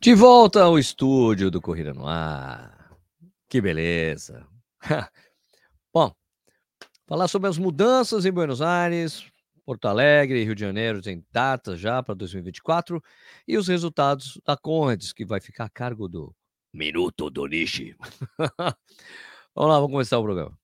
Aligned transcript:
De 0.00 0.14
volta 0.14 0.62
ao 0.62 0.78
estúdio 0.78 1.50
do 1.50 1.60
Corrida 1.60 1.92
no 1.92 2.06
Ar. 2.06 2.96
Que 3.48 3.60
beleza. 3.60 4.46
Bom, 5.92 6.14
falar 7.04 7.26
sobre 7.26 7.48
as 7.48 7.58
mudanças 7.58 8.24
em 8.24 8.30
Buenos 8.30 8.62
Aires, 8.62 9.26
Porto 9.66 9.88
Alegre 9.88 10.40
e 10.40 10.44
Rio 10.44 10.54
de 10.54 10.60
Janeiro 10.60 11.02
tem 11.02 11.26
datas 11.32 11.80
já 11.80 12.00
para 12.00 12.14
2024 12.14 13.02
e 13.46 13.58
os 13.58 13.66
resultados 13.66 14.40
da 14.46 14.56
Conrads, 14.56 15.12
que 15.12 15.26
vai 15.26 15.40
ficar 15.40 15.64
a 15.64 15.68
cargo 15.68 16.06
do 16.06 16.32
Minuto 16.72 17.28
do 17.28 17.46
Nishi. 17.46 17.96
vamos 19.52 19.70
lá, 19.72 19.80
vamos 19.80 19.90
começar 19.90 20.18
o 20.18 20.22
programa. 20.22 20.56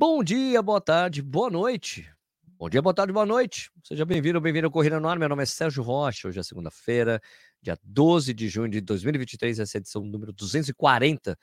Bom 0.00 0.24
dia, 0.24 0.62
boa 0.62 0.80
tarde, 0.80 1.20
boa 1.20 1.50
noite. 1.50 2.10
Bom 2.58 2.70
dia, 2.70 2.80
boa 2.80 2.94
tarde, 2.94 3.12
boa 3.12 3.26
noite. 3.26 3.70
Seja 3.84 4.06
bem-vindo, 4.06 4.40
bem-vindo 4.40 4.66
ao 4.66 4.70
Corrida 4.70 4.98
no 4.98 5.06
Ar. 5.06 5.18
Meu 5.18 5.28
nome 5.28 5.42
é 5.42 5.44
Sérgio 5.44 5.82
Rocha. 5.82 6.26
Hoje 6.26 6.40
é 6.40 6.42
segunda-feira, 6.42 7.20
dia 7.60 7.78
12 7.84 8.32
de 8.32 8.48
junho 8.48 8.70
de 8.70 8.80
2023. 8.80 9.58
Essa 9.58 9.76
é 9.76 9.78
a 9.78 9.80
edição 9.80 10.02
número 10.02 10.32
240 10.32 11.38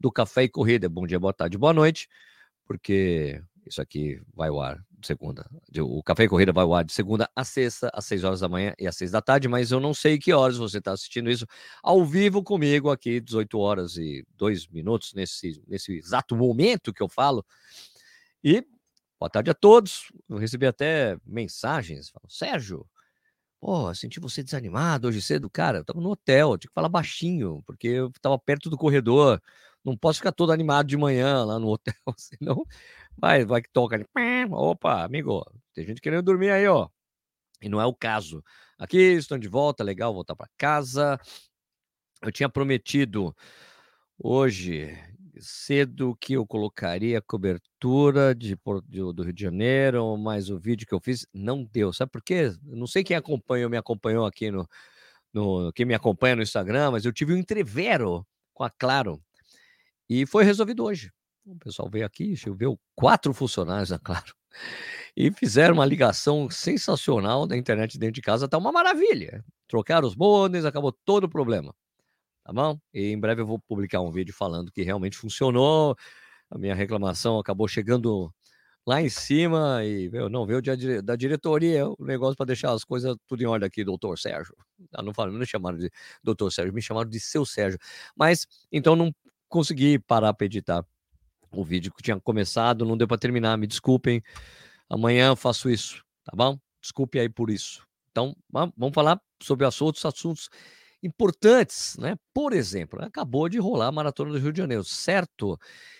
do 0.00 0.10
Café 0.10 0.44
e 0.44 0.48
Corrida. 0.48 0.88
Bom 0.88 1.06
dia, 1.06 1.20
boa 1.20 1.34
tarde, 1.34 1.58
boa 1.58 1.74
noite, 1.74 2.08
porque 2.64 3.42
isso 3.66 3.82
aqui 3.82 4.18
vai 4.34 4.48
ao 4.48 4.58
ar 4.58 4.82
de 4.98 5.06
segunda. 5.06 5.46
O 5.78 6.02
Café 6.02 6.24
e 6.24 6.28
Corrida 6.28 6.50
vai 6.50 6.64
ao 6.64 6.74
ar 6.74 6.86
de 6.86 6.94
segunda 6.94 7.28
a 7.36 7.44
sexta, 7.44 7.90
às 7.92 8.06
6 8.06 8.24
horas 8.24 8.40
da 8.40 8.48
manhã 8.48 8.72
e 8.78 8.86
às 8.86 8.96
6 8.96 9.10
da 9.10 9.20
tarde, 9.20 9.48
mas 9.48 9.70
eu 9.70 9.80
não 9.80 9.92
sei 9.92 10.18
que 10.18 10.32
horas 10.32 10.56
você 10.56 10.78
está 10.78 10.92
assistindo 10.92 11.30
isso 11.30 11.46
ao 11.82 12.02
vivo 12.06 12.42
comigo 12.42 12.90
aqui, 12.90 13.20
18 13.20 13.58
horas 13.58 13.98
e 13.98 14.24
2 14.34 14.66
minutos, 14.68 15.12
nesse, 15.12 15.62
nesse 15.68 15.92
exato 15.92 16.34
momento 16.34 16.90
que 16.90 17.02
eu 17.02 17.08
falo. 17.10 17.44
E 18.42 18.64
boa 19.18 19.28
tarde 19.30 19.50
a 19.50 19.54
todos. 19.54 20.12
Eu 20.28 20.36
recebi 20.36 20.66
até 20.66 21.18
mensagens. 21.26 22.08
Falo, 22.10 22.30
Sérgio, 22.30 22.86
pô, 23.60 23.94
senti 23.94 24.20
você 24.20 24.42
desanimado 24.42 25.08
hoje 25.08 25.22
cedo. 25.22 25.50
Cara, 25.50 25.78
eu 25.78 25.84
tava 25.84 26.00
no 26.00 26.10
hotel, 26.10 26.58
tinha 26.58 26.68
que 26.70 26.74
falar 26.74 26.88
baixinho, 26.88 27.62
porque 27.66 27.88
eu 27.88 28.12
tava 28.22 28.38
perto 28.38 28.70
do 28.70 28.78
corredor. 28.78 29.42
Não 29.84 29.96
posso 29.96 30.18
ficar 30.20 30.32
todo 30.32 30.52
animado 30.52 30.86
de 30.86 30.96
manhã 30.96 31.44
lá 31.44 31.58
no 31.58 31.68
hotel, 31.68 31.94
senão 32.18 32.64
vai, 33.16 33.44
vai 33.44 33.62
que 33.62 33.70
toca 33.70 33.96
ali. 33.96 34.06
Opa, 34.52 35.04
amigo, 35.04 35.44
tem 35.74 35.86
gente 35.86 36.00
querendo 36.00 36.24
dormir 36.24 36.50
aí, 36.50 36.66
ó. 36.68 36.88
E 37.62 37.68
não 37.68 37.80
é 37.80 37.86
o 37.86 37.94
caso. 37.94 38.44
Aqui 38.78 38.98
estão 38.98 39.38
de 39.38 39.48
volta, 39.48 39.84
legal 39.84 40.14
voltar 40.14 40.36
para 40.36 40.48
casa. 40.56 41.18
Eu 42.22 42.32
tinha 42.32 42.48
prometido 42.48 43.34
hoje 44.18 44.96
cedo 45.40 46.16
que 46.20 46.34
eu 46.34 46.46
colocaria 46.46 47.20
cobertura 47.22 48.34
de, 48.34 48.56
do 48.86 49.22
Rio 49.22 49.32
de 49.32 49.42
Janeiro, 49.42 50.16
mas 50.16 50.50
o 50.50 50.58
vídeo 50.58 50.86
que 50.86 50.94
eu 50.94 51.00
fiz 51.00 51.26
não 51.32 51.64
deu. 51.64 51.92
Sabe 51.92 52.10
por 52.12 52.22
quê? 52.22 52.52
não 52.62 52.86
sei 52.86 53.04
quem 53.04 53.16
acompanhou, 53.16 53.70
me 53.70 53.76
acompanhou 53.76 54.26
aqui 54.26 54.50
no, 54.50 54.68
no. 55.32 55.72
Quem 55.72 55.86
me 55.86 55.94
acompanha 55.94 56.36
no 56.36 56.42
Instagram, 56.42 56.92
mas 56.92 57.04
eu 57.04 57.12
tive 57.12 57.32
um 57.32 57.36
entrevero 57.36 58.26
com 58.54 58.64
a 58.64 58.70
Claro 58.70 59.22
e 60.08 60.26
foi 60.26 60.44
resolvido 60.44 60.84
hoje. 60.84 61.12
O 61.46 61.56
pessoal 61.56 61.88
veio 61.90 62.06
aqui, 62.06 62.36
choveu 62.36 62.78
quatro 62.94 63.32
funcionários 63.32 63.88
da 63.90 63.98
Claro 63.98 64.34
e 65.16 65.30
fizeram 65.30 65.74
uma 65.74 65.86
ligação 65.86 66.50
sensacional 66.50 67.46
da 67.46 67.56
internet 67.56 67.98
dentro 67.98 68.14
de 68.14 68.22
casa. 68.22 68.48
Tá 68.48 68.58
uma 68.58 68.72
maravilha. 68.72 69.44
Trocaram 69.66 70.06
os 70.06 70.16
modems, 70.16 70.64
acabou 70.64 70.92
todo 70.92 71.24
o 71.24 71.28
problema 71.28 71.74
tá 72.48 72.52
bom? 72.54 72.80
E 72.94 73.12
em 73.12 73.20
breve 73.20 73.42
eu 73.42 73.46
vou 73.46 73.58
publicar 73.58 74.00
um 74.00 74.10
vídeo 74.10 74.32
falando 74.32 74.72
que 74.72 74.82
realmente 74.82 75.18
funcionou. 75.18 75.94
A 76.50 76.56
minha 76.56 76.74
reclamação 76.74 77.38
acabou 77.38 77.68
chegando 77.68 78.32
lá 78.86 79.02
em 79.02 79.10
cima 79.10 79.84
e 79.84 80.08
meu, 80.08 80.30
não 80.30 80.46
veio 80.46 80.62
da 81.02 81.14
diretoria 81.14 81.86
o 81.86 81.96
negócio 82.00 82.34
para 82.38 82.46
deixar 82.46 82.72
as 82.72 82.84
coisas 82.84 83.14
tudo 83.26 83.42
em 83.42 83.44
ordem 83.44 83.66
aqui, 83.66 83.84
doutor 83.84 84.18
Sérgio. 84.18 84.56
Ah, 84.94 85.02
não 85.02 85.12
falo, 85.12 85.30
não 85.30 85.38
me 85.38 85.44
chamaram 85.44 85.76
de 85.76 85.90
doutor 86.24 86.50
Sérgio, 86.50 86.72
me 86.72 86.80
chamaram 86.80 87.10
de 87.10 87.20
seu 87.20 87.44
Sérgio. 87.44 87.78
Mas 88.16 88.46
então 88.72 88.96
não 88.96 89.14
consegui 89.46 89.98
parar 89.98 90.32
para 90.32 90.46
editar 90.46 90.82
o 91.52 91.62
vídeo 91.62 91.92
que 91.92 92.02
tinha 92.02 92.18
começado, 92.18 92.86
não 92.86 92.96
deu 92.96 93.06
para 93.06 93.18
terminar, 93.18 93.58
me 93.58 93.66
desculpem. 93.66 94.22
Amanhã 94.88 95.28
eu 95.28 95.36
faço 95.36 95.68
isso, 95.68 96.02
tá 96.24 96.32
bom? 96.34 96.58
Desculpe 96.80 97.18
aí 97.18 97.28
por 97.28 97.50
isso. 97.50 97.86
Então, 98.10 98.34
vamos 98.50 98.94
falar 98.94 99.20
sobre 99.42 99.66
outros 99.66 100.06
assuntos 100.06 100.48
importantes, 101.02 101.96
né? 101.98 102.16
Por 102.34 102.52
exemplo, 102.52 103.02
acabou 103.02 103.48
de 103.48 103.58
rolar 103.58 103.88
a 103.88 103.92
Maratona 103.92 104.32
do 104.32 104.38
Rio 104.38 104.52
de 104.52 104.58
Janeiro, 104.58 104.84
certo? 104.84 105.58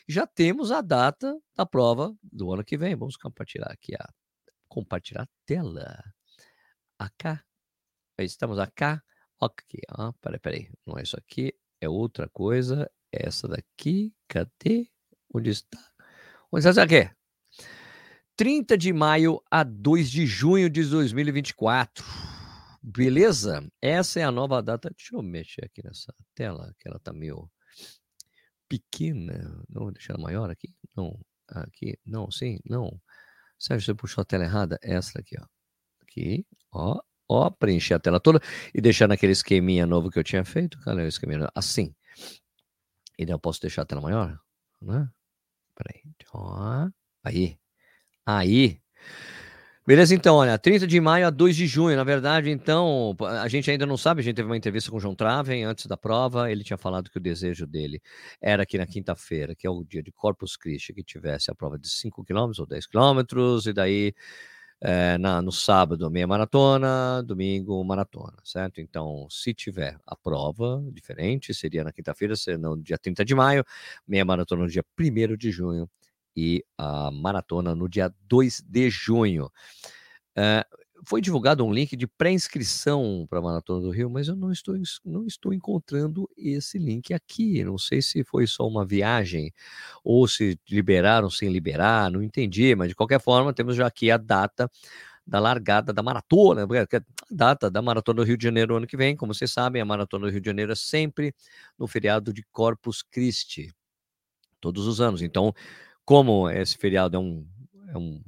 Já 0.08 0.26
temos 0.26 0.72
a 0.72 0.80
data 0.80 1.38
da 1.56 1.64
prova 1.64 2.14
do 2.22 2.52
ano 2.52 2.64
que 2.64 2.76
vem. 2.76 2.96
Vamos 2.96 3.16
compartilhar 3.16 3.70
aqui 3.70 3.94
a 3.94 4.08
compartilhar 4.68 5.22
a 5.22 5.28
tela. 5.46 6.02
Acá. 6.98 7.42
Estamos 8.18 8.58
acá. 8.58 9.02
Ok, 9.40 9.80
ó, 9.96 10.12
peraí, 10.20 10.40
peraí. 10.40 10.70
Não 10.84 10.98
é 10.98 11.02
isso 11.02 11.16
aqui, 11.16 11.54
é 11.80 11.88
outra 11.88 12.28
coisa. 12.28 12.90
Essa 13.12 13.46
daqui, 13.48 14.12
cadê? 14.26 14.90
Onde 15.32 15.50
está? 15.50 15.78
Onde 16.50 16.66
está 16.66 16.70
isso 16.70 16.80
aqui? 16.80 17.10
30 18.36 18.76
de 18.76 18.92
maio 18.92 19.40
a 19.50 19.62
2 19.62 20.10
de 20.10 20.26
junho 20.26 20.68
de 20.68 20.84
2024. 20.84 22.04
Beleza? 22.90 23.70
Essa 23.82 24.20
é 24.20 24.24
a 24.24 24.32
nova 24.32 24.62
data. 24.62 24.88
Deixa 24.88 25.14
eu 25.14 25.22
mexer 25.22 25.62
aqui 25.62 25.84
nessa 25.84 26.14
tela, 26.34 26.74
que 26.78 26.88
ela 26.88 26.98
tá 26.98 27.12
meio 27.12 27.50
pequena. 28.66 29.62
Não, 29.68 29.92
deixar 29.92 30.14
ela 30.14 30.22
maior 30.22 30.48
aqui. 30.48 30.74
Não, 30.96 31.20
aqui. 31.48 31.98
Não, 32.06 32.30
sim, 32.30 32.58
não. 32.64 32.98
Sérgio, 33.58 33.84
você 33.84 33.94
puxou 33.94 34.22
a 34.22 34.24
tela 34.24 34.44
errada. 34.44 34.78
Essa 34.82 35.18
aqui, 35.18 35.36
ó. 35.38 35.44
Aqui, 36.00 36.46
ó. 36.72 36.98
Ó, 37.28 37.50
preencher 37.50 37.92
a 37.92 37.98
tela 37.98 38.18
toda 38.18 38.40
e 38.74 38.80
deixar 38.80 39.06
naquele 39.06 39.32
esqueminha 39.32 39.84
novo 39.84 40.10
que 40.10 40.18
eu 40.18 40.24
tinha 40.24 40.42
feito. 40.42 40.80
Cadê 40.80 41.02
o 41.02 41.06
esqueminha? 41.06 41.46
Assim. 41.54 41.94
E 43.18 43.26
daí 43.26 43.34
eu 43.34 43.38
posso 43.38 43.60
deixar 43.60 43.82
a 43.82 43.84
tela 43.84 44.00
maior? 44.00 44.40
Né? 44.80 45.10
Peraí. 45.74 46.02
Ó. 46.32 46.88
Aí. 47.22 47.58
Aí. 48.24 48.80
Beleza, 49.88 50.14
então, 50.14 50.36
olha, 50.36 50.58
30 50.58 50.86
de 50.86 51.00
maio 51.00 51.26
a 51.26 51.30
2 51.30 51.56
de 51.56 51.66
junho, 51.66 51.96
na 51.96 52.04
verdade, 52.04 52.50
então, 52.50 53.16
a 53.22 53.48
gente 53.48 53.70
ainda 53.70 53.86
não 53.86 53.96
sabe, 53.96 54.20
a 54.20 54.22
gente 54.22 54.36
teve 54.36 54.46
uma 54.46 54.54
entrevista 54.54 54.90
com 54.90 54.98
o 54.98 55.00
João 55.00 55.14
Traven 55.14 55.64
antes 55.64 55.86
da 55.86 55.96
prova, 55.96 56.52
ele 56.52 56.62
tinha 56.62 56.76
falado 56.76 57.08
que 57.08 57.16
o 57.16 57.20
desejo 57.20 57.66
dele 57.66 57.98
era 58.38 58.66
que 58.66 58.76
na 58.76 58.86
quinta-feira, 58.86 59.54
que 59.54 59.66
é 59.66 59.70
o 59.70 59.82
dia 59.82 60.02
de 60.02 60.12
Corpus 60.12 60.58
Christi, 60.58 60.92
que 60.92 61.02
tivesse 61.02 61.50
a 61.50 61.54
prova 61.54 61.78
de 61.78 61.88
5 61.88 62.22
km 62.22 62.52
ou 62.58 62.66
10 62.66 62.86
km, 62.86 63.22
e 63.66 63.72
daí 63.72 64.14
é, 64.78 65.16
na, 65.16 65.40
no 65.40 65.50
sábado 65.50 66.10
meia 66.10 66.26
maratona, 66.26 67.22
domingo 67.22 67.82
maratona, 67.82 68.36
certo? 68.44 68.82
Então, 68.82 69.26
se 69.30 69.54
tiver 69.54 69.98
a 70.06 70.14
prova 70.14 70.82
diferente, 70.92 71.54
seria 71.54 71.82
na 71.82 71.92
quinta-feira, 71.92 72.34
no 72.58 72.76
dia 72.76 72.98
30 72.98 73.24
de 73.24 73.34
maio, 73.34 73.64
meia 74.06 74.24
maratona 74.26 74.64
no 74.64 74.68
dia 74.68 74.84
1 75.00 75.34
de 75.34 75.50
junho, 75.50 75.88
e 76.38 76.64
a 76.78 77.10
maratona 77.10 77.74
no 77.74 77.88
dia 77.88 78.14
2 78.28 78.62
de 78.64 78.88
junho. 78.88 79.46
Uh, 80.36 80.78
foi 81.04 81.20
divulgado 81.20 81.64
um 81.64 81.72
link 81.72 81.96
de 81.96 82.06
pré-inscrição 82.06 83.26
para 83.28 83.38
a 83.38 83.42
Maratona 83.42 83.80
do 83.80 83.90
Rio, 83.90 84.10
mas 84.10 84.28
eu 84.28 84.36
não 84.36 84.52
estou, 84.52 84.74
não 85.04 85.26
estou 85.26 85.52
encontrando 85.52 86.28
esse 86.36 86.78
link 86.78 87.14
aqui. 87.14 87.64
Não 87.64 87.78
sei 87.78 88.02
se 88.02 88.22
foi 88.24 88.46
só 88.46 88.66
uma 88.66 88.84
viagem 88.84 89.52
ou 90.04 90.26
se 90.28 90.58
liberaram 90.68 91.30
sem 91.30 91.48
liberar, 91.48 92.10
não 92.10 92.22
entendi, 92.22 92.74
mas 92.74 92.88
de 92.88 92.94
qualquer 92.94 93.20
forma, 93.20 93.52
temos 93.52 93.76
já 93.76 93.86
aqui 93.86 94.10
a 94.10 94.16
data 94.16 94.70
da 95.26 95.38
largada 95.38 95.92
da 95.92 96.02
maratona, 96.02 96.64
a 96.64 97.02
data 97.30 97.70
da 97.70 97.82
maratona 97.82 98.22
do 98.22 98.26
Rio 98.26 98.36
de 98.36 98.44
Janeiro 98.44 98.76
ano 98.76 98.86
que 98.86 98.96
vem. 98.96 99.16
Como 99.16 99.34
vocês 99.34 99.52
sabem, 99.52 99.80
a 99.82 99.84
maratona 99.84 100.26
do 100.26 100.32
Rio 100.32 100.40
de 100.40 100.46
Janeiro 100.46 100.72
é 100.72 100.76
sempre 100.76 101.34
no 101.78 101.86
feriado 101.86 102.32
de 102.32 102.42
Corpus 102.52 103.02
Christi, 103.02 103.72
todos 104.60 104.86
os 104.86 105.00
anos. 105.00 105.20
Então, 105.20 105.54
como 106.08 106.48
esse 106.48 106.78
feriado 106.78 107.18
é 107.18 107.20
um, 107.20 107.46
é 107.92 107.98
um 107.98 108.22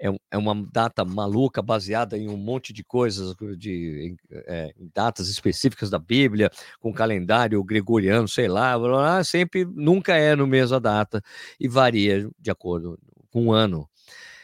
é, 0.00 0.08
é 0.32 0.36
uma 0.36 0.60
data 0.72 1.04
maluca 1.04 1.62
baseada 1.62 2.18
em 2.18 2.28
um 2.28 2.36
monte 2.36 2.72
de 2.72 2.82
coisas, 2.82 3.36
de 3.56 4.08
em, 4.08 4.16
é, 4.48 4.74
em 4.76 4.90
datas 4.92 5.28
específicas 5.28 5.88
da 5.88 6.00
Bíblia, 6.00 6.50
com 6.80 6.92
calendário 6.92 7.62
gregoriano, 7.62 8.26
sei 8.26 8.48
lá, 8.48 8.76
blá, 8.76 8.88
blá, 8.88 9.22
sempre 9.22 9.64
nunca 9.64 10.16
é 10.16 10.34
no 10.34 10.48
mesma 10.48 10.80
data 10.80 11.22
e 11.60 11.68
varia 11.68 12.28
de 12.40 12.50
acordo 12.50 12.98
com 13.30 13.46
o 13.46 13.52
ano. 13.52 13.88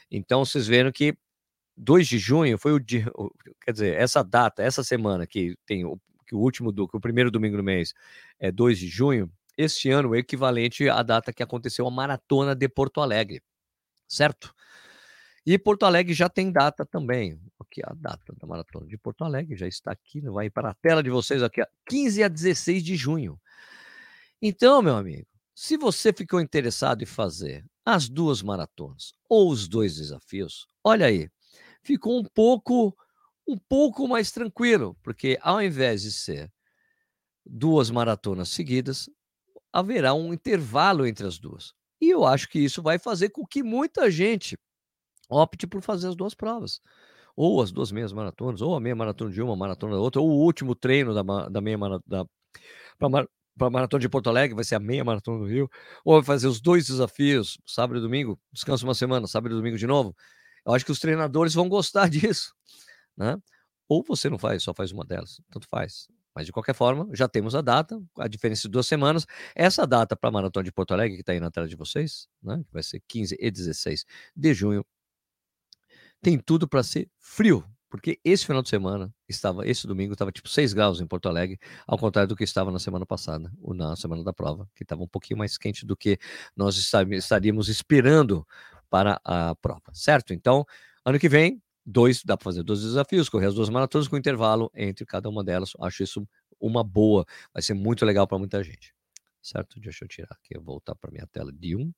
Então 0.09 0.45
vocês 0.45 0.69
viram 0.69 0.93
que 0.93 1.17
2 1.77 2.07
de 2.07 2.17
junho 2.17 2.57
foi 2.59 2.73
o 2.75 2.79
dia, 2.79 3.11
quer 3.61 3.73
dizer, 3.73 3.97
essa 3.97 4.23
data, 4.23 4.63
essa 4.63 4.85
semana 4.85 5.27
que 5.27 5.57
tem 5.67 5.85
o, 5.85 5.99
que 6.25 6.37
o 6.37 6.39
último 6.39 6.71
do, 6.71 6.87
que 6.87 6.97
o 6.97 7.01
primeiro 7.01 7.29
domingo 7.29 7.57
do 7.57 7.65
mês 7.65 7.93
é 8.39 8.53
2 8.53 8.79
de 8.79 8.87
junho, 8.87 9.29
este 9.59 9.91
ano 9.91 10.15
equivalente 10.15 10.89
à 10.89 11.03
data 11.03 11.33
que 11.33 11.43
aconteceu 11.43 11.87
a 11.87 11.91
maratona 11.91 12.55
de 12.55 12.69
Porto 12.69 13.01
Alegre, 13.01 13.43
certo? 14.07 14.55
E 15.45 15.59
Porto 15.59 15.85
Alegre 15.85 16.15
já 16.15 16.29
tem 16.29 16.53
data 16.53 16.87
também. 16.87 17.41
Aqui 17.59 17.83
a 17.85 17.93
data 17.95 18.33
da 18.39 18.47
maratona 18.47 18.87
de 18.87 18.97
Porto 18.97 19.25
Alegre 19.25 19.57
já 19.57 19.67
está 19.67 19.91
aqui, 19.91 20.21
vai 20.21 20.49
para 20.49 20.71
a 20.71 20.75
tela 20.75 21.03
de 21.03 21.11
vocês 21.11 21.43
aqui, 21.43 21.61
15 21.89 22.23
a 22.23 22.29
16 22.29 22.85
de 22.85 22.95
junho. 22.95 23.41
Então, 24.41 24.81
meu 24.81 24.97
amigo, 24.97 25.27
se 25.55 25.77
você 25.77 26.13
ficou 26.13 26.41
interessado 26.41 27.03
em 27.03 27.07
fazer 27.07 27.65
as 27.85 28.09
duas 28.09 28.43
maratonas 28.43 29.13
ou 29.29 29.51
os 29.51 29.67
dois 29.67 29.97
desafios, 29.97 30.69
olha 30.85 31.07
aí, 31.07 31.29
ficou 31.83 32.17
um 32.17 32.25
pouco 32.25 32.97
um 33.49 33.57
pouco 33.57 34.07
mais 34.07 34.31
tranquilo, 34.31 34.95
porque 35.03 35.39
ao 35.41 35.63
invés 35.63 36.03
de 36.03 36.13
ser 36.13 36.53
duas 37.45 37.91
maratonas 37.91 38.51
seguidas, 38.51 39.09
haverá 39.73 40.15
um 40.15 40.33
intervalo 40.33 41.07
entre 41.07 41.27
as 41.27 41.39
duas. 41.39 41.73
E 42.01 42.11
eu 42.11 42.25
acho 42.25 42.49
que 42.49 42.59
isso 42.59 42.83
vai 42.83 42.99
fazer 42.99 43.31
com 43.31 43.47
que 43.47 43.63
muita 43.63 44.11
gente 44.11 44.57
opte 45.29 45.67
por 45.67 45.83
fazer 45.83 46.09
as 46.09 46.17
duas 46.17 46.35
provas. 46.35 46.81
Ou 47.37 47.63
as 47.63 47.71
duas 47.71 47.93
meias 47.93 48.13
maratonas, 48.13 48.61
ou 48.61 48.75
a 48.75 48.81
meia 48.81 48.97
maratona 48.97 49.31
de 49.31 49.41
uma, 49.41 49.57
maratona 49.57 49.95
da 49.95 50.01
outra, 50.01 50.21
ou 50.21 50.29
o 50.29 50.45
último 50.45 50.75
treino 50.75 51.15
da, 51.15 51.49
da 51.49 51.61
meia 51.61 51.79
maratona. 51.79 52.27
Para 52.99 53.67
a 53.67 53.71
maratona 53.71 54.01
de 54.01 54.09
Porto 54.09 54.29
Alegre, 54.29 54.55
vai 54.55 54.65
ser 54.65 54.77
a 54.77 54.81
meia 54.81 55.05
maratona 55.05 55.39
do 55.39 55.47
Rio, 55.47 55.69
ou 56.05 56.15
vai 56.15 56.25
fazer 56.25 56.49
os 56.49 56.61
dois 56.61 56.87
desafios, 56.87 57.59
sábado 57.67 57.99
e 57.99 58.03
domingo, 58.03 58.39
descansa 58.53 58.85
uma 58.85 58.95
semana, 58.95 59.27
sábado 59.27 59.53
e 59.53 59.57
domingo 59.57 59.77
de 59.77 59.87
novo. 59.87 60.15
Eu 60.67 60.75
acho 60.75 60.85
que 60.85 60.93
os 60.93 60.99
treinadores 60.99 61.55
vão 61.55 61.69
gostar 61.69 62.09
disso, 62.11 62.55
né? 63.17 63.37
Ou 63.89 64.03
você 64.03 64.29
não 64.29 64.39
faz, 64.39 64.63
só 64.63 64.75
faz 64.75 64.93
uma 64.93 65.05
delas, 65.05 65.41
tanto 65.51 65.67
faz. 65.69 66.09
Mas 66.35 66.47
de 66.47 66.53
qualquer 66.53 66.75
forma, 66.75 67.09
já 67.13 67.29
temos 67.29 67.55
a 67.55 67.61
data, 67.61 68.01
a 68.19 68.29
diferença 68.29 68.63
de 68.63 68.69
duas 68.69 68.87
semanas. 68.87 69.27
Essa 69.55 69.87
data 69.87 70.17
para 70.17 70.29
a 70.29 70.33
Maratona 70.33 70.65
de 70.65 70.73
Porto 70.73 70.93
Alegre, 70.93 71.17
que 71.17 71.23
está 71.23 71.33
aí 71.33 71.41
na 71.41 71.51
tela 71.51 71.67
de 71.69 71.77
vocês, 71.77 72.29
né, 72.43 72.63
que 72.67 72.73
vai 72.73 72.83
ser 72.83 73.03
15 73.09 73.37
e 73.39 73.51
16 73.51 74.05
de 74.37 74.55
junho, 74.55 74.85
tem 76.21 76.39
tudo 76.39 76.69
para 76.69 76.83
ser 76.83 77.09
frio, 77.19 77.65
porque 77.89 78.21
esse 78.25 78.45
final 78.45 78.63
de 78.63 78.69
semana 78.69 79.13
estava, 79.29 79.67
esse 79.67 79.87
domingo 79.87 80.13
estava 80.13 80.31
tipo 80.33 80.49
6 80.49 80.73
graus 80.73 81.01
em 81.01 81.07
Porto 81.07 81.29
Alegre, 81.29 81.59
ao 81.87 81.97
contrário 81.99 82.29
do 82.29 82.37
que 82.37 82.45
estava 82.45 82.71
na 82.71 82.79
semana 82.79 83.07
passada, 83.07 83.51
ou 83.63 83.73
na 83.75 83.97
semana 83.97 84.23
da 84.23 84.33
prova, 84.33 84.69
que 84.75 84.83
estava 84.83 85.03
um 85.03 85.09
pouquinho 85.09 85.39
mais 85.39 85.57
quente 85.57 85.87
do 85.87 85.97
que 85.97 86.19
nós 86.57 86.77
estaríamos 86.77 87.69
esperando 87.69 88.47
para 88.91 89.21
a 89.25 89.55
prova, 89.57 89.93
certo? 89.93 90.33
Então, 90.35 90.65
ano 91.05 91.19
que 91.19 91.29
vem, 91.29 91.63
dois, 91.89 92.23
dá 92.23 92.37
para 92.37 92.45
fazer 92.45 92.63
dois 92.63 92.83
desafios, 92.83 93.29
correr 93.29 93.47
as 93.47 93.55
duas 93.55 93.71
maratonas 93.71 94.07
com 94.07 94.17
intervalo 94.17 94.71
entre 94.75 95.07
cada 95.07 95.29
uma 95.29 95.43
delas. 95.43 95.73
Acho 95.81 96.03
isso 96.03 96.29
uma 96.61 96.85
boa, 96.85 97.25
vai 97.53 97.63
ser 97.63 97.75
muito 97.75 98.05
legal 98.05 98.27
para 98.27 98.39
muita 98.39 98.63
gente. 98.63 98.95
Certo? 99.41 99.81
Deixa 99.81 100.05
eu 100.05 100.09
tirar 100.09 100.33
aqui, 100.33 100.59
voltar 100.59 100.95
para 100.95 101.11
minha 101.11 101.27
tela 101.27 101.51
de 101.51 101.75
um. 101.75 101.93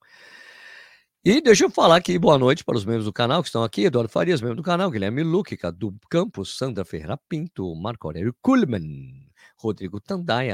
E 1.25 1.41
deixa 1.41 1.65
eu 1.65 1.71
falar 1.71 1.97
aqui, 1.97 2.19
boa 2.19 2.39
noite 2.39 2.65
para 2.65 2.77
os 2.77 2.85
membros 2.85 3.05
do 3.05 3.13
canal 3.13 3.43
que 3.43 3.49
estão 3.49 3.63
aqui, 3.63 3.85
Eduardo 3.85 4.11
Farias, 4.11 4.41
membro 4.41 4.57
do 4.57 4.63
canal, 4.63 4.91
Guilherme 4.91 5.23
Luque, 5.23 5.57
Cadu 5.57 5.95
Campos, 6.09 6.57
Sandra 6.57 6.85
Ferreira 6.85 7.19
Pinto, 7.29 7.75
Marco 7.75 8.07
Aurélio 8.07 8.35
Kuhlmann, 8.41 9.29
Rodrigo 9.59 10.01
Tandai, 10.01 10.49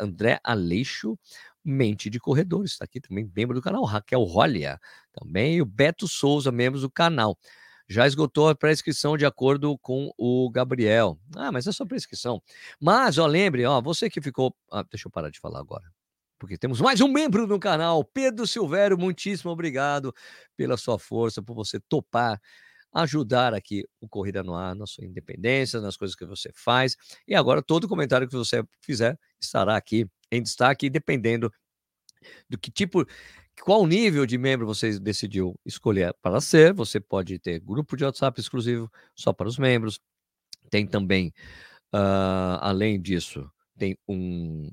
André 0.00 0.40
Aleixo, 0.42 1.18
Mente 1.62 2.08
de 2.08 2.18
Corredor, 2.18 2.64
está 2.64 2.86
aqui 2.86 3.00
também, 3.00 3.30
membro 3.36 3.54
do 3.54 3.60
canal, 3.60 3.84
Raquel 3.84 4.22
Rolia, 4.22 4.78
também 5.12 5.60
o 5.60 5.66
Beto 5.66 6.08
Souza, 6.08 6.50
membros 6.50 6.82
do 6.82 6.90
canal 6.90 7.36
já 7.88 8.06
esgotou 8.06 8.48
a 8.48 8.54
prescrição 8.54 9.16
de 9.16 9.24
acordo 9.24 9.78
com 9.78 10.12
o 10.18 10.50
Gabriel. 10.50 11.18
Ah, 11.34 11.50
mas 11.50 11.66
é 11.66 11.72
só 11.72 11.86
prescrição. 11.86 12.42
Mas, 12.80 13.18
ó, 13.18 13.26
lembre, 13.26 13.64
ó, 13.64 13.80
você 13.80 14.10
que 14.10 14.20
ficou. 14.20 14.54
Ah, 14.70 14.84
deixa 14.90 15.08
eu 15.08 15.12
parar 15.12 15.30
de 15.30 15.40
falar 15.40 15.60
agora. 15.60 15.84
Porque 16.38 16.56
temos 16.56 16.80
mais 16.80 17.00
um 17.00 17.08
membro 17.08 17.46
no 17.46 17.58
canal, 17.58 18.04
Pedro 18.04 18.46
Silvério. 18.46 18.96
Muitíssimo 18.96 19.50
obrigado 19.50 20.14
pela 20.56 20.76
sua 20.76 20.98
força, 20.98 21.42
por 21.42 21.54
você 21.54 21.80
topar 21.80 22.40
ajudar 22.92 23.54
aqui 23.54 23.84
o 24.00 24.08
Corrida 24.08 24.42
no 24.42 24.54
Ar, 24.54 24.74
na 24.74 24.86
sua 24.86 25.04
independência, 25.04 25.80
nas 25.80 25.96
coisas 25.96 26.16
que 26.16 26.24
você 26.24 26.50
faz. 26.54 26.96
E 27.26 27.34
agora, 27.34 27.62
todo 27.62 27.88
comentário 27.88 28.28
que 28.28 28.36
você 28.36 28.64
fizer 28.80 29.18
estará 29.40 29.76
aqui 29.76 30.06
em 30.30 30.42
destaque, 30.42 30.88
dependendo 30.90 31.52
do 32.48 32.58
que 32.58 32.70
tipo 32.70 33.06
qual 33.62 33.86
nível 33.86 34.26
de 34.26 34.36
membro 34.38 34.66
você 34.66 34.98
decidiu 34.98 35.58
escolher 35.64 36.14
para 36.22 36.40
ser. 36.40 36.72
Você 36.74 37.00
pode 37.00 37.38
ter 37.38 37.60
grupo 37.60 37.96
de 37.96 38.04
WhatsApp 38.04 38.40
exclusivo 38.40 38.90
só 39.14 39.32
para 39.32 39.48
os 39.48 39.58
membros. 39.58 40.00
Tem 40.70 40.86
também, 40.86 41.32
uh, 41.94 42.58
além 42.60 43.00
disso, 43.00 43.50
tem 43.76 43.96
um, 44.08 44.70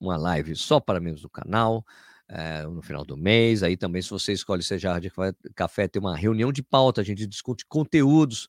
uma 0.00 0.16
live 0.16 0.56
só 0.56 0.80
para 0.80 1.00
membros 1.00 1.22
do 1.22 1.30
canal. 1.30 1.84
Uh, 2.30 2.70
no 2.70 2.82
final 2.82 3.06
do 3.06 3.16
mês, 3.16 3.62
aí 3.62 3.74
também, 3.74 4.02
se 4.02 4.10
você 4.10 4.34
escolhe 4.34 4.62
Seja 4.62 4.98
de 4.98 5.10
Café, 5.54 5.88
tem 5.88 5.98
uma 5.98 6.14
reunião 6.14 6.52
de 6.52 6.62
pauta, 6.62 7.00
a 7.00 7.04
gente 7.04 7.26
discute 7.26 7.64
conteúdos 7.66 8.48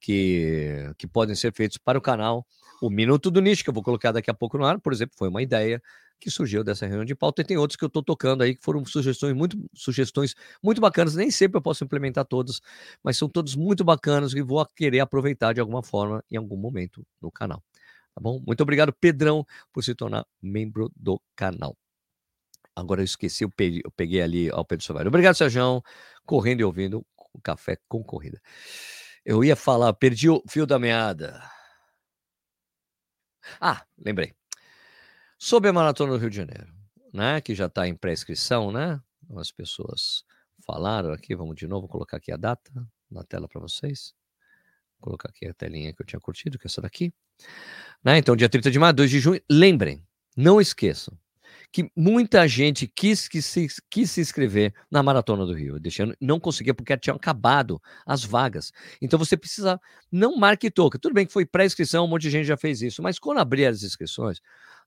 que, 0.00 0.92
que 0.96 1.08
podem 1.08 1.34
ser 1.34 1.52
feitos 1.52 1.76
para 1.76 1.98
o 1.98 2.00
canal. 2.00 2.46
O 2.80 2.88
Minuto 2.88 3.28
do 3.28 3.40
Nicho, 3.40 3.64
que 3.64 3.70
eu 3.70 3.74
vou 3.74 3.82
colocar 3.82 4.12
daqui 4.12 4.30
a 4.30 4.34
pouco 4.34 4.56
no 4.56 4.64
ar, 4.64 4.80
por 4.80 4.92
exemplo, 4.92 5.16
foi 5.18 5.28
uma 5.28 5.42
ideia 5.42 5.82
que 6.18 6.30
surgiu 6.30 6.64
dessa 6.64 6.86
reunião 6.86 7.04
de 7.04 7.14
pauta, 7.14 7.42
e 7.42 7.44
tem 7.44 7.56
outros 7.56 7.76
que 7.76 7.84
eu 7.84 7.88
estou 7.88 8.02
tocando 8.02 8.42
aí, 8.42 8.54
que 8.54 8.62
foram 8.62 8.84
sugestões 8.84 9.34
muito, 9.34 9.58
sugestões 9.74 10.34
muito 10.62 10.80
bacanas, 10.80 11.14
nem 11.14 11.30
sempre 11.30 11.58
eu 11.58 11.62
posso 11.62 11.84
implementar 11.84 12.24
todos, 12.24 12.60
mas 13.02 13.16
são 13.16 13.28
todos 13.28 13.54
muito 13.54 13.84
bacanas 13.84 14.32
e 14.32 14.42
vou 14.42 14.64
querer 14.66 15.00
aproveitar 15.00 15.52
de 15.52 15.60
alguma 15.60 15.82
forma 15.82 16.24
em 16.30 16.36
algum 16.36 16.56
momento 16.56 17.06
no 17.20 17.30
canal. 17.30 17.62
Tá 18.14 18.20
bom? 18.20 18.42
Muito 18.46 18.62
obrigado, 18.62 18.92
Pedrão, 18.92 19.44
por 19.72 19.84
se 19.84 19.94
tornar 19.94 20.26
membro 20.40 20.90
do 20.96 21.20
canal. 21.34 21.76
Agora 22.74 23.00
eu 23.00 23.04
esqueci, 23.04 23.44
eu 23.44 23.50
peguei, 23.50 23.82
eu 23.84 23.90
peguei 23.90 24.22
ali 24.22 24.50
ao 24.50 24.64
Pedro 24.64 24.84
Soares. 24.84 25.08
Obrigado, 25.08 25.34
Sérgio, 25.34 25.82
correndo 26.24 26.60
e 26.60 26.64
ouvindo 26.64 27.06
o 27.32 27.40
Café 27.40 27.78
com 27.88 28.02
Corrida. 28.02 28.40
Eu 29.24 29.44
ia 29.44 29.56
falar, 29.56 29.92
perdi 29.94 30.28
o 30.30 30.42
fio 30.48 30.66
da 30.66 30.78
meada. 30.78 31.42
Ah, 33.60 33.84
lembrei 33.98 34.34
sobre 35.38 35.70
a 35.70 35.72
Maratona 35.72 36.12
do 36.12 36.18
Rio 36.18 36.30
de 36.30 36.36
Janeiro, 36.36 36.72
né? 37.12 37.40
Que 37.40 37.54
já 37.54 37.66
está 37.66 37.86
em 37.86 37.94
pré-inscrição, 37.94 38.72
né? 38.72 39.00
As 39.36 39.50
pessoas 39.50 40.24
falaram 40.66 41.12
aqui, 41.12 41.34
vamos 41.34 41.56
de 41.56 41.66
novo 41.66 41.88
colocar 41.88 42.16
aqui 42.16 42.32
a 42.32 42.36
data 42.36 42.70
na 43.10 43.22
tela 43.24 43.48
para 43.48 43.60
vocês. 43.60 44.14
Vou 44.98 45.08
colocar 45.08 45.28
aqui 45.28 45.46
a 45.46 45.54
telinha 45.54 45.92
que 45.92 46.00
eu 46.00 46.06
tinha 46.06 46.20
curtido, 46.20 46.58
que 46.58 46.66
é 46.66 46.68
essa 46.68 46.80
daqui. 46.80 47.12
Né? 48.02 48.18
Então, 48.18 48.34
dia 48.36 48.48
30 48.48 48.70
de 48.70 48.78
maio, 48.78 48.94
2 48.94 49.10
de 49.10 49.20
junho, 49.20 49.40
lembrem, 49.50 50.02
não 50.36 50.60
esqueçam 50.60 51.16
que 51.72 51.90
muita 51.96 52.46
gente 52.48 52.86
quis, 52.86 53.28
quis, 53.28 53.44
se, 53.44 53.66
quis 53.90 54.10
se 54.10 54.20
inscrever 54.20 54.72
na 54.90 55.02
Maratona 55.02 55.44
do 55.44 55.52
Rio. 55.52 55.78
Deixando, 55.78 56.16
não 56.20 56.40
conseguia 56.40 56.72
porque 56.72 56.96
tinham 56.96 57.16
acabado 57.16 57.80
as 58.06 58.24
vagas. 58.24 58.72
Então 59.00 59.18
você 59.18 59.36
precisa, 59.36 59.80
não 60.10 60.36
marque 60.36 60.70
toca. 60.70 60.98
Tudo 60.98 61.14
bem 61.14 61.26
que 61.26 61.32
foi 61.32 61.44
pré-inscrição, 61.44 62.04
um 62.04 62.08
monte 62.08 62.22
de 62.22 62.30
gente 62.30 62.46
já 62.46 62.56
fez 62.56 62.82
isso, 62.82 63.02
mas 63.02 63.18
quando 63.18 63.38
abrir 63.38 63.66
as 63.66 63.82
inscrições, 63.82 64.40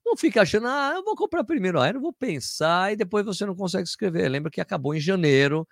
não 0.06 0.18
fica 0.18 0.42
achando, 0.42 0.68
ah, 0.68 0.94
eu 0.96 1.04
vou 1.04 1.16
comprar 1.16 1.44
primeiro 1.44 1.80
aéreo, 1.80 2.02
vou 2.02 2.14
pensar 2.14 2.92
e 2.92 2.96
depois 2.96 3.26
você 3.26 3.46
não 3.46 3.56
consegue 3.56 3.88
escrever. 3.88 4.28
Lembra 4.30 4.52
que 4.52 4.62
acabou 4.62 4.94
em 4.96 5.00
janeiro 5.00 5.68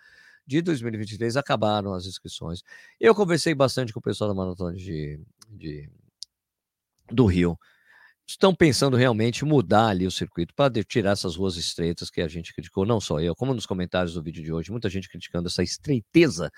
de 0.45 0.61
2023, 0.61 1.35
acabaram 1.35 1.93
as 1.93 2.05
inscrições. 2.05 2.63
Eu 2.99 3.13
conversei 3.13 3.53
bastante 3.53 3.91
com 3.91 3.99
o 3.99 4.03
pessoal 4.03 4.29
da 4.29 4.35
Maratona 4.35 4.75
de, 4.75 5.19
de 5.49 5.89
do 7.11 7.25
Rio. 7.25 7.57
Estão 8.25 8.53
pensando 8.53 8.97
realmente 8.97 9.45
mudar 9.45 9.87
ali 9.87 10.05
o 10.05 10.11
circuito 10.11 10.53
para 10.53 10.83
tirar 10.83 11.11
essas 11.11 11.35
ruas 11.37 11.55
estreitas 11.55 12.09
que 12.09 12.21
a 12.21 12.27
gente 12.27 12.53
criticou, 12.53 12.85
não 12.85 12.99
só 12.99 13.21
eu, 13.21 13.33
como 13.33 13.53
nos 13.53 13.65
comentários 13.65 14.13
do 14.13 14.21
vídeo 14.23 14.43
de 14.43 14.51
hoje, 14.51 14.69
muita 14.69 14.89
gente 14.89 15.07
criticando 15.07 15.47
essa 15.47 15.63
estreiteza 15.63 16.51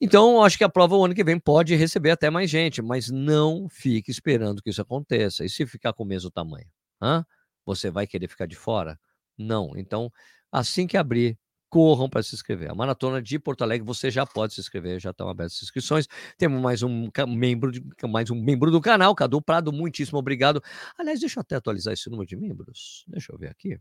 então, 0.00 0.42
acho 0.42 0.56
que 0.56 0.64
a 0.64 0.68
prova 0.68 0.96
o 0.96 1.04
ano 1.04 1.14
que 1.14 1.24
vem 1.24 1.38
pode 1.38 1.74
receber 1.74 2.10
até 2.10 2.30
mais 2.30 2.48
gente, 2.48 2.80
mas 2.80 3.10
não 3.10 3.68
fique 3.68 4.10
esperando 4.10 4.62
que 4.62 4.70
isso 4.70 4.80
aconteça. 4.80 5.44
E 5.44 5.48
se 5.48 5.66
ficar 5.66 5.92
com 5.92 6.04
o 6.04 6.06
mesmo 6.06 6.30
tamanho? 6.30 6.66
Hã? 7.02 7.24
Você 7.66 7.90
vai 7.90 8.06
querer 8.06 8.28
ficar 8.28 8.46
de 8.46 8.56
fora? 8.56 8.98
Não. 9.36 9.76
Então, 9.76 10.10
assim 10.52 10.86
que 10.86 10.96
abrir, 10.96 11.38
corram 11.68 12.08
para 12.08 12.22
se 12.22 12.34
inscrever. 12.34 12.70
A 12.70 12.74
maratona 12.74 13.20
de 13.20 13.38
Porto 13.38 13.62
Alegre, 13.62 13.86
você 13.86 14.10
já 14.10 14.24
pode 14.24 14.54
se 14.54 14.60
inscrever, 14.60 15.00
já 15.00 15.10
estão 15.10 15.28
abertas 15.28 15.56
as 15.56 15.62
inscrições. 15.64 16.06
Temos 16.36 16.60
mais 16.60 16.82
um 16.82 17.10
membro, 17.26 17.70
de, 17.70 17.82
mais 18.08 18.30
um 18.30 18.40
membro 18.40 18.70
do 18.70 18.80
canal, 18.80 19.14
Cadu 19.14 19.42
Prado, 19.42 19.72
muitíssimo 19.72 20.18
obrigado. 20.18 20.62
Aliás, 20.96 21.20
deixa 21.20 21.38
eu 21.38 21.42
até 21.42 21.56
atualizar 21.56 21.92
esse 21.92 22.08
número 22.08 22.26
de 22.26 22.36
membros. 22.36 23.04
Deixa 23.08 23.32
eu 23.32 23.38
ver 23.38 23.50
aqui. 23.50 23.78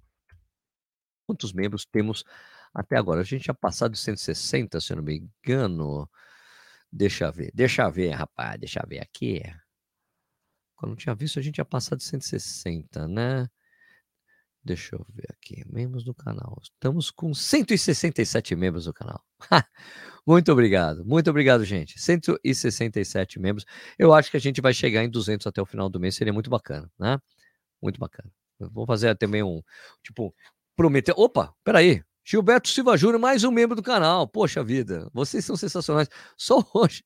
Quantos 1.27 1.53
membros 1.53 1.85
temos 1.85 2.23
até 2.77 2.95
agora? 2.95 3.21
A 3.21 3.23
gente 3.23 3.45
já 3.45 3.53
passado 3.55 3.93
de 3.93 3.99
160, 3.99 4.79
se 4.79 4.93
eu 4.93 4.97
não 4.97 5.03
me 5.03 5.29
engano. 5.43 6.07
Deixa 6.91 7.25
eu 7.25 7.33
ver, 7.33 7.51
deixa 7.53 7.83
eu 7.83 7.91
ver, 7.91 8.11
rapaz, 8.11 8.59
deixa 8.59 8.79
eu 8.81 8.87
ver 8.87 8.99
aqui. 8.99 9.41
Quando 10.75 10.95
tinha 10.95 11.15
visto, 11.15 11.39
a 11.39 11.41
gente 11.41 11.57
já 11.57 11.65
passado 11.65 11.97
de 11.97 12.05
160, 12.05 13.07
né? 13.07 13.47
Deixa 14.63 14.95
eu 14.95 15.05
ver 15.09 15.25
aqui, 15.31 15.63
membros 15.67 16.03
do 16.03 16.13
canal. 16.13 16.57
Estamos 16.61 17.09
com 17.09 17.33
167 17.33 18.55
membros 18.55 18.85
do 18.85 18.93
canal. 18.93 19.23
muito 20.27 20.51
obrigado, 20.51 21.03
muito 21.05 21.29
obrigado, 21.29 21.65
gente. 21.65 21.99
167 21.99 23.39
membros. 23.39 23.65
Eu 23.97 24.13
acho 24.13 24.29
que 24.29 24.37
a 24.37 24.39
gente 24.39 24.61
vai 24.61 24.73
chegar 24.73 25.03
em 25.03 25.09
200 25.09 25.47
até 25.47 25.61
o 25.61 25.65
final 25.65 25.89
do 25.89 25.99
mês, 25.99 26.15
seria 26.15 26.33
muito 26.33 26.49
bacana, 26.49 26.91
né? 26.99 27.19
Muito 27.81 27.99
bacana. 27.99 28.31
Vou 28.59 28.85
fazer 28.85 29.15
também 29.17 29.41
um, 29.43 29.61
tipo, 30.03 30.35
prometer. 30.75 31.13
Opa, 31.17 31.53
peraí. 31.63 32.03
Gilberto 32.29 32.67
Silva 32.67 32.97
Júnior, 32.97 33.21
mais 33.21 33.45
um 33.45 33.51
membro 33.51 33.73
do 33.73 33.81
canal. 33.81 34.27
Poxa 34.27 34.61
vida, 34.61 35.09
vocês 35.13 35.45
são 35.45 35.55
sensacionais. 35.55 36.09
Só 36.35 36.61
hoje. 36.73 37.01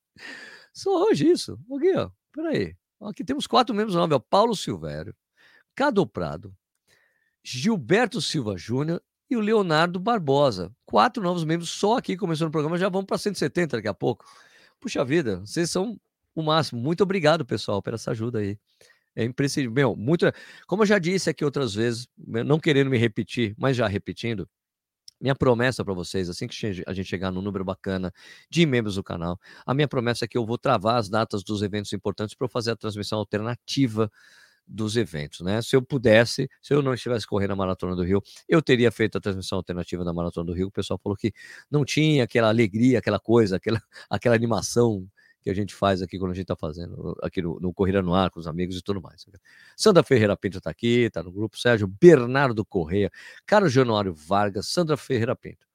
Só 0.73 1.03
hoje 1.03 1.29
isso. 1.29 1.59
Aqui, 1.77 1.95
ó. 1.95 2.09
Peraí. 2.33 2.75
Aqui 2.99 3.23
temos 3.23 3.45
quatro 3.45 3.75
membros 3.75 3.95
novos. 3.95 4.17
Paulo 4.27 4.55
Silvério, 4.55 5.15
Cado 5.75 6.07
Prado, 6.07 6.51
Gilberto 7.43 8.19
Silva 8.19 8.57
Júnior 8.57 8.99
e 9.29 9.37
o 9.37 9.39
Leonardo 9.39 9.99
Barbosa. 9.99 10.75
Quatro 10.87 11.21
novos 11.21 11.43
membros 11.43 11.69
só 11.69 11.99
aqui 11.99 12.17
começando 12.17 12.47
o 12.47 12.51
programa, 12.51 12.75
já 12.79 12.89
vamos 12.89 13.05
para 13.05 13.19
170 13.19 13.77
daqui 13.77 13.87
a 13.87 13.93
pouco. 13.93 14.25
Puxa 14.79 15.05
vida, 15.05 15.41
vocês 15.41 15.69
são 15.69 16.01
o 16.33 16.41
máximo. 16.41 16.81
Muito 16.81 17.03
obrigado, 17.03 17.45
pessoal, 17.45 17.79
por 17.79 17.93
essa 17.93 18.09
ajuda 18.09 18.39
aí. 18.39 18.57
É 19.15 19.23
imprescindível. 19.23 19.71
Meu, 19.71 19.95
muito. 19.95 20.25
Como 20.65 20.81
eu 20.81 20.87
já 20.87 20.97
disse 20.97 21.29
aqui 21.29 21.45
outras 21.45 21.75
vezes, 21.75 22.07
não 22.17 22.59
querendo 22.59 22.89
me 22.89 22.97
repetir, 22.97 23.53
mas 23.55 23.77
já 23.77 23.85
repetindo, 23.85 24.49
minha 25.21 25.35
promessa 25.35 25.85
para 25.85 25.93
vocês, 25.93 26.29
assim 26.29 26.47
que 26.47 26.83
a 26.85 26.93
gente 26.93 27.07
chegar 27.07 27.31
no 27.31 27.41
número 27.41 27.63
bacana 27.63 28.11
de 28.49 28.65
membros 28.65 28.95
do 28.95 29.03
canal, 29.03 29.39
a 29.65 29.73
minha 29.73 29.87
promessa 29.87 30.25
é 30.25 30.27
que 30.27 30.37
eu 30.37 30.45
vou 30.45 30.57
travar 30.57 30.97
as 30.97 31.09
datas 31.09 31.43
dos 31.43 31.61
eventos 31.61 31.93
importantes 31.93 32.35
para 32.35 32.45
eu 32.45 32.49
fazer 32.49 32.71
a 32.71 32.75
transmissão 32.75 33.19
alternativa 33.19 34.11
dos 34.67 34.95
eventos, 34.95 35.41
né? 35.41 35.61
Se 35.61 35.75
eu 35.75 35.81
pudesse, 35.81 36.49
se 36.61 36.73
eu 36.73 36.81
não 36.81 36.93
estivesse 36.93 37.27
correndo 37.27 37.51
a 37.51 37.55
Maratona 37.55 37.95
do 37.95 38.03
Rio, 38.03 38.21
eu 38.47 38.61
teria 38.61 38.91
feito 38.91 39.17
a 39.17 39.21
transmissão 39.21 39.57
alternativa 39.57 40.03
da 40.03 40.13
Maratona 40.13 40.45
do 40.45 40.53
Rio. 40.53 40.67
O 40.67 40.71
pessoal 40.71 40.99
falou 41.03 41.17
que 41.17 41.33
não 41.69 41.83
tinha 41.83 42.23
aquela 42.23 42.47
alegria, 42.47 42.99
aquela 42.99 43.19
coisa, 43.19 43.57
aquela, 43.57 43.81
aquela 44.09 44.35
animação 44.35 45.05
que 45.41 45.49
a 45.49 45.53
gente 45.53 45.73
faz 45.73 46.01
aqui 46.01 46.19
quando 46.19 46.31
a 46.31 46.33
gente 46.35 46.43
está 46.43 46.55
fazendo, 46.55 47.17
aqui 47.21 47.41
no, 47.41 47.59
no, 47.59 47.73
Corrida 47.73 48.01
no 48.01 48.13
Ar, 48.13 48.29
com 48.29 48.39
os 48.39 48.47
amigos 48.47 48.77
e 48.77 48.81
tudo 48.81 49.01
mais. 49.01 49.25
Sandra 49.75 50.03
Ferreira 50.03 50.37
Pinto 50.37 50.59
está 50.59 50.69
aqui, 50.69 51.05
está 51.05 51.23
no 51.23 51.31
grupo, 51.31 51.57
Sérgio 51.57 51.87
Bernardo 51.87 52.63
Correia, 52.63 53.11
Carlos 53.45 53.73
Januário 53.73 54.13
Vargas, 54.13 54.67
Sandra 54.67 54.95
Ferreira 54.97 55.35
Pinto. 55.35 55.67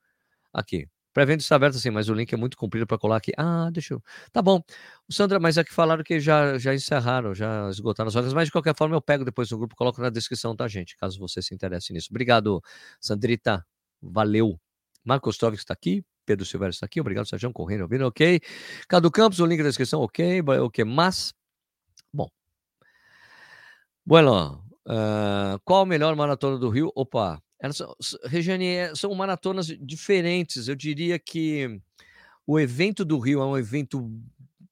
Aqui. 0.53 0.89
Pré-venda 1.17 1.41
está 1.41 1.57
aberto 1.57 1.77
assim, 1.77 1.89
mas 1.89 2.11
o 2.11 2.15
link 2.15 2.31
é 2.31 2.37
muito 2.37 2.59
comprido 2.59 2.87
para 2.87 2.99
colar 2.99 3.17
aqui. 3.17 3.33
Ah, 3.39 3.71
deixa 3.73 3.95
eu. 3.95 4.03
Tá 4.31 4.43
bom. 4.43 4.63
Sandra, 5.11 5.41
mas 5.41 5.57
é 5.57 5.65
falaram 5.65 6.05
que 6.05 6.21
já, 6.21 6.59
já 6.59 6.75
encerraram, 6.75 7.35
já 7.35 7.71
esgotaram 7.71 8.09
as 8.09 8.15
vagas, 8.15 8.35
mas 8.35 8.49
de 8.49 8.53
qualquer 8.53 8.77
forma 8.77 8.95
eu 8.95 9.01
pego 9.01 9.25
depois 9.25 9.51
no 9.51 9.57
grupo, 9.57 9.75
coloco 9.75 9.99
na 10.03 10.11
descrição, 10.11 10.55
tá, 10.55 10.69
gente? 10.69 10.95
Caso 10.99 11.19
você 11.19 11.41
se 11.41 11.55
interesse 11.55 11.91
nisso. 11.91 12.09
Obrigado, 12.11 12.63
Sandrita. 13.01 13.65
Valeu. 14.03 14.61
Marcos 15.03 15.37
Ostrovic 15.37 15.63
está 15.63 15.73
aqui, 15.73 16.05
Pedro 16.27 16.45
Silveira 16.45 16.71
está 16.71 16.85
aqui, 16.85 17.01
obrigado, 17.01 17.27
Sérgio. 17.27 17.51
Correndo, 17.53 17.83
ouvindo, 17.83 18.05
ok. 18.07 18.41
Cadu 18.89 19.11
Campos, 19.11 19.39
o 19.39 19.47
link 19.47 19.61
na 19.61 19.69
descrição, 19.69 20.01
ok, 20.01 20.43
ok, 20.63 20.85
mas, 20.85 21.33
bom. 22.13 22.29
Bueno, 24.05 24.63
uh, 24.87 25.59
qual 25.65 25.83
a 25.83 25.87
melhor 25.87 26.15
maratona 26.17 26.59
do 26.59 26.69
Rio? 26.69 26.93
Opa, 26.95 27.41
elas, 27.59 27.81
Regiane, 28.25 28.67
é, 28.67 28.95
são 28.95 29.15
maratonas 29.15 29.67
diferentes, 29.67 30.69
eu 30.69 30.75
diria 30.75 31.19
que 31.19 31.81
o 32.47 32.61
evento 32.61 33.05
do 33.05 33.19
Rio 33.19 33.41
é 33.41 33.47
um 33.47 33.57
evento 33.57 34.11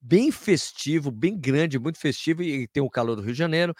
bem 0.01 0.31
festivo, 0.31 1.09
bem 1.09 1.37
grande, 1.37 1.79
muito 1.79 1.99
festivo, 1.99 2.43
e 2.43 2.67
tem 2.67 2.83
o 2.83 2.89
calor 2.89 3.15
do 3.15 3.21
Rio 3.21 3.33
de 3.33 3.39
Janeiro, 3.39 3.73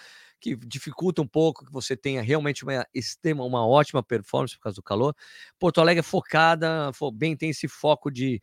que 0.45 0.55
dificulta 0.55 1.23
um 1.23 1.27
pouco 1.27 1.65
que 1.65 1.71
você 1.71 1.97
tenha 1.97 2.21
realmente 2.21 2.63
uma, 2.63 2.85
extrema, 2.93 3.43
uma 3.43 3.65
ótima 3.65 4.03
performance 4.03 4.55
por 4.55 4.63
causa 4.63 4.75
do 4.75 4.83
calor. 4.83 5.15
Porto 5.57 5.81
Alegre 5.81 6.01
é 6.01 6.03
focada, 6.03 6.91
bem, 7.13 7.35
tem 7.35 7.49
esse 7.49 7.67
foco 7.67 8.11
de, 8.11 8.39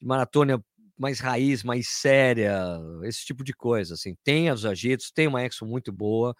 de 0.00 0.06
maratona 0.06 0.60
mais 0.98 1.20
raiz, 1.20 1.62
mais 1.62 1.88
séria, 1.88 2.58
esse 3.04 3.24
tipo 3.24 3.44
de 3.44 3.52
coisa. 3.52 3.94
Assim. 3.94 4.16
Tem 4.24 4.50
os 4.50 4.66
agitos, 4.66 5.12
tem 5.12 5.28
uma 5.28 5.44
exo 5.44 5.64
muito 5.64 5.92
boa, 5.92 6.34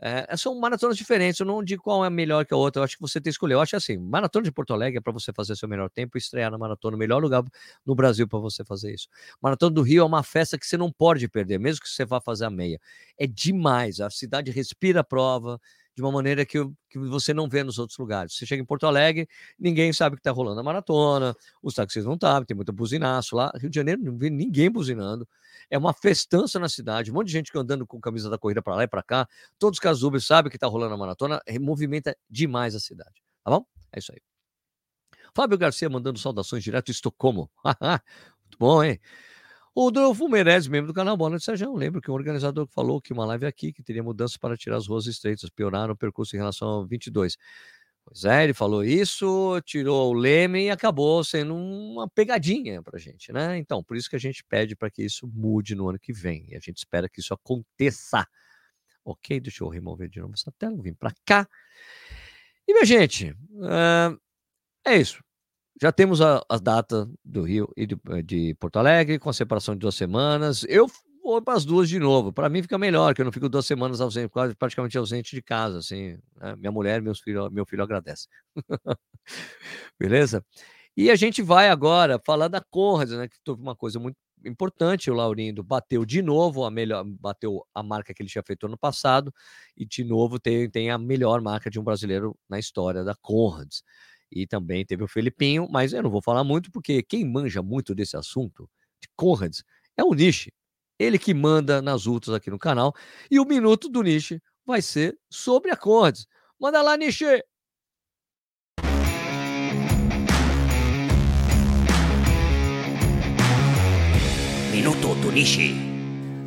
é, 0.00 0.36
são 0.36 0.54
maratonas 0.58 0.96
diferentes, 0.96 1.40
eu 1.40 1.46
não 1.46 1.62
digo 1.62 1.82
qual 1.82 2.04
é 2.04 2.10
melhor 2.10 2.46
que 2.46 2.54
a 2.54 2.56
outra, 2.56 2.80
eu 2.80 2.84
acho 2.84 2.96
que 2.96 3.02
você 3.02 3.20
tem 3.20 3.24
que 3.24 3.30
escolher. 3.30 3.54
Eu 3.54 3.60
acho 3.60 3.74
assim, 3.76 3.96
maratona 3.98 4.44
de 4.44 4.52
Porto 4.52 4.72
Alegre 4.72 4.98
é 4.98 5.00
para 5.00 5.12
você 5.12 5.32
fazer 5.32 5.56
seu 5.56 5.68
melhor 5.68 5.90
tempo 5.90 6.16
e 6.16 6.18
estrear 6.18 6.50
na 6.50 6.58
maratona, 6.58 6.96
o 6.96 6.98
melhor 6.98 7.20
lugar 7.20 7.42
no 7.84 7.94
Brasil 7.94 8.28
para 8.28 8.38
você 8.38 8.64
fazer 8.64 8.94
isso. 8.94 9.08
Maratona 9.42 9.74
do 9.74 9.82
Rio 9.82 10.02
é 10.02 10.04
uma 10.04 10.22
festa 10.22 10.56
que 10.58 10.66
você 10.66 10.76
não 10.76 10.92
pode 10.92 11.28
perder, 11.28 11.58
mesmo 11.58 11.82
que 11.82 11.88
você 11.88 12.04
vá 12.04 12.20
fazer 12.20 12.44
a 12.44 12.50
meia. 12.50 12.80
É 13.18 13.26
demais, 13.26 14.00
a 14.00 14.08
cidade 14.10 14.50
respira 14.52 15.00
a 15.00 15.04
prova, 15.04 15.60
de 15.98 16.02
uma 16.02 16.12
maneira 16.12 16.46
que, 16.46 16.64
que 16.88 16.96
você 16.96 17.34
não 17.34 17.48
vê 17.48 17.64
nos 17.64 17.76
outros 17.76 17.98
lugares. 17.98 18.32
Você 18.32 18.46
chega 18.46 18.62
em 18.62 18.64
Porto 18.64 18.86
Alegre, 18.86 19.28
ninguém 19.58 19.92
sabe 19.92 20.14
que 20.14 20.20
está 20.20 20.30
rolando 20.30 20.60
a 20.60 20.62
maratona, 20.62 21.34
os 21.60 21.74
taxistas 21.74 22.04
não 22.04 22.16
sabem, 22.16 22.46
tem 22.46 22.54
muito 22.54 22.72
buzinaço 22.72 23.34
lá. 23.34 23.50
Rio 23.56 23.68
de 23.68 23.74
Janeiro 23.74 24.00
não 24.00 24.16
vê 24.16 24.30
ninguém 24.30 24.70
buzinando. 24.70 25.28
É 25.68 25.76
uma 25.76 25.92
festança 25.92 26.60
na 26.60 26.68
cidade, 26.68 27.10
um 27.10 27.14
monte 27.14 27.26
de 27.26 27.32
gente 27.32 27.50
andando 27.56 27.84
com 27.84 28.00
camisa 28.00 28.30
da 28.30 28.38
corrida 28.38 28.62
para 28.62 28.76
lá 28.76 28.84
e 28.84 28.86
para 28.86 29.02
cá. 29.02 29.28
Todos 29.58 29.78
os 29.78 29.80
casubes 29.80 30.24
sabem 30.24 30.50
que 30.50 30.56
está 30.56 30.68
rolando 30.68 30.94
a 30.94 30.96
maratona, 30.96 31.42
movimenta 31.60 32.16
demais 32.30 32.76
a 32.76 32.78
cidade. 32.78 33.20
Tá 33.42 33.50
bom? 33.50 33.66
É 33.92 33.98
isso 33.98 34.12
aí. 34.12 34.20
Fábio 35.34 35.58
Garcia 35.58 35.90
mandando 35.90 36.20
saudações 36.20 36.62
direto 36.62 36.86
de 36.86 36.92
Estocolmo. 36.92 37.50
Muito 37.64 38.56
bom, 38.56 38.84
hein? 38.84 39.00
O 39.74 39.84
Rodolfo 39.84 40.28
Meirelles, 40.28 40.66
membro 40.66 40.88
do 40.88 40.94
canal 40.94 41.16
Bola 41.16 41.36
de 41.36 41.44
Sérgio, 41.44 41.74
lembro 41.74 42.00
que 42.00 42.10
o 42.10 42.14
organizador 42.14 42.66
falou 42.66 43.00
que 43.00 43.12
uma 43.12 43.24
live 43.26 43.46
aqui, 43.46 43.72
que 43.72 43.82
teria 43.82 44.02
mudanças 44.02 44.36
para 44.36 44.56
tirar 44.56 44.76
as 44.76 44.86
ruas 44.86 45.06
estreitas, 45.06 45.50
piorar 45.50 45.90
o 45.90 45.96
percurso 45.96 46.34
em 46.34 46.38
relação 46.38 46.68
ao 46.68 46.86
22. 46.86 47.36
Pois 48.04 48.24
é, 48.24 48.44
ele 48.44 48.54
falou 48.54 48.82
isso, 48.82 49.60
tirou 49.66 50.10
o 50.10 50.14
leme 50.14 50.64
e 50.64 50.70
acabou 50.70 51.22
sendo 51.22 51.54
uma 51.54 52.08
pegadinha 52.08 52.82
para 52.82 52.96
a 52.96 53.00
gente, 53.00 53.30
né? 53.32 53.58
Então, 53.58 53.84
por 53.84 53.96
isso 53.96 54.08
que 54.08 54.16
a 54.16 54.18
gente 54.18 54.42
pede 54.48 54.74
para 54.74 54.90
que 54.90 55.02
isso 55.02 55.28
mude 55.28 55.74
no 55.74 55.88
ano 55.90 55.98
que 55.98 56.12
vem. 56.12 56.46
E 56.48 56.56
a 56.56 56.60
gente 56.60 56.78
espera 56.78 57.08
que 57.08 57.20
isso 57.20 57.34
aconteça. 57.34 58.26
Ok, 59.04 59.38
deixa 59.40 59.62
eu 59.62 59.68
remover 59.68 60.08
de 60.08 60.20
novo 60.20 60.32
essa 60.34 60.50
tela, 60.58 60.80
vim 60.80 60.94
para 60.94 61.12
cá. 61.26 61.46
E, 62.66 62.72
minha 62.72 62.84
gente, 62.84 63.30
uh, 63.30 64.18
é 64.86 64.96
isso. 64.96 65.22
Já 65.80 65.92
temos 65.92 66.20
a, 66.20 66.42
data 66.60 67.08
do 67.24 67.42
Rio 67.42 67.72
e 67.76 67.86
de, 67.86 67.96
de, 68.24 68.54
Porto 68.56 68.78
Alegre, 68.78 69.18
com 69.18 69.30
a 69.30 69.32
separação 69.32 69.74
de 69.74 69.80
duas 69.80 69.94
semanas. 69.94 70.64
Eu 70.68 70.88
vou 71.22 71.40
para 71.40 71.54
as 71.54 71.64
duas 71.64 71.88
de 71.88 72.00
novo. 72.00 72.32
Para 72.32 72.48
mim 72.48 72.62
fica 72.62 72.76
melhor, 72.76 73.14
que 73.14 73.20
eu 73.20 73.24
não 73.24 73.30
fico 73.30 73.48
duas 73.48 73.64
semanas 73.64 74.00
ausente, 74.00 74.28
quase 74.28 74.56
praticamente 74.56 74.98
ausente 74.98 75.36
de 75.36 75.42
casa. 75.42 75.78
Assim, 75.78 76.18
né? 76.36 76.56
Minha 76.56 76.72
mulher, 76.72 77.00
meus 77.00 77.20
filhos, 77.20 77.48
meu 77.52 77.64
filho 77.64 77.82
agradece. 77.84 78.26
Beleza? 79.98 80.44
E 80.96 81.12
a 81.12 81.16
gente 81.16 81.42
vai 81.42 81.68
agora 81.68 82.20
falar 82.26 82.48
da 82.48 82.60
Conrad, 82.60 83.10
né? 83.10 83.28
Que 83.28 83.36
teve 83.44 83.60
uma 83.60 83.76
coisa 83.76 84.00
muito 84.00 84.16
importante. 84.44 85.12
O 85.12 85.14
Laurindo 85.14 85.62
bateu 85.62 86.04
de 86.04 86.22
novo 86.22 86.64
a 86.64 86.72
melhor, 86.72 87.04
bateu 87.04 87.64
a 87.72 87.84
marca 87.84 88.12
que 88.12 88.20
ele 88.20 88.28
tinha 88.28 88.42
feito 88.44 88.66
ano 88.66 88.76
passado, 88.76 89.32
e 89.76 89.86
de 89.86 90.02
novo 90.02 90.40
tem, 90.40 90.68
tem 90.68 90.90
a 90.90 90.98
melhor 90.98 91.40
marca 91.40 91.70
de 91.70 91.78
um 91.78 91.84
brasileiro 91.84 92.36
na 92.48 92.58
história 92.58 93.04
da 93.04 93.14
Conrads 93.14 93.84
e 94.30 94.46
também 94.46 94.84
teve 94.84 95.02
o 95.02 95.08
Felipinho, 95.08 95.68
mas 95.70 95.92
eu 95.92 96.02
não 96.02 96.10
vou 96.10 96.22
falar 96.22 96.44
muito 96.44 96.70
porque 96.70 97.02
quem 97.02 97.24
manja 97.24 97.62
muito 97.62 97.94
desse 97.94 98.16
assunto 98.16 98.68
de 99.00 99.08
Conrads 99.16 99.64
é 99.96 100.04
o 100.04 100.14
Nishi. 100.14 100.52
Ele 100.98 101.18
que 101.18 101.32
manda 101.32 101.80
nas 101.80 102.06
ultras 102.06 102.34
aqui 102.34 102.50
no 102.50 102.58
canal. 102.58 102.94
E 103.30 103.38
o 103.38 103.44
minuto 103.44 103.88
do 103.88 104.02
Nishi 104.02 104.42
vai 104.66 104.82
ser 104.82 105.16
sobre 105.30 105.70
a 105.70 105.76
Conrads. 105.76 106.26
Manda 106.60 106.82
lá, 106.82 106.96
Nishi! 106.96 107.42
Minuto 114.72 115.14
do 115.16 115.32
Nishi. 115.32 115.87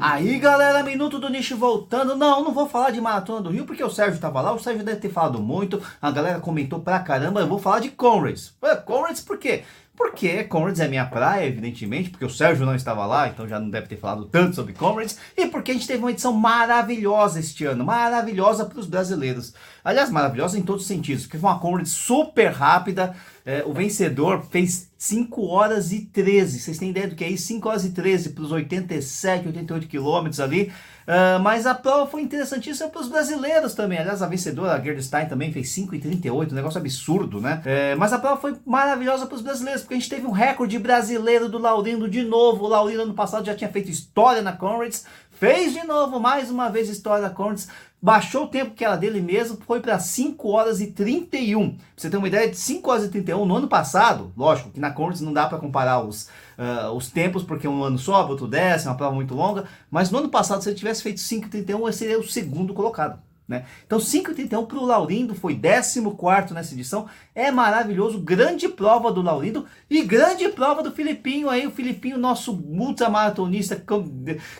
Aí 0.02 0.40
galera, 0.40 0.82
minuto 0.82 1.20
do 1.20 1.30
nicho 1.30 1.56
voltando. 1.56 2.16
Não, 2.16 2.44
não 2.44 2.52
vou 2.52 2.68
falar 2.68 2.90
de 2.90 3.00
Maratona 3.00 3.42
do 3.42 3.52
Rio 3.52 3.66
porque 3.66 3.84
o 3.84 3.90
Sérgio 3.90 4.20
tava 4.20 4.42
lá. 4.42 4.52
O 4.52 4.60
Sérgio 4.60 4.84
deve 4.84 5.00
ter 5.00 5.10
falado 5.10 5.40
muito. 5.40 5.80
A 6.02 6.10
galera 6.10 6.40
comentou 6.40 6.80
pra 6.80 7.00
caramba. 7.00 7.42
Eu 7.42 7.48
vou 7.48 7.60
falar 7.60 7.80
de 7.82 7.90
Conrads. 7.90 8.56
Conrads 8.84 9.22
por 9.22 9.38
quê? 9.38 9.64
Porque 9.96 10.44
Conrads 10.46 10.80
é 10.80 10.88
minha 10.88 11.06
praia, 11.06 11.46
evidentemente, 11.46 12.10
porque 12.10 12.26
o 12.26 12.30
Sérgio 12.30 12.66
não 12.66 12.74
estava 12.74 13.06
lá, 13.06 13.28
então 13.28 13.48
já 13.48 13.60
não 13.60 13.70
deve 13.70 13.88
ter 13.88 13.98
falado 13.98 14.26
tanto 14.26 14.56
sobre 14.56 14.74
Conrads, 14.74 15.18
e 15.38 15.46
porque 15.46 15.70
a 15.70 15.74
gente 15.76 15.86
teve 15.86 16.00
uma 16.00 16.10
edição 16.10 16.34
maravilhosa 16.34 17.40
este 17.40 17.66
ano, 17.66 17.86
maravilhosa 17.86 18.66
para 18.66 18.80
os 18.80 18.88
brasileiros. 18.88 19.54
Aliás, 19.84 20.10
maravilhosa 20.10 20.58
em 20.58 20.64
todos 20.64 20.84
os 20.84 20.88
sentidos, 20.88 21.24
porque 21.24 21.38
foi 21.38 21.50
uma 21.50 21.60
Conrads 21.60 21.92
super 21.92 22.52
rápida, 22.52 23.16
é, 23.46 23.64
o 23.66 23.74
vencedor 23.74 24.46
fez 24.50 24.92
5 24.98 25.48
horas 25.48 25.92
e 25.92 26.02
13. 26.02 26.60
Vocês 26.60 26.78
têm 26.78 26.92
ideia 26.92 27.08
do 27.08 27.16
que 27.16 27.24
é 27.24 27.30
isso? 27.30 27.48
5 27.48 27.68
horas 27.68 27.86
e 27.86 27.90
13 27.90 28.30
para 28.30 28.44
os 28.44 28.52
87, 28.52 29.48
88 29.48 29.88
quilômetros 29.88 30.40
ali. 30.40 30.72
Uh, 31.02 31.42
mas 31.42 31.66
a 31.66 31.74
prova 31.74 32.10
foi 32.10 32.22
interessantíssima 32.22 32.88
para 32.88 33.02
os 33.02 33.08
brasileiros 33.08 33.74
também. 33.74 33.98
Aliás, 33.98 34.22
a 34.22 34.28
vencedora, 34.28 34.74
a 34.74 34.80
Gerdstein, 34.80 35.26
também 35.28 35.52
fez 35.52 35.70
5,38, 35.76 36.52
um 36.52 36.56
negócio 36.56 36.80
absurdo, 36.80 37.42
né? 37.42 37.62
É, 37.66 37.96
mas 37.96 38.14
a 38.14 38.20
prova 38.20 38.40
foi 38.40 38.56
maravilhosa 38.64 39.26
para 39.26 39.36
os 39.36 39.42
brasileiros, 39.42 39.82
porque 39.82 39.96
a 39.96 39.98
gente 39.98 40.10
teve 40.10 40.28
um 40.28 40.32
recorde 40.32 40.78
brasileiro 40.78 41.50
do 41.50 41.58
Laurindo 41.58 42.08
de 42.08 42.24
novo. 42.24 42.66
O 42.66 42.68
Laurindo 42.68 43.02
ano 43.02 43.16
passado 43.16 43.44
já 43.44 43.56
tinha 43.56 43.72
feito 43.72 43.90
história 43.90 44.44
na 44.44 44.54
Conrads, 44.54 45.06
fez 45.32 45.74
de 45.74 45.84
novo, 45.84 46.20
mais 46.20 46.52
uma 46.52 46.70
vez, 46.70 46.88
história 46.88 47.24
na 47.24 47.32
Conrads 47.32 47.68
baixou 48.02 48.46
o 48.46 48.48
tempo 48.48 48.74
que 48.74 48.84
era 48.84 48.96
dele 48.96 49.22
mesmo, 49.22 49.58
foi 49.66 49.80
para 49.80 50.00
5 50.00 50.50
horas 50.50 50.82
e 50.82 50.88
31. 50.88 51.76
Pra 51.76 51.80
você 51.96 52.10
ter 52.10 52.18
uma 52.18 52.28
ideia 52.28 52.50
de 52.50 52.58
5 52.58 52.90
horas 52.90 53.06
e 53.06 53.10
31 53.10 53.46
no 53.46 53.56
ano 53.56 53.68
passado, 53.68 54.34
lógico 54.36 54.72
que 54.72 54.80
na 54.80 54.92
Conrads 54.92 55.22
não 55.22 55.32
dá 55.32 55.48
para 55.48 55.60
comparar 55.60 56.04
os, 56.04 56.28
uh, 56.58 56.92
os 56.96 57.10
tempos, 57.10 57.44
porque 57.44 57.68
um 57.68 57.84
ano 57.84 58.00
sobe, 58.00 58.32
outro 58.32 58.48
desce, 58.48 58.88
é 58.88 58.90
uma 58.90 58.98
prova 58.98 59.14
muito 59.14 59.36
longa, 59.36 59.66
mas 59.90 60.10
no 60.10 60.18
ano 60.18 60.30
passado, 60.30 60.64
se 60.64 60.70
ele 60.70 60.78
tivesse 60.78 61.04
feito 61.04 61.20
5 61.20 61.46
e 61.46 61.50
31, 61.50 61.84
ele 61.84 61.94
seria 61.94 62.20
o 62.20 62.28
segundo 62.28 62.74
colocado. 62.74 63.20
Né? 63.52 63.66
Então 63.86 64.00
5,31 64.00 64.66
para 64.66 64.78
o 64.78 64.86
Laurindo, 64.86 65.36
foi 65.36 65.54
14 65.54 66.54
nessa 66.54 66.74
edição, 66.74 67.08
é 67.34 67.50
maravilhoso, 67.50 68.20
grande 68.20 68.68
prova 68.68 69.12
do 69.12 69.22
Laurindo 69.22 69.66
e 69.90 70.04
grande 70.04 70.50
prova 70.50 70.84
do 70.84 70.92
Filipinho 70.92 71.50
aí, 71.50 71.66
o 71.66 71.72
Filipinho, 71.72 72.18
nosso 72.18 72.52
ultramaratonista 72.52 73.82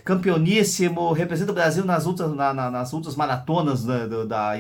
campeoníssimo, 0.06 1.12
representa 1.12 1.52
o 1.52 1.56
Brasil 1.56 1.84
nas 1.84 2.06
outras, 2.06 2.34
na, 2.34 2.54
na, 2.54 2.72
nas 2.72 2.94
outras 2.94 3.16
maratonas 3.16 3.84
da, 3.84 4.08
da, 4.08 4.24
da 4.24 4.52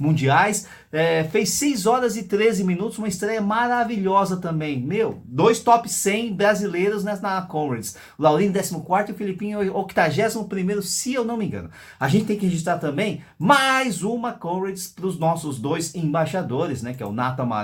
mundiais, 0.00 0.66
é, 0.90 1.22
fez 1.24 1.50
6 1.50 1.86
horas 1.86 2.16
e 2.16 2.24
13 2.24 2.64
minutos, 2.64 2.98
uma 2.98 3.06
estreia 3.06 3.40
maravilhosa 3.40 4.36
também, 4.36 4.80
meu, 4.80 5.22
dois 5.24 5.60
top 5.60 5.88
100 5.88 6.34
brasileiros 6.34 7.04
nessa, 7.04 7.22
na 7.22 7.42
Conrads, 7.42 7.96
o 8.18 8.22
Laurindo 8.22 8.58
14 8.58 9.10
e 9.10 9.12
o 9.12 9.16
Filipinho 9.16 9.76
81 9.76 10.82
se 10.82 11.14
eu 11.14 11.24
não 11.24 11.36
me 11.36 11.46
engano. 11.46 11.70
A 12.00 12.08
gente 12.08 12.24
tem 12.24 12.36
que 12.36 12.46
registrar 12.46 12.78
também 12.78 13.22
mais 13.38 14.02
uma 14.02 14.32
Conrads 14.32 14.88
para 14.88 15.06
os 15.06 15.18
nossos 15.18 15.60
dois 15.60 15.94
embaixadores, 15.94 16.82
né, 16.82 16.94
que 16.94 17.02
é 17.02 17.06
o 17.06 17.12
Nato 17.12 17.42
Amaral 17.42 17.59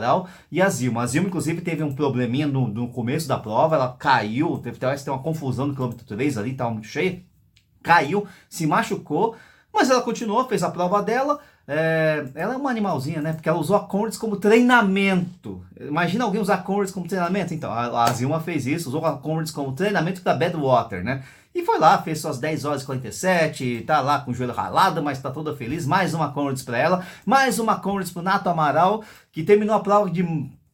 e 0.50 0.60
a 0.60 0.68
Zilma. 0.68 1.02
A 1.02 1.06
Zilma, 1.06 1.28
inclusive, 1.28 1.60
teve 1.60 1.82
um 1.82 1.94
probleminha 1.94 2.46
no, 2.46 2.66
no 2.68 2.88
começo 2.88 3.28
da 3.28 3.38
prova, 3.38 3.76
ela 3.76 3.96
caiu, 3.98 4.58
teve 4.58 4.84
até 4.84 5.10
uma 5.10 5.22
confusão 5.22 5.66
no 5.66 5.74
quilômetro 5.74 6.04
3 6.06 6.38
ali, 6.38 6.52
estava 6.52 6.70
muito 6.70 6.86
cheio, 6.86 7.22
caiu, 7.82 8.26
se 8.48 8.66
machucou, 8.66 9.36
mas 9.72 9.90
ela 9.90 10.02
continuou, 10.02 10.48
fez 10.48 10.62
a 10.62 10.70
prova 10.70 11.02
dela, 11.02 11.40
é, 11.68 12.26
ela 12.34 12.54
é 12.54 12.56
uma 12.56 12.70
animalzinha, 12.70 13.20
né? 13.20 13.32
Porque 13.32 13.48
ela 13.48 13.58
usou 13.58 13.76
a 13.76 13.80
Conrads 13.80 14.16
como 14.16 14.36
treinamento. 14.36 15.64
Imagina 15.80 16.24
alguém 16.24 16.40
usar 16.40 16.54
a 16.54 16.62
Conrads 16.62 16.92
como 16.92 17.08
treinamento? 17.08 17.52
Então, 17.52 17.72
a, 17.72 18.04
a 18.04 18.12
Zilma 18.12 18.40
fez 18.40 18.66
isso, 18.66 18.88
usou 18.88 19.04
a 19.04 19.18
Conrads 19.18 19.50
como 19.50 19.72
treinamento 19.72 20.22
para 20.22 20.34
Badwater, 20.34 21.02
né? 21.02 21.24
E 21.52 21.64
foi 21.64 21.78
lá, 21.78 22.00
fez 22.02 22.20
suas 22.20 22.38
10 22.38 22.66
horas 22.66 22.82
e 22.82 22.86
47, 22.86 23.84
tá 23.86 24.00
lá 24.00 24.20
com 24.20 24.30
o 24.30 24.34
joelho 24.34 24.52
ralado, 24.52 25.02
mas 25.02 25.18
tá 25.18 25.30
toda 25.30 25.56
feliz. 25.56 25.86
Mais 25.86 26.14
uma 26.14 26.30
Conrads 26.30 26.62
para 26.62 26.78
ela, 26.78 27.06
mais 27.24 27.58
uma 27.58 27.80
Conrads 27.80 28.12
pro 28.12 28.22
Nato 28.22 28.48
Amaral, 28.48 29.02
que 29.32 29.42
terminou 29.42 29.74
a 29.74 29.80
prova 29.80 30.10
de 30.10 30.22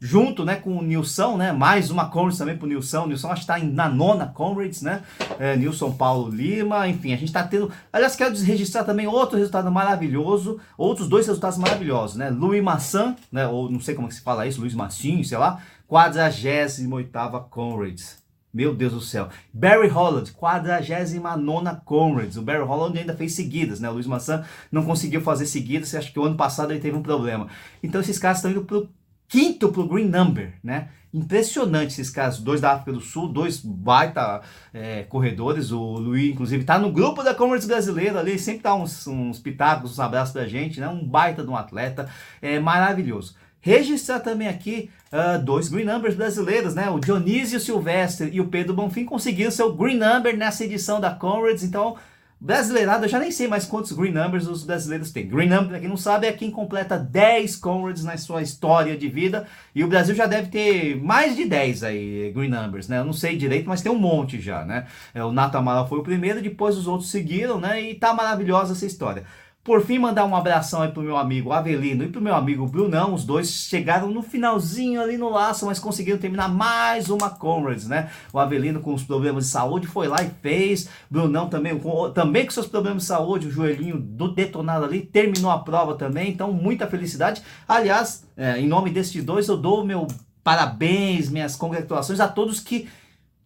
junto 0.04 0.44
né, 0.44 0.56
com 0.56 0.76
o 0.76 0.82
Nilson, 0.82 1.36
né, 1.36 1.52
mais 1.52 1.88
uma 1.88 2.06
Conrads 2.06 2.36
também 2.36 2.58
Nilson. 2.60 3.04
O 3.04 3.06
Nilson 3.06 3.28
acho 3.28 3.46
que 3.46 3.52
está 3.52 3.64
na 3.64 3.88
nona 3.88 4.26
Conrads, 4.26 4.82
né? 4.82 5.02
É, 5.38 5.56
Nilson 5.56 5.92
Paulo 5.92 6.28
Lima, 6.28 6.88
enfim, 6.88 7.12
a 7.12 7.16
gente 7.16 7.28
está 7.28 7.44
tendo. 7.44 7.70
Aliás, 7.92 8.16
quero 8.16 8.36
registrar 8.42 8.82
também 8.82 9.06
outro 9.06 9.38
resultado 9.38 9.70
maravilhoso, 9.70 10.58
outros 10.76 11.08
dois 11.08 11.28
resultados 11.28 11.56
maravilhosos, 11.56 12.16
né? 12.16 12.30
Louis 12.30 12.60
Massan, 12.60 13.14
né? 13.30 13.46
Ou 13.46 13.70
não 13.70 13.78
sei 13.78 13.94
como 13.94 14.08
que 14.08 14.14
se 14.14 14.22
fala 14.22 14.44
isso, 14.44 14.60
Luiz 14.60 14.74
Massinho, 14.74 15.24
sei 15.24 15.38
lá, 15.38 15.62
48 15.86 17.46
Conrads. 17.48 18.20
Meu 18.52 18.74
Deus 18.74 18.92
do 18.92 19.00
céu. 19.00 19.28
Barry 19.52 19.88
Holland, 19.88 20.32
49 20.32 21.80
Conrads. 21.84 22.36
O 22.36 22.42
Barry 22.42 22.64
Holland 22.64 22.98
ainda 22.98 23.16
fez 23.16 23.34
seguidas, 23.34 23.78
né? 23.78 23.88
O 23.88 23.92
Luiz 23.92 24.06
Massan 24.06 24.44
não 24.70 24.84
conseguiu 24.84 25.20
fazer 25.20 25.46
seguidas, 25.46 25.94
acho 25.94 26.12
que 26.12 26.18
o 26.18 26.24
ano 26.24 26.36
passado 26.36 26.72
ele 26.72 26.80
teve 26.80 26.96
um 26.96 27.02
problema. 27.02 27.46
Então 27.82 28.00
esses 28.00 28.18
caras 28.18 28.38
estão 28.38 28.50
indo 28.50 28.64
pro 28.64 28.88
quinto 29.32 29.72
pro 29.72 29.88
Green 29.88 30.08
Number, 30.08 30.52
né? 30.62 30.88
Impressionante 31.12 31.92
esses 31.92 32.10
caras, 32.10 32.38
dois 32.38 32.60
da 32.60 32.72
África 32.72 32.92
do 32.92 33.00
Sul, 33.00 33.28
dois 33.28 33.58
baita 33.58 34.42
é, 34.74 35.04
corredores. 35.04 35.72
O 35.72 35.80
Luiz, 35.80 36.30
inclusive, 36.30 36.64
tá 36.64 36.78
no 36.78 36.92
grupo 36.92 37.22
da 37.22 37.34
Conrads 37.34 37.66
brasileira 37.66 38.20
ali, 38.20 38.38
sempre 38.38 38.62
dá 38.62 38.74
uns, 38.74 39.06
uns 39.06 39.38
pitacos, 39.38 39.92
uns 39.92 40.00
abraços 40.00 40.34
pra 40.34 40.46
gente, 40.46 40.80
né? 40.80 40.88
Um 40.88 41.02
baita 41.06 41.42
de 41.42 41.48
um 41.48 41.56
atleta, 41.56 42.10
é 42.42 42.58
maravilhoso. 42.58 43.34
Registrar 43.58 44.20
também 44.20 44.48
aqui 44.48 44.90
uh, 45.10 45.42
dois 45.42 45.68
Green 45.68 45.84
Numbers 45.84 46.14
brasileiros, 46.14 46.74
né? 46.74 46.90
O 46.90 46.98
Dionísio 46.98 47.58
Silvestre 47.58 48.28
e 48.32 48.40
o 48.40 48.48
Pedro 48.48 48.74
Bonfim 48.74 49.06
conseguiram 49.06 49.50
seu 49.50 49.74
Green 49.74 49.96
Number 49.96 50.36
nessa 50.36 50.64
edição 50.64 51.00
da 51.00 51.10
Conrads. 51.10 51.62
Então, 51.62 51.96
brasileirado, 52.42 53.04
eu 53.04 53.08
já 53.08 53.20
nem 53.20 53.30
sei 53.30 53.46
mais 53.46 53.64
quantos 53.64 53.92
Green 53.92 54.10
Numbers 54.10 54.48
os 54.48 54.64
brasileiros 54.64 55.12
têm. 55.12 55.28
Green 55.28 55.48
Number, 55.48 55.68
pra 55.68 55.78
quem 55.78 55.88
não 55.88 55.96
sabe, 55.96 56.26
é 56.26 56.32
quem 56.32 56.50
completa 56.50 56.98
10 56.98 57.54
Conrads 57.54 58.02
na 58.02 58.16
sua 58.16 58.42
história 58.42 58.96
de 58.96 59.08
vida. 59.08 59.46
E 59.72 59.84
o 59.84 59.88
Brasil 59.88 60.12
já 60.12 60.26
deve 60.26 60.48
ter 60.48 61.00
mais 61.00 61.36
de 61.36 61.44
10 61.44 61.84
aí, 61.84 62.32
Green 62.34 62.48
Numbers, 62.48 62.88
né? 62.88 62.98
Eu 62.98 63.04
não 63.04 63.12
sei 63.12 63.36
direito, 63.36 63.68
mas 63.68 63.80
tem 63.80 63.92
um 63.92 63.98
monte 63.98 64.40
já, 64.40 64.64
né? 64.64 64.88
É, 65.14 65.22
o 65.22 65.30
Nato 65.30 65.56
Amaral 65.56 65.88
foi 65.88 66.00
o 66.00 66.02
primeiro, 66.02 66.42
depois 66.42 66.76
os 66.76 66.88
outros 66.88 67.10
seguiram, 67.10 67.60
né? 67.60 67.80
E 67.80 67.94
tá 67.94 68.12
maravilhosa 68.12 68.72
essa 68.72 68.86
história. 68.86 69.22
Por 69.64 69.80
fim, 69.80 69.96
mandar 69.96 70.24
um 70.24 70.34
abração 70.34 70.82
aí 70.82 70.90
pro 70.90 71.04
meu 71.04 71.16
amigo 71.16 71.52
Avelino 71.52 72.02
e 72.02 72.08
pro 72.08 72.20
meu 72.20 72.34
amigo 72.34 72.66
Brunão. 72.66 73.14
Os 73.14 73.24
dois 73.24 73.48
chegaram 73.48 74.10
no 74.10 74.20
finalzinho 74.20 75.00
ali 75.00 75.16
no 75.16 75.28
laço, 75.28 75.66
mas 75.66 75.78
conseguiram 75.78 76.18
terminar 76.18 76.48
mais 76.48 77.08
uma 77.08 77.30
Comrades, 77.30 77.86
né? 77.86 78.10
O 78.32 78.40
Avelino 78.40 78.80
com 78.80 78.92
os 78.92 79.04
problemas 79.04 79.44
de 79.44 79.50
saúde 79.52 79.86
foi 79.86 80.08
lá 80.08 80.20
e 80.20 80.30
fez. 80.42 80.88
Brunão 81.08 81.48
também 81.48 81.78
com, 81.78 82.10
também 82.10 82.44
com 82.44 82.50
seus 82.50 82.66
problemas 82.66 83.04
de 83.04 83.08
saúde, 83.08 83.46
o 83.46 83.52
joelhinho 83.52 84.00
do 84.00 84.34
detonado 84.34 84.84
ali, 84.84 85.00
terminou 85.00 85.52
a 85.52 85.60
prova 85.60 85.94
também. 85.94 86.30
Então, 86.30 86.52
muita 86.52 86.88
felicidade. 86.88 87.40
Aliás, 87.68 88.26
é, 88.36 88.58
em 88.58 88.66
nome 88.66 88.90
desses 88.90 89.24
dois, 89.24 89.46
eu 89.46 89.56
dou 89.56 89.86
meu 89.86 90.08
parabéns, 90.42 91.30
minhas 91.30 91.54
congratulações 91.54 92.18
a 92.18 92.26
todos 92.26 92.58
que 92.58 92.88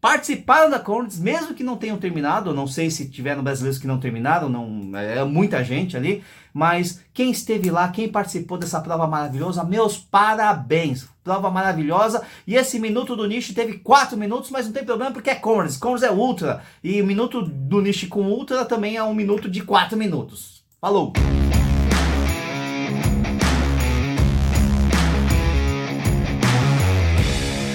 participaram 0.07 0.71
da 0.71 0.79
Conrads, 0.79 1.19
mesmo 1.19 1.53
que 1.53 1.64
não 1.64 1.77
tenham 1.77 1.99
terminado, 1.99 2.55
não 2.55 2.69
sei 2.69 2.92
se 2.92 3.09
tiveram 3.11 3.42
brasileiros 3.42 3.77
que 3.77 3.88
não 3.88 3.99
terminaram, 3.99 4.49
não 4.49 4.97
é 4.97 5.25
muita 5.25 5.64
gente 5.64 5.97
ali, 5.97 6.23
mas 6.55 7.03
quem 7.12 7.33
esteve 7.33 7.73
lá, 7.73 7.88
quem 7.88 8.09
participou 8.09 8.57
dessa 8.57 8.81
prova 8.81 9.09
maravilhosa, 9.09 9.64
meus 9.64 9.99
parabéns, 9.99 11.09
prova 11.25 11.51
maravilhosa, 11.51 12.23
e 12.47 12.55
esse 12.55 12.79
minuto 12.79 13.16
do 13.16 13.27
nicho 13.27 13.53
teve 13.53 13.79
4 13.79 14.16
minutos, 14.16 14.49
mas 14.49 14.66
não 14.66 14.73
tem 14.73 14.85
problema 14.85 15.11
porque 15.11 15.29
é 15.29 15.35
Conrads, 15.35 15.77
Conrads 15.77 16.05
é 16.05 16.12
ultra, 16.12 16.62
e 16.85 17.03
o 17.03 17.05
minuto 17.05 17.42
do 17.42 17.83
nicho 17.83 18.07
com 18.07 18.29
ultra 18.29 18.64
também 18.64 18.97
é 18.97 19.03
um 19.03 19.12
minuto 19.12 19.51
de 19.51 19.61
4 19.64 19.99
minutos. 19.99 20.62
Falou! 20.81 21.14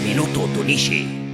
Minuto 0.06 0.48
do 0.48 0.64
Nishi. 0.64 1.31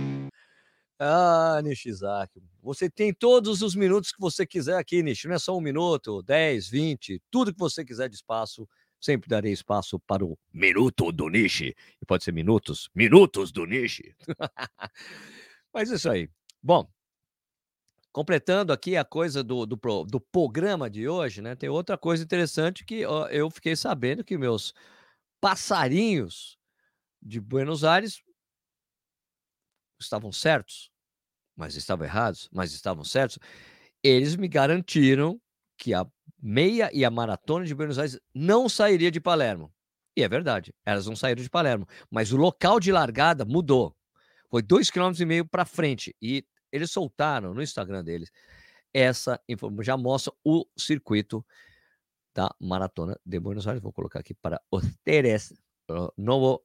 Ah, 1.00 1.62
Nishizaki, 1.64 2.42
você 2.62 2.90
tem 2.90 3.14
todos 3.14 3.62
os 3.62 3.76
minutos 3.76 4.12
que 4.12 4.20
você 4.20 4.48
quiser 4.48 4.78
aqui, 4.78 5.04
Nishi. 5.04 5.28
Não 5.28 5.36
é 5.36 5.40
só 5.40 5.56
um 5.56 5.62
minuto, 5.62 6.24
10, 6.24 6.70
20, 6.70 7.22
tudo 7.30 7.54
que 7.54 7.60
você 7.60 7.86
quiser 7.86 8.10
de 8.10 8.16
espaço. 8.16 8.68
Sempre 9.00 9.30
darei 9.30 9.52
espaço 9.54 10.00
para 10.00 10.26
o 10.26 10.36
Minuto 10.52 11.12
do 11.12 11.30
Nishi. 11.30 11.76
E 12.02 12.06
pode 12.06 12.24
ser 12.24 12.32
minutos, 12.32 12.90
minutos 12.96 13.52
do 13.52 13.64
Nishi. 13.64 14.16
Mas 15.72 15.92
isso 15.92 16.10
aí. 16.10 16.28
Bom, 16.64 16.90
completando 18.12 18.74
aqui 18.74 18.98
a 18.98 19.06
coisa 19.06 19.44
do, 19.44 19.68
do, 19.68 19.76
do, 20.06 20.20
programa 20.20 20.90
de 20.90 21.08
hoje, 21.08 21.44
né? 21.44 21.56
Tem 21.56 21.70
outra 21.70 21.96
coisa 21.96 22.24
interessante 22.24 22.84
que 22.84 23.06
ó, 23.06 23.28
eu 23.28 23.52
fiquei 23.52 23.76
sabendo 23.76 24.24
que 24.24 24.36
meus 24.36 24.74
passarinhos 25.40 26.58
de 27.22 27.40
Buenos 27.40 27.84
Aires 27.84 28.24
estavam 30.00 30.32
certos, 30.32 30.92
mas 31.56 31.76
estavam 31.76 32.06
errados, 32.06 32.50
mas 32.52 32.74
estavam 32.74 33.04
certos, 33.04 33.40
eles 34.04 34.36
me 34.36 34.48
garantiram 34.48 35.40
que 35.78 35.94
a 35.94 36.06
meia 36.42 36.90
e 36.94 37.04
a 37.04 37.12
maratona 37.12 37.66
de 37.66 37.74
Buenos 37.74 37.98
Aires 38.00 38.20
não 38.34 38.70
sairia 38.70 39.12
de 39.12 39.20
Palermo. 39.20 39.74
E 40.16 40.24
é 40.24 40.28
verdade, 40.28 40.74
elas 40.84 41.06
não 41.06 41.16
saíram 41.16 41.44
de 41.44 41.50
Palermo, 41.50 41.88
mas 42.10 42.32
o 42.32 42.38
local 42.38 42.80
de 42.80 42.92
largada 42.92 43.46
mudou. 43.46 43.96
Foi 44.50 44.62
dois 44.62 44.90
quilômetros 44.90 45.22
e 45.22 45.26
meio 45.26 45.46
para 45.46 45.66
frente 45.66 46.16
e 46.22 46.44
eles 46.72 46.92
soltaram 46.92 47.54
no 47.54 47.62
Instagram 47.62 48.04
deles 48.04 48.32
essa 48.94 49.40
informação, 49.48 49.84
já 49.84 49.98
mostra 49.98 50.34
o 50.44 50.66
circuito 50.76 51.46
da 52.34 52.50
maratona 52.60 53.20
de 53.26 53.40
Buenos 53.40 53.68
Aires. 53.68 53.82
Vou 53.82 53.94
colocar 53.94 54.20
aqui 54.20 54.34
para 54.34 54.60
ustedes, 54.72 55.54
novo 56.18 56.64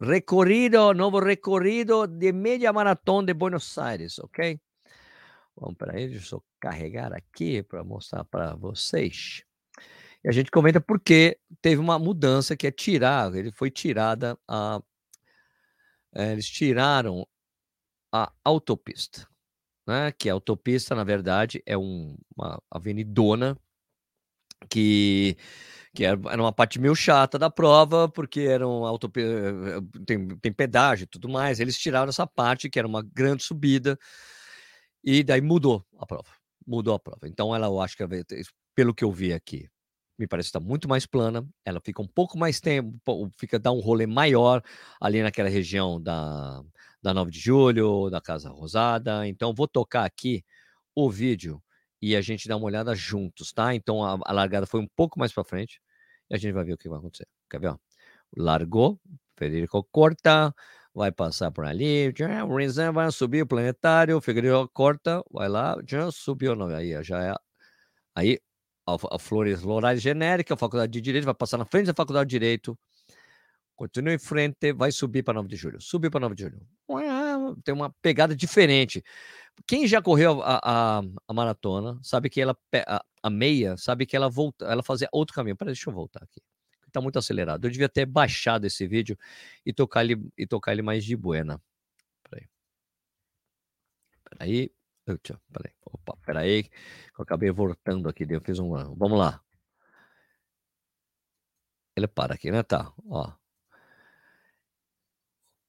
recorrido, 0.00 0.92
novo 0.92 1.18
recorrido 1.18 2.06
de 2.06 2.32
meia 2.32 2.72
maratona 2.72 3.26
de 3.26 3.34
Buenos 3.34 3.76
Aires, 3.78 4.18
ok? 4.18 4.60
Vamos 5.56 5.76
para 5.76 5.96
aí, 5.96 6.08
deixa 6.08 6.36
eu 6.36 6.44
carregar 6.60 7.12
aqui 7.14 7.62
para 7.62 7.82
mostrar 7.82 8.24
para 8.24 8.54
vocês. 8.54 9.42
E 10.22 10.28
a 10.28 10.32
gente 10.32 10.50
comenta 10.50 10.80
porque 10.80 11.38
teve 11.62 11.80
uma 11.80 11.98
mudança 11.98 12.56
que 12.56 12.66
é 12.66 12.70
tirar, 12.70 13.34
ele 13.34 13.50
foi 13.50 13.70
tirada 13.70 14.38
a. 14.46 14.80
É, 16.14 16.32
eles 16.32 16.48
tiraram 16.48 17.26
a 18.12 18.32
autopista, 18.44 19.26
né? 19.86 20.12
Que 20.12 20.28
a 20.28 20.32
autopista, 20.32 20.94
na 20.94 21.04
verdade, 21.04 21.62
é 21.64 21.76
um, 21.76 22.16
uma 22.36 22.62
avenidona 22.70 23.56
que 24.68 25.36
que 25.96 26.04
era, 26.04 26.18
uma 26.42 26.52
parte 26.52 26.78
meio 26.78 26.94
chata 26.94 27.38
da 27.38 27.48
prova, 27.48 28.06
porque 28.06 28.40
era 28.40 28.68
um 28.68 28.84
auto, 28.84 29.10
tem, 30.06 30.28
tem 30.28 30.52
pedágio 30.52 31.04
e 31.04 31.06
tudo 31.06 31.26
mais. 31.26 31.58
Eles 31.58 31.78
tiraram 31.78 32.10
essa 32.10 32.26
parte, 32.26 32.68
que 32.68 32.78
era 32.78 32.86
uma 32.86 33.02
grande 33.02 33.42
subida, 33.42 33.98
e 35.02 35.24
daí 35.24 35.40
mudou 35.40 35.82
a 35.98 36.04
prova. 36.04 36.28
Mudou 36.66 36.94
a 36.94 36.98
prova. 36.98 37.26
Então, 37.26 37.54
ela, 37.54 37.66
eu 37.68 37.80
acho 37.80 37.96
que, 37.96 38.04
pelo 38.74 38.94
que 38.94 39.04
eu 39.04 39.10
vi 39.10 39.32
aqui, 39.32 39.70
me 40.18 40.26
parece 40.26 40.48
estar 40.48 40.60
muito 40.60 40.86
mais 40.86 41.06
plana. 41.06 41.46
Ela 41.64 41.80
fica 41.82 42.02
um 42.02 42.06
pouco 42.06 42.38
mais 42.38 42.60
tempo, 42.60 43.30
fica 43.38 43.58
dá 43.58 43.72
um 43.72 43.80
rolê 43.80 44.06
maior 44.06 44.62
ali 45.00 45.22
naquela 45.22 45.48
região 45.48 46.00
da, 46.00 46.62
da 47.02 47.14
9 47.14 47.30
de 47.30 47.40
julho, 47.40 48.10
da 48.10 48.20
Casa 48.20 48.50
Rosada. 48.50 49.26
Então, 49.26 49.54
vou 49.54 49.66
tocar 49.66 50.04
aqui 50.04 50.44
o 50.94 51.10
vídeo 51.10 51.62
e 52.02 52.14
a 52.14 52.20
gente 52.20 52.48
dá 52.48 52.56
uma 52.56 52.66
olhada 52.66 52.94
juntos, 52.94 53.52
tá? 53.52 53.74
Então 53.74 54.04
a, 54.04 54.18
a 54.26 54.32
largada 54.32 54.66
foi 54.66 54.80
um 54.80 54.88
pouco 54.94 55.18
mais 55.18 55.32
para 55.32 55.44
frente 55.44 55.80
e 56.30 56.34
a 56.34 56.38
gente 56.38 56.52
vai 56.52 56.64
ver 56.64 56.74
o 56.74 56.78
que 56.78 56.88
vai 56.88 56.98
acontecer. 56.98 57.26
Quer 57.50 57.60
ver? 57.60 57.68
Ó? 57.68 57.78
Largou, 58.36 59.00
Federico 59.36 59.84
corta, 59.92 60.54
vai 60.94 61.12
passar 61.12 61.50
por 61.50 61.64
ali, 61.66 62.12
o 62.48 62.56
Rinzan 62.56 62.92
vai 62.92 63.10
subir 63.12 63.42
o 63.42 63.46
planetário, 63.46 64.16
o 64.16 64.20
Federico 64.20 64.68
corta, 64.72 65.22
vai 65.30 65.48
lá, 65.48 65.76
já 65.86 66.10
subiu, 66.10 66.56
não, 66.56 66.68
aí 66.68 67.02
já 67.04 67.22
é. 67.22 67.34
Aí 68.14 68.38
a, 68.86 68.96
a 69.16 69.18
Flores 69.18 69.62
Lorais 69.62 70.00
genérica, 70.02 70.54
a 70.54 70.56
Faculdade 70.56 70.92
de 70.92 71.00
Direito, 71.00 71.24
vai 71.24 71.34
passar 71.34 71.58
na 71.58 71.66
frente 71.66 71.86
da 71.86 71.94
Faculdade 71.94 72.28
de 72.30 72.38
Direito, 72.38 72.78
continua 73.76 74.14
em 74.14 74.18
frente, 74.18 74.72
vai 74.72 74.90
subir 74.90 75.22
para 75.22 75.34
9 75.34 75.48
de 75.48 75.56
julho. 75.56 75.80
Subiu 75.80 76.10
para 76.10 76.20
9 76.20 76.34
de 76.34 76.44
julho. 76.44 76.66
Tem 77.62 77.74
uma 77.74 77.90
pegada 78.02 78.34
diferente. 78.34 79.04
Quem 79.66 79.86
já 79.86 80.02
correu 80.02 80.42
a, 80.42 80.60
a, 80.62 81.02
a 81.26 81.32
maratona 81.32 81.98
sabe 82.02 82.28
que 82.28 82.40
ela 82.40 82.56
a, 82.86 83.04
a, 83.22 83.30
meia, 83.30 83.76
sabe 83.76 84.06
que 84.06 84.16
ela 84.16 84.28
volta, 84.28 84.66
ela 84.66 84.82
fazia 84.82 85.08
outro 85.12 85.34
caminho. 85.34 85.56
Peraí, 85.56 85.72
deixa 85.72 85.88
eu 85.90 85.94
voltar 85.94 86.22
aqui. 86.22 86.40
Está 86.86 87.00
muito 87.00 87.18
acelerado. 87.18 87.64
Eu 87.66 87.70
devia 87.70 87.88
ter 87.88 88.06
baixado 88.06 88.66
esse 88.66 88.86
vídeo 88.86 89.18
e 89.64 89.72
tocar 89.72 90.04
ele 90.04 90.20
e 90.36 90.46
tocar 90.46 90.72
ele 90.72 90.82
mais 90.82 91.04
de 91.04 91.16
buena. 91.16 91.60
Peraí. 92.22 92.48
Peraí. 94.24 94.72
Peraí. 95.04 95.72
Opa, 95.84 96.16
peraí. 96.24 96.70
Eu 97.18 97.22
acabei 97.22 97.50
voltando 97.50 98.08
aqui. 98.08 98.26
Eu 98.28 98.40
fiz 98.40 98.58
um. 98.58 98.70
Vamos 98.94 99.18
lá. 99.18 99.40
Ele 101.96 102.06
para 102.06 102.34
aqui, 102.34 102.50
né? 102.50 102.62
Tá. 102.62 102.92
Ó. 103.08 103.32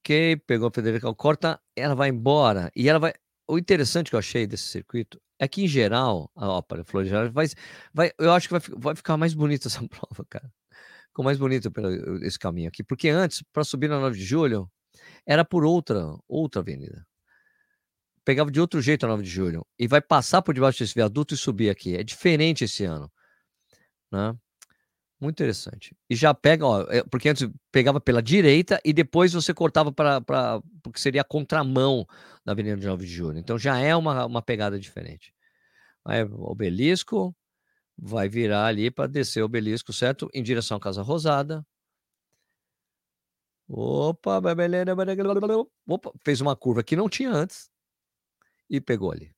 Ok, 0.08 0.38
pegou 0.48 0.70
a 0.70 0.72
Federica, 0.72 1.14
corta, 1.14 1.62
ela 1.76 1.94
vai 1.94 2.08
embora 2.08 2.72
e 2.74 2.88
ela 2.88 2.98
vai 2.98 3.14
o 3.48 3.58
interessante 3.58 4.10
que 4.10 4.16
eu 4.16 4.20
achei 4.20 4.46
desse 4.46 4.66
circuito 4.66 5.22
é 5.40 5.48
que, 5.48 5.64
em 5.64 5.68
geral, 5.68 6.32
a 6.36 6.50
ópera 6.50 6.84
Florianópolis 6.84 7.34
vai, 7.34 7.48
vai, 7.94 8.12
eu 8.20 8.32
acho 8.32 8.48
que 8.48 8.58
vai, 8.58 8.62
vai 8.78 8.96
ficar 8.96 9.18
mais 9.18 9.34
bonita 9.34 9.68
essa 9.68 9.80
prova, 9.88 10.26
cara. 10.30 10.52
Ficou 11.08 11.24
mais 11.26 11.38
bonito 11.38 11.72
pelo, 11.72 12.24
esse 12.24 12.38
caminho 12.38 12.68
aqui. 12.68 12.84
Porque 12.84 13.10
antes, 13.10 13.44
para 13.54 13.64
subir 13.64 13.88
na 13.90 14.00
9 14.00 14.18
de 14.18 14.26
julho, 14.26 14.70
era 15.26 15.46
por 15.46 15.64
outra, 15.64 16.16
outra 16.28 16.62
avenida. 16.62 17.06
Pegava 18.26 18.52
de 18.52 18.60
outro 18.60 18.82
jeito 18.82 19.06
a 19.06 19.10
9 19.10 19.24
de 19.24 19.30
julho. 19.30 19.66
E 19.80 19.88
vai 19.88 20.02
passar 20.02 20.42
por 20.42 20.54
debaixo 20.54 20.80
desse 20.80 20.94
viaduto 20.94 21.34
e 21.34 21.38
subir 21.38 21.70
aqui. 21.70 21.96
É 21.96 22.04
diferente 22.04 22.64
esse 22.66 22.84
ano. 22.84 23.12
Né? 24.12 24.36
Muito 25.20 25.36
interessante. 25.36 25.96
E 26.10 26.16
já 26.16 26.32
pega, 26.34 26.66
ó, 26.66 26.82
é, 26.90 27.04
porque 27.04 27.30
antes 27.30 27.50
pegava 27.72 28.00
pela 28.00 28.22
direita 28.22 28.80
e 28.86 28.94
depois 28.94 29.34
você 29.34 29.52
cortava 29.54 29.92
para. 29.92 30.22
Porque 30.84 31.00
seria 31.00 31.22
a 31.22 31.24
contramão 31.24 32.06
da 32.46 32.52
Avenida 32.52 32.78
de 32.78 32.86
9 32.86 33.06
de 33.06 33.12
Julho. 33.12 33.40
Então 33.40 33.58
já 33.58 33.80
é 33.80 33.96
uma, 33.96 34.26
uma 34.26 34.42
pegada 34.44 34.80
diferente. 34.80 35.34
Vai 36.06 36.24
obelisco, 36.24 37.36
vai 37.98 38.30
virar 38.30 38.68
ali 38.68 38.92
para 38.92 39.08
descer 39.08 39.42
o 39.42 39.46
obelisco, 39.46 39.92
certo? 39.92 40.30
Em 40.34 40.44
direção 40.44 40.78
à 40.78 40.80
Casa 40.80 41.02
Rosada. 41.02 41.66
Opa, 43.70 44.40
opa, 45.88 46.12
fez 46.24 46.40
uma 46.42 46.56
curva 46.56 46.84
que 46.84 46.96
não 46.96 47.10
tinha 47.10 47.32
antes 47.32 47.70
e 48.70 48.80
pegou 48.80 49.12
ali. 49.12 49.36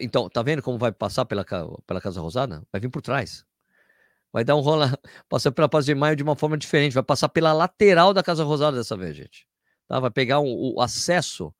Então, 0.00 0.28
tá 0.28 0.42
vendo 0.42 0.62
como 0.62 0.78
vai 0.78 0.92
passar 0.92 1.24
pela, 1.24 1.44
pela 1.86 2.00
Casa 2.00 2.20
Rosada? 2.20 2.62
Vai 2.70 2.80
vir 2.80 2.90
por 2.90 3.02
trás. 3.02 3.44
Vai 4.34 4.42
dar 4.42 4.56
um 4.56 4.60
rola, 4.60 4.98
passar 5.30 5.52
pela 5.52 5.68
Paz 5.68 5.84
de 5.84 5.94
Maio 5.94 6.16
de 6.16 6.24
uma 6.24 6.34
forma 6.34 6.58
diferente. 6.58 6.92
Vai 6.92 7.04
passar 7.04 7.28
pela 7.28 7.52
lateral 7.52 8.12
da 8.12 8.20
Casa 8.20 8.42
Rosada 8.42 8.76
dessa 8.76 8.96
vez, 8.96 9.16
gente. 9.16 9.46
Tá? 9.86 10.00
Vai 10.00 10.10
pegar 10.10 10.40
um, 10.40 10.74
o 10.74 10.80
acesso, 10.80 11.54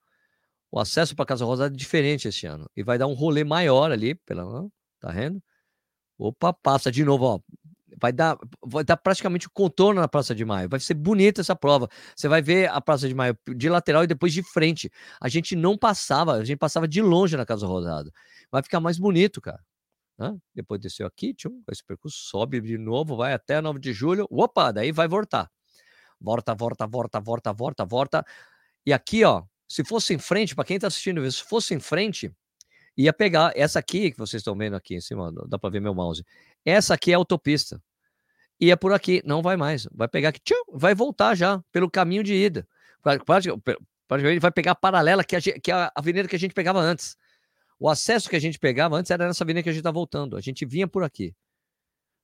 o 0.73 0.81
acesso 0.81 1.15
para 1.15 1.25
Casa 1.25 1.45
Rosada 1.45 1.73
é 1.73 1.79
diferente 1.79 2.27
esse 2.27 2.47
ano. 2.47 2.69
E 2.77 2.83
vai 2.83 2.99
dar 2.99 3.07
um 3.07 3.13
rolê 3.15 3.45
maior 3.45 3.93
ali, 3.93 4.17
pela, 4.17 4.45
tá 4.99 5.13
vendo? 5.13 5.41
Opa, 6.19 6.53
passa 6.53 6.91
de 6.91 7.05
novo, 7.05 7.25
ó. 7.25 7.41
Vai 8.01 8.13
dar, 8.13 8.37
vai 8.61 8.83
dar 8.83 8.97
praticamente 8.97 9.47
o 9.47 9.51
contorno 9.51 10.01
na 10.01 10.09
Praça 10.09 10.35
de 10.35 10.45
Maio. 10.45 10.69
Vai 10.69 10.81
ser 10.81 10.95
bonita 10.95 11.43
essa 11.43 11.55
prova. 11.55 11.89
Você 12.17 12.27
vai 12.27 12.43
ver 12.43 12.69
a 12.71 12.81
Praça 12.81 13.07
de 13.07 13.15
Maio 13.15 13.39
de 13.57 13.69
lateral 13.69 14.03
e 14.03 14.09
depois 14.09 14.33
de 14.33 14.43
frente. 14.43 14.91
A 15.21 15.29
gente 15.29 15.55
não 15.55 15.79
passava, 15.79 16.33
a 16.33 16.45
gente 16.45 16.59
passava 16.59 16.89
de 16.89 17.01
longe 17.01 17.37
na 17.37 17.47
Casa 17.47 17.69
Rosada. 17.69 18.11
Vai 18.51 18.65
ficar 18.65 18.81
mais 18.81 18.99
bonito, 18.99 19.41
cara. 19.41 19.63
Né? 20.19 20.37
Depois 20.55 20.81
desceu 20.81 21.07
aqui, 21.07 21.35
tchum, 21.35 21.63
esse 21.71 21.85
percurso 21.85 22.17
sobe 22.17 22.61
de 22.61 22.79
novo, 22.79 23.17
vai 23.17 23.33
até 23.33 23.61
9 23.61 23.81
de 23.81 23.93
julho. 23.93 24.27
Opa, 24.31 24.71
daí 24.73 24.93
vai 24.93 25.09
voltar. 25.09 25.51
Volta, 26.21 26.55
volta, 26.55 26.87
volta, 26.87 27.21
volta, 27.21 27.53
volta, 27.53 27.85
volta. 27.85 28.25
E 28.87 28.93
aqui, 28.93 29.25
ó, 29.25 29.45
se 29.69 29.85
fosse 29.85 30.15
em 30.15 30.19
frente, 30.19 30.55
para 30.55 30.65
quem 30.65 30.77
está 30.77 30.87
assistindo 30.89 31.31
se 31.31 31.43
fosse 31.43 31.75
em 31.75 31.81
frente, 31.81 32.33
ia 32.97 33.13
pegar 33.13 33.53
essa 33.57 33.79
aqui 33.79 34.13
que 34.13 34.19
vocês 34.19 34.41
estão 34.41 34.57
vendo 34.57 34.77
aqui 34.77 34.95
em 34.95 35.01
cima, 35.01 35.33
dá 35.49 35.59
para 35.59 35.71
ver 35.71 35.81
meu 35.81 35.95
mouse. 35.95 36.25
Essa 36.65 36.95
aqui 36.95 37.11
é 37.11 37.15
a 37.15 37.19
autopista. 37.19 37.83
E 38.61 38.71
é 38.71 38.77
por 38.77 38.93
aqui, 38.93 39.21
não 39.25 39.43
vai 39.43 39.57
mais. 39.57 39.89
Vai 39.93 40.09
pegar 40.09 40.29
aqui, 40.29 40.41
tchum, 40.41 40.55
vai 40.73 40.95
voltar 40.95 41.35
já 41.35 41.63
pelo 41.73 41.91
caminho 41.91 42.23
de 42.23 42.35
ida. 42.35 42.67
Praticamente 43.03 44.41
vai 44.41 44.53
pegar 44.53 44.73
a 44.73 44.77
paralela 44.77 45.25
que, 45.25 45.35
a, 45.37 45.41
que 45.41 45.73
a 45.73 45.91
avenida 45.95 46.29
que 46.29 46.37
a 46.37 46.39
gente 46.39 46.55
pegava 46.55 46.81
antes. 46.81 47.17
O 47.79 47.89
acesso 47.89 48.29
que 48.29 48.37
a 48.37 48.41
gente 48.41 48.59
pegava 48.59 48.97
antes 48.97 49.11
era 49.11 49.27
nessa 49.27 49.45
avenida 49.45 49.63
que 49.63 49.69
a 49.69 49.73
gente 49.73 49.81
está 49.81 49.91
voltando. 49.91 50.37
A 50.37 50.41
gente 50.41 50.65
vinha 50.65 50.87
por 50.87 51.03
aqui. 51.03 51.35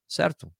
Certo? 0.07 0.51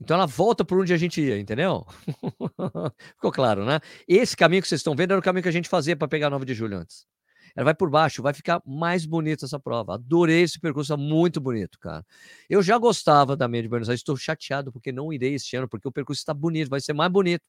Então 0.00 0.16
ela 0.16 0.26
volta 0.26 0.64
por 0.64 0.78
onde 0.78 0.92
a 0.92 0.96
gente 0.96 1.20
ia, 1.20 1.38
entendeu? 1.38 1.86
Ficou 3.16 3.32
claro, 3.32 3.64
né? 3.64 3.80
Esse 4.06 4.36
caminho 4.36 4.60
que 4.60 4.68
vocês 4.68 4.80
estão 4.80 4.94
vendo 4.94 5.12
era 5.12 5.20
o 5.20 5.22
caminho 5.22 5.42
que 5.42 5.48
a 5.48 5.52
gente 5.52 5.68
fazia 5.68 5.96
para 5.96 6.08
pegar 6.08 6.28
9 6.28 6.44
de 6.44 6.54
julho 6.54 6.78
antes. 6.78 7.06
Ela 7.54 7.64
vai 7.64 7.74
por 7.74 7.88
baixo, 7.88 8.22
vai 8.22 8.34
ficar 8.34 8.60
mais 8.66 9.06
bonita 9.06 9.46
essa 9.46 9.58
prova. 9.58 9.94
Adorei 9.94 10.42
esse 10.42 10.60
percurso, 10.60 10.92
é 10.92 10.96
muito 10.96 11.40
bonito, 11.40 11.78
cara. 11.78 12.04
Eu 12.50 12.62
já 12.62 12.76
gostava 12.76 13.34
da 13.34 13.48
meia 13.48 13.62
de 13.62 13.68
Buenos 13.68 13.88
Aires, 13.88 14.00
estou 14.00 14.16
chateado 14.16 14.70
porque 14.70 14.92
não 14.92 15.10
irei 15.10 15.34
este 15.34 15.56
ano, 15.56 15.66
porque 15.66 15.88
o 15.88 15.92
percurso 15.92 16.20
está 16.20 16.34
bonito, 16.34 16.68
vai 16.68 16.80
ser 16.80 16.92
mais 16.92 17.10
bonito. 17.10 17.44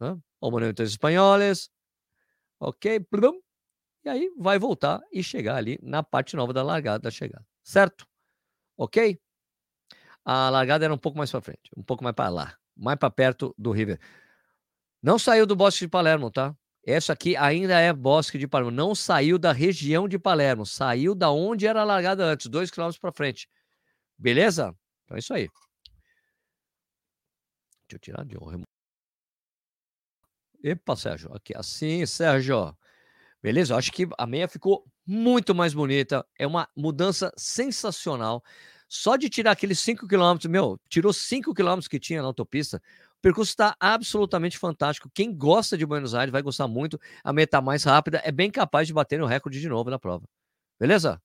Hã? 0.00 0.18
O 0.40 0.50
Monumentos 0.50 0.90
Espanhóis, 0.90 1.68
ok, 2.58 3.00
plum, 3.00 3.40
e 4.04 4.08
aí 4.08 4.32
vai 4.36 4.58
voltar 4.58 5.00
e 5.12 5.22
chegar 5.22 5.56
ali 5.56 5.78
na 5.82 6.02
parte 6.02 6.36
nova 6.36 6.52
da 6.52 6.62
largada 6.62 6.98
da 6.98 7.10
chegada. 7.10 7.46
Certo? 7.62 8.06
Ok? 8.76 9.18
A 10.24 10.50
largada 10.50 10.84
era 10.84 10.94
um 10.94 10.98
pouco 10.98 11.16
mais 11.18 11.30
para 11.30 11.40
frente, 11.40 11.70
um 11.76 11.82
pouco 11.82 12.02
mais 12.02 12.14
para 12.14 12.28
lá, 12.28 12.58
mais 12.76 12.98
para 12.98 13.10
perto 13.10 13.54
do 13.56 13.70
River. 13.70 13.98
Não 15.02 15.18
saiu 15.18 15.46
do 15.46 15.54
Bosque 15.54 15.84
de 15.84 15.88
Palermo, 15.88 16.30
tá? 16.30 16.56
Essa 16.86 17.14
aqui 17.14 17.36
ainda 17.36 17.78
é 17.78 17.92
Bosque 17.92 18.38
de 18.38 18.46
Palermo. 18.46 18.70
Não 18.70 18.94
saiu 18.94 19.38
da 19.38 19.52
região 19.52 20.06
de 20.06 20.18
Palermo. 20.18 20.66
Saiu 20.66 21.14
da 21.14 21.30
onde 21.30 21.66
era 21.66 21.80
a 21.80 21.84
largada 21.84 22.24
antes, 22.24 22.46
dois 22.46 22.70
quilômetros 22.70 22.98
para 22.98 23.12
frente. 23.12 23.48
Beleza? 24.18 24.74
Então 25.04 25.16
é 25.16 25.20
isso 25.20 25.32
aí. 25.32 25.48
Deixa 27.88 27.94
eu 27.94 27.98
tirar 27.98 28.24
de 28.24 28.36
um. 28.36 28.62
Epa, 30.62 30.96
Sérgio. 30.96 31.34
Aqui, 31.34 31.54
assim, 31.56 32.04
Sérgio. 32.06 32.76
Beleza? 33.44 33.74
Eu 33.74 33.76
acho 33.76 33.92
que 33.92 34.08
a 34.16 34.26
meia 34.26 34.48
ficou 34.48 34.86
muito 35.06 35.54
mais 35.54 35.74
bonita. 35.74 36.24
É 36.38 36.46
uma 36.46 36.66
mudança 36.74 37.30
sensacional. 37.36 38.42
Só 38.88 39.16
de 39.16 39.28
tirar 39.28 39.50
aqueles 39.50 39.80
5 39.80 40.08
km, 40.08 40.48
meu, 40.48 40.80
tirou 40.88 41.12
5 41.12 41.52
km 41.52 41.80
que 41.90 42.00
tinha 42.00 42.22
na 42.22 42.28
autopista. 42.28 42.80
O 43.18 43.20
percurso 43.20 43.50
está 43.50 43.76
absolutamente 43.78 44.56
fantástico. 44.56 45.10
Quem 45.12 45.36
gosta 45.36 45.76
de 45.76 45.84
Buenos 45.84 46.14
Aires 46.14 46.32
vai 46.32 46.40
gostar 46.40 46.66
muito. 46.66 46.98
A 47.22 47.34
meia 47.34 47.44
está 47.44 47.60
mais 47.60 47.84
rápida, 47.84 48.22
é 48.24 48.32
bem 48.32 48.50
capaz 48.50 48.86
de 48.86 48.94
bater 48.94 49.20
o 49.20 49.26
recorde 49.26 49.60
de 49.60 49.68
novo 49.68 49.90
na 49.90 49.98
prova. 49.98 50.26
Beleza? 50.80 51.20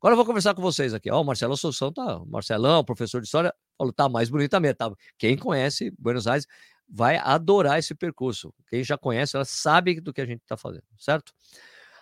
Agora 0.00 0.14
eu 0.14 0.16
vou 0.16 0.24
conversar 0.24 0.54
com 0.54 0.62
vocês 0.62 0.94
aqui. 0.94 1.10
Ó, 1.10 1.20
o 1.20 1.24
Marcelo 1.24 1.52
Assunção 1.52 1.92
tá. 1.92 2.16
O 2.16 2.26
Marcelão, 2.26 2.82
professor 2.82 3.20
de 3.20 3.26
história, 3.26 3.54
falou: 3.76 3.92
tá 3.92 4.08
mais 4.08 4.30
bonita 4.30 4.56
a 4.56 4.60
meia. 4.60 4.74
Tá. 4.74 4.90
Quem 5.18 5.36
conhece 5.36 5.92
Buenos 5.98 6.26
Aires 6.26 6.46
vai 6.92 7.16
adorar 7.16 7.78
esse 7.78 7.94
percurso. 7.94 8.52
Quem 8.68 8.84
já 8.84 8.98
conhece, 8.98 9.34
ela 9.34 9.46
sabe 9.46 9.98
do 9.98 10.12
que 10.12 10.20
a 10.20 10.26
gente 10.26 10.42
está 10.42 10.58
fazendo, 10.58 10.84
certo? 10.98 11.32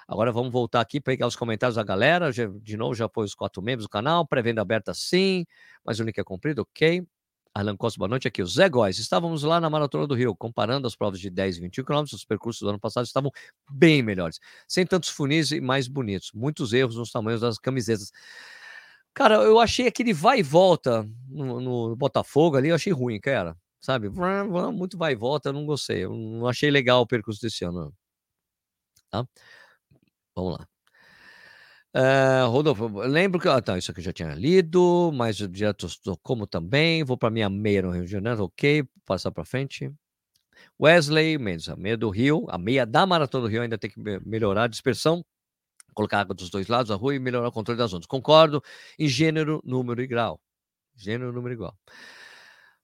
Agora 0.09 0.33
vamos 0.33 0.51
voltar 0.51 0.81
aqui 0.81 1.01
para 1.01 1.13
pegar 1.13 1.29
os 1.29 1.37
comentários 1.37 1.77
da 1.77 1.85
galera. 1.85 2.33
De 2.33 2.77
novo, 2.77 2.97
já 2.97 3.09
pôs 3.09 3.31
os 3.31 3.35
quatro 3.37 3.63
membros 3.63 3.87
do 3.87 3.89
canal. 3.89 4.27
Pré-venda 4.27 4.61
aberta 4.61 4.93
sim, 4.93 5.47
mas 5.85 6.01
o 6.01 6.03
link 6.03 6.19
é 6.19 6.25
cumprido, 6.25 6.63
ok. 6.63 7.07
Alan 7.55 7.77
Costa, 7.77 7.99
boa 7.99 8.09
noite 8.09 8.27
aqui. 8.27 8.43
O 8.43 8.47
Zé 8.47 8.69
Góes, 8.69 8.99
estávamos 8.99 9.45
lá 9.45 9.61
na 9.61 9.71
Maratona 9.71 10.09
do 10.09 10.15
Rio, 10.15 10.35
comparando 10.35 10.89
as 10.89 10.97
provas 10.97 11.21
de 11.21 11.31
10 11.31 11.59
e 11.59 11.61
21 11.61 11.85
quilômetros, 11.85 12.13
os 12.15 12.25
percursos 12.25 12.63
do 12.63 12.69
ano 12.69 12.81
passado 12.81 13.07
estavam 13.07 13.31
bem 13.71 14.03
melhores, 14.03 14.41
sem 14.67 14.85
tantos 14.85 15.11
funis 15.11 15.53
e 15.53 15.61
mais 15.61 15.87
bonitos. 15.87 16.33
Muitos 16.33 16.73
erros 16.73 16.97
nos 16.97 17.13
tamanhos 17.13 17.41
das 17.41 17.59
camisetas. 17.59 18.11
Cara, 19.15 19.37
eu 19.37 19.61
achei 19.61 19.87
aquele 19.87 20.13
vai 20.13 20.41
e 20.41 20.43
volta 20.43 21.09
no, 21.29 21.61
no 21.61 21.97
Botafogo 21.97 22.57
ali, 22.57 22.69
eu 22.69 22.75
achei 22.75 22.93
ruim, 22.93 23.21
cara 23.21 23.57
sabe? 23.81 24.11
Muito 24.73 24.99
vai 24.99 25.13
e 25.13 25.17
volta, 25.17 25.53
não 25.53 25.67
gostei. 25.67 26.05
Eu 26.05 26.15
não 26.15 26.47
achei 26.47 26.71
legal 26.71 27.03
o 27.03 27.07
percurso 27.07 27.41
desse 27.41 27.65
ano. 27.65 27.93
Tá? 29.11 29.27
Vamos 30.35 30.59
lá. 30.59 30.69
Uh, 31.93 32.49
Rodolfo, 32.49 32.87
lembro 33.01 33.41
que. 33.41 33.49
Ah, 33.49 33.61
tá, 33.61 33.77
isso 33.77 33.91
aqui 33.91 33.99
eu 33.99 34.05
já 34.05 34.13
tinha 34.13 34.33
lido, 34.35 35.11
mas 35.13 35.37
direto 35.37 35.89
como 36.23 36.47
também. 36.47 37.03
Vou 37.03 37.17
para 37.19 37.31
minha 37.31 37.51
meia 37.51 37.83
no 37.83 37.91
Rio 37.91 38.05
de 38.05 38.11
Janeiro, 38.11 38.45
ok. 38.45 38.85
Passar 39.05 39.33
para 39.33 39.45
frente. 39.45 39.93
Wesley 40.81 41.39
Mendes, 41.39 41.69
a 41.69 41.77
meia 41.77 41.97
do 41.97 42.09
Rio, 42.11 42.47
a 42.49 42.59
meia 42.59 42.87
da 42.87 43.07
Maratona 43.07 43.45
do 43.45 43.51
Rio 43.51 43.63
ainda 43.63 43.79
tem 43.79 43.91
que 43.91 44.01
melhorar 44.25 44.65
a 44.65 44.69
dispersão. 44.69 45.25
Colocar 45.95 46.21
água 46.21 46.35
dos 46.35 46.51
dois 46.51 46.69
lados 46.69 46.91
da 46.91 46.95
rua 46.95 47.15
e 47.15 47.19
melhorar 47.19 47.49
o 47.49 47.53
controle 47.53 47.79
das 47.79 47.93
ondas. 47.93 48.07
Concordo 48.07 48.63
em 48.99 49.09
gênero, 49.09 49.61
número 49.65 50.01
e 50.01 50.07
grau. 50.07 50.41
Gênero, 50.95 51.33
número 51.33 51.55
e 51.55 51.57
grau. 51.57 51.77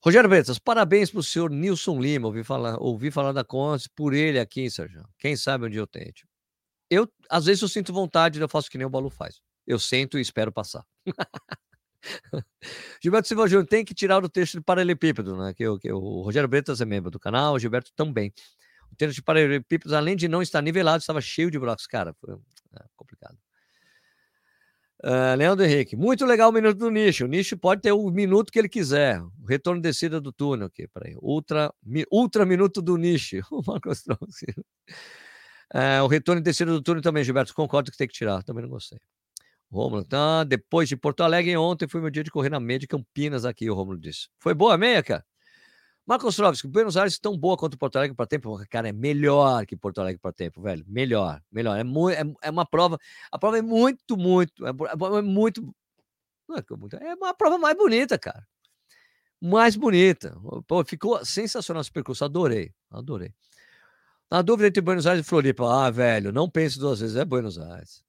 Rogério 0.05 0.29
Bretas, 0.29 0.59
parabéns 0.59 1.11
para 1.11 1.21
o 1.21 1.23
senhor 1.23 1.51
Nilson 1.51 2.01
Lima. 2.01 2.29
Ouvi 2.29 2.45
falar, 2.45 2.77
ouvi 2.81 3.11
falar 3.11 3.33
da 3.33 3.45
Conte 3.45 3.89
por 3.95 4.15
ele 4.15 4.39
aqui, 4.39 4.71
Sérgio. 4.71 5.05
Quem 5.19 5.37
sabe 5.37 5.67
onde 5.67 5.77
eu 5.77 5.87
tente. 5.87 6.27
Eu, 6.89 7.11
às 7.29 7.47
vezes, 7.47 7.63
eu 7.63 7.69
sinto 7.69 7.93
vontade, 7.93 8.41
eu 8.41 8.49
faço 8.49 8.71
que 8.71 8.79
nem 8.79 8.87
o 8.87 8.91
Balu 8.91 9.11
faz. 9.11 9.41
Eu 9.67 9.79
sento 9.79 10.19
e 10.19 10.21
espero 10.21 10.53
passar. 10.53 10.85
Gilberto 13.03 13.27
Silva 13.27 13.49
Júnior 13.49 13.67
tem 13.67 13.85
que 13.85 13.93
tirar 13.93 14.25
o 14.25 14.29
texto 14.29 14.59
de 14.59 14.65
paralelepípedo, 14.65 15.37
né? 15.37 15.53
Que, 15.53 15.65
que, 15.79 15.93
o 15.93 16.23
Rogério 16.23 16.49
Bretas 16.49 16.81
é 16.81 16.85
membro 16.85 17.11
do 17.11 17.19
canal, 17.19 17.55
o 17.55 17.59
Gilberto 17.59 17.91
também. 17.97 18.33
O 18.93 18.97
texto 18.97 19.17
de 19.17 19.23
paralelepípedos, 19.23 19.93
além 19.93 20.15
de 20.15 20.29
não 20.29 20.41
estar 20.41 20.63
nivelado, 20.63 20.99
estava 20.99 21.21
cheio 21.21 21.51
de 21.51 21.59
buracos. 21.59 21.87
Cara, 21.89 22.15
foi 22.21 22.35
é, 22.35 22.85
complicado. 22.95 23.37
Uh, 25.05 25.37
Leandro 25.37 25.65
Henrique, 25.65 25.95
muito 25.95 26.25
legal 26.25 26.49
o 26.49 26.53
minuto 26.53 26.79
do 26.79 26.91
nicho. 26.91 27.25
O 27.25 27.29
nicho 27.29 27.57
pode 27.57 27.83
ter 27.83 27.93
o 27.93 28.11
minuto 28.11 28.51
que 28.51 28.59
ele 28.59 28.69
quiser. 28.69 29.21
O 29.21 29.47
retorno 29.47 29.81
de 29.81 29.89
descida 29.89 30.21
do 30.21 30.33
túnel 30.33 30.67
aqui, 30.67 30.89
peraí. 30.89 31.15
Ultra, 31.21 31.73
mi, 31.85 32.05
ultra 32.11 32.47
minuto 32.47 32.81
do 32.81 32.97
nicho. 32.97 33.37
O 33.51 33.63
Marcos 33.67 34.03
trouxe. 34.03 34.47
Uh, 35.75 36.03
o 36.05 36.07
retorno 36.07 36.41
de 36.41 36.45
descida 36.45 36.73
do 36.73 36.83
túnel 36.83 37.03
também, 37.03 37.23
Gilberto. 37.23 37.55
Concordo 37.55 37.91
que 37.91 37.97
tem 37.97 38.09
que 38.09 38.15
tirar. 38.15 38.43
Também 38.43 38.63
não 38.63 38.71
gostei. 38.71 38.99
Romulo, 39.71 40.05
tá. 40.05 40.45
Depois 40.45 40.89
de 40.89 40.97
Porto 40.97 41.23
Alegre, 41.23 41.57
ontem 41.57 41.89
foi 41.89 42.01
meu 42.01 42.11
dia 42.11 42.25
de 42.25 42.31
correr 42.31 42.51
na 42.51 42.61
meia 42.61 42.79
de 42.79 42.87
Campinas 42.87 43.45
aqui, 43.45 43.69
o 43.69 43.75
Romulo 43.75 43.99
disse. 43.99 44.29
Foi 44.41 44.55
boa 44.55 44.75
a 44.75 44.79
meia, 44.79 45.03
cara? 45.03 45.25
Marcos 46.07 46.37
Trovski, 46.37 46.69
Buenos 46.69 46.97
Aires 46.97 47.19
tão 47.19 47.37
boa 47.37 47.57
quanto 47.57 47.77
Porto 47.77 47.97
Alegre 47.97 48.15
para 48.15 48.29
tempo? 48.29 48.57
Cara, 48.71 48.89
é 48.89 48.93
melhor 48.93 49.67
que 49.67 49.77
Porto 49.77 50.01
Alegre 50.01 50.21
para 50.21 50.33
tempo, 50.33 50.63
velho. 50.63 50.85
Melhor, 50.87 51.43
melhor. 51.51 51.77
É, 51.77 51.83
mu 51.83 52.09
é, 52.09 52.23
é, 52.43 52.51
uma 52.51 52.65
prova. 52.65 52.97
A 53.33 53.37
prova 53.37 53.59
é 53.59 53.63
muito, 53.63 54.17
muito. 54.17 54.65
É, 54.65 54.71
é 54.71 55.23
muito. 55.23 55.75
Não 56.49 56.57
é, 56.57 56.63
muito. 56.79 56.97
É 56.97 57.15
uma 57.17 57.35
prova 57.35 57.59
mais 57.59 57.77
bonita, 57.77 58.17
cara. 58.17 58.47
Mais 59.43 59.75
bonita. 59.75 60.39
Pô, 60.69 60.85
ficou 60.85 61.25
sensacional 61.25 61.81
esse 61.81 61.91
percurso. 61.91 62.25
Adorei. 62.25 62.73
Adorei. 62.89 63.35
Na 64.31 64.43
dúvida 64.43 64.69
entre 64.69 64.81
Buenos 64.81 65.09
Aires 65.09 65.27
e 65.27 65.29
Floripa. 65.29 65.87
Ah, 65.87 65.91
velho, 65.91 66.33
não 66.33 66.49
pense 66.49 66.79
duas 66.79 67.01
vezes. 67.01 67.17
É 67.17 67.25
Buenos 67.25 67.59
Aires. 67.59 68.06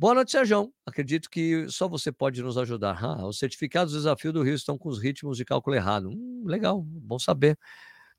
Boa 0.00 0.14
noite, 0.14 0.30
Sérgio. 0.30 0.72
Acredito 0.86 1.28
que 1.28 1.68
só 1.68 1.88
você 1.88 2.12
pode 2.12 2.40
nos 2.40 2.56
ajudar. 2.56 3.04
Ah, 3.04 3.26
os 3.26 3.36
certificados 3.36 3.92
do 3.92 3.98
desafio 3.98 4.32
do 4.32 4.42
Rio 4.44 4.54
estão 4.54 4.78
com 4.78 4.88
os 4.88 5.02
ritmos 5.02 5.36
de 5.36 5.44
cálculo 5.44 5.74
errado. 5.74 6.08
Hum, 6.10 6.44
legal, 6.46 6.80
bom 6.82 7.18
saber. 7.18 7.58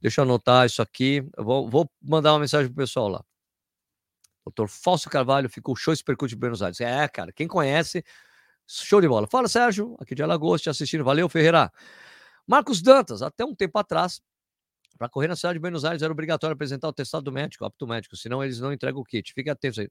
Deixa 0.02 0.20
eu 0.20 0.26
anotar 0.26 0.66
isso 0.66 0.82
aqui. 0.82 1.24
Vou, 1.38 1.70
vou 1.70 1.90
mandar 2.02 2.34
uma 2.34 2.40
mensagem 2.40 2.68
pro 2.68 2.84
pessoal 2.84 3.08
lá. 3.08 3.24
Doutor 4.46 4.68
Fausto 4.68 5.10
Carvalho 5.10 5.48
ficou 5.50 5.74
show 5.74 5.94
esse 5.94 6.04
percurso 6.04 6.36
de 6.36 6.40
Buenos 6.40 6.62
Aires. 6.62 6.82
É, 6.82 7.08
cara, 7.08 7.32
quem 7.32 7.48
conhece, 7.48 8.04
show 8.68 9.00
de 9.00 9.08
bola. 9.08 9.26
Fala, 9.26 9.48
Sérgio, 9.48 9.96
aqui 10.02 10.14
de 10.14 10.22
Alagoas, 10.22 10.62
te 10.62 10.70
assistindo. 10.70 11.06
Valeu, 11.06 11.30
Ferreira. 11.30 11.72
Marcos 12.46 12.82
Dantas, 12.82 13.22
até 13.22 13.46
um 13.46 13.56
tempo 13.56 13.80
atrás, 13.80 14.22
para 14.98 15.08
correr 15.08 15.30
na 15.30 15.36
cidade 15.38 15.54
de 15.54 15.62
Buenos 15.62 15.86
Aires 15.86 16.02
era 16.02 16.12
obrigatório 16.12 16.56
apresentar 16.56 16.90
o 16.90 16.94
testado 16.94 17.24
do 17.24 17.32
médico, 17.32 17.64
apto 17.64 17.88
médico, 17.88 18.18
senão 18.18 18.44
eles 18.44 18.60
não 18.60 18.74
entregam 18.74 19.00
o 19.00 19.06
kit. 19.06 19.34
Fique 19.34 19.50
atento 19.50 19.80
aí 19.80 19.90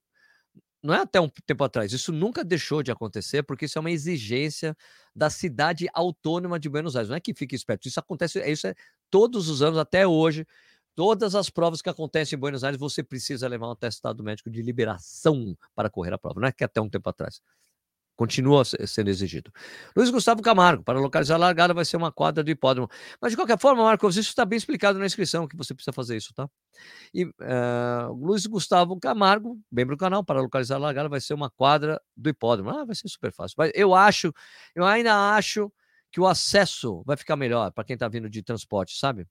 não 0.83 0.94
é 0.94 1.01
até 1.01 1.21
um 1.21 1.29
tempo 1.29 1.64
atrás, 1.64 1.92
isso 1.92 2.12
nunca 2.12 2.44
deixou 2.44 2.83
de 2.83 2.90
acontecer, 2.92 3.42
porque 3.42 3.64
isso 3.64 3.79
é 3.79 3.81
uma 3.81 3.90
exigência 3.90 4.77
da 5.14 5.29
cidade 5.29 5.88
autônoma 5.92 6.59
de 6.59 6.68
Buenos 6.68 6.94
Aires. 6.97 7.09
Não 7.09 7.16
é 7.16 7.21
que 7.21 7.35
fique 7.35 7.57
esperto, 7.57 7.88
isso 7.88 7.99
acontece, 8.01 8.40
isso 8.51 8.66
é 8.68 8.75
todos 9.11 9.49
os 9.49 9.62
anos, 9.62 9.79
até 9.79 10.07
hoje. 10.07 10.47
Todas 10.94 11.35
as 11.37 11.49
provas 11.49 11.81
que 11.81 11.88
acontecem 11.88 12.37
em 12.37 12.40
Buenos 12.40 12.64
Aires, 12.64 12.79
você 12.79 13.05
precisa 13.05 13.47
levar 13.49 13.68
um 13.68 13.73
atestado 13.73 14.23
médico 14.25 14.51
de 14.51 14.62
liberação 14.62 15.57
para 15.75 15.88
correr 15.88 16.12
a 16.12 16.18
prova. 16.18 16.40
Não 16.40 16.49
é 16.49 16.53
que 16.53 16.64
até 16.64 16.81
um 16.81 16.88
tempo 16.90 17.09
atrás. 17.09 17.40
Continua 18.19 18.65
sendo 18.65 19.11
exigido. 19.11 19.53
Luiz 19.97 20.11
Gustavo 20.11 20.43
Camargo, 20.43 20.83
para 20.83 20.99
localizar 20.99 21.37
a 21.37 21.39
largada 21.39 21.73
vai 21.73 21.85
ser 21.85 21.97
uma 21.97 22.11
quadra 22.11 22.43
do 22.43 22.51
hipódromo. 22.51 22.89
Mas 23.23 23.31
de 23.31 23.37
qualquer 23.37 23.57
forma, 23.57 23.85
Marcos, 23.85 24.17
isso 24.17 24.31
está 24.31 24.45
bem 24.45 24.57
explicado 24.57 24.99
na 24.99 25.07
inscrição 25.07 25.47
que 25.47 25.57
você 25.57 25.73
precisa 25.73 25.93
fazer 25.93 26.17
isso, 26.17 26.35
tá? 26.35 26.51
E 27.15 27.27
uh, 27.27 28.13
Luiz 28.13 28.45
Gustavo 28.45 28.99
Camargo, 28.99 29.57
membro 29.71 29.95
do 29.95 30.01
canal, 30.01 30.25
para 30.25 30.41
localizar 30.41 30.75
a 30.75 30.79
largada 30.79 31.09
vai 31.09 31.21
ser 31.21 31.33
uma 31.33 31.49
quadra 31.49 32.03
do 32.17 32.29
hipódromo. 32.29 32.71
Ah, 32.71 32.85
vai 32.85 32.97
ser 32.97 33.09
super 33.09 33.33
fácil. 33.33 33.55
Mas 33.57 33.71
eu 33.73 33.95
acho, 33.95 34.35
eu 34.75 34.85
ainda 34.85 35.37
acho 35.37 35.73
que 36.11 36.21
o 36.21 36.27
acesso 36.27 37.05
vai 37.07 37.17
ficar 37.17 37.37
melhor 37.37 37.71
para 37.71 37.85
quem 37.85 37.95
está 37.95 38.09
vindo 38.09 38.29
de 38.29 38.43
transporte, 38.43 38.99
sabe? 38.99 39.29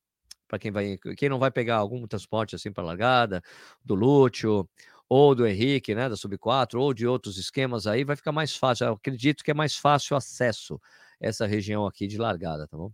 Para 0.47 0.59
quem 0.59 0.71
vai, 0.71 0.97
quem 1.17 1.27
não 1.27 1.39
vai 1.39 1.51
pegar 1.51 1.75
algum 1.75 2.07
transporte 2.07 2.55
assim 2.55 2.71
para 2.71 2.85
largada, 2.85 3.41
do 3.83 3.95
Lúcio 3.95 4.65
ou 5.09 5.33
do 5.33 5.47
Henrique, 5.47 5.95
né, 5.95 6.09
da 6.09 6.15
Sub-4, 6.15 6.79
ou 6.79 6.93
de 6.93 7.07
outros 7.07 7.37
esquemas 7.37 7.87
aí, 7.87 8.03
vai 8.03 8.15
ficar 8.15 8.31
mais 8.31 8.55
fácil. 8.55 8.87
Eu 8.87 8.93
acredito 8.93 9.43
que 9.43 9.51
é 9.51 9.53
mais 9.53 9.75
fácil 9.75 10.13
o 10.13 10.17
acesso 10.17 10.79
essa 11.19 11.45
região 11.45 11.85
aqui 11.85 12.07
de 12.07 12.17
largada, 12.17 12.67
tá 12.67 12.77
bom? 12.77 12.91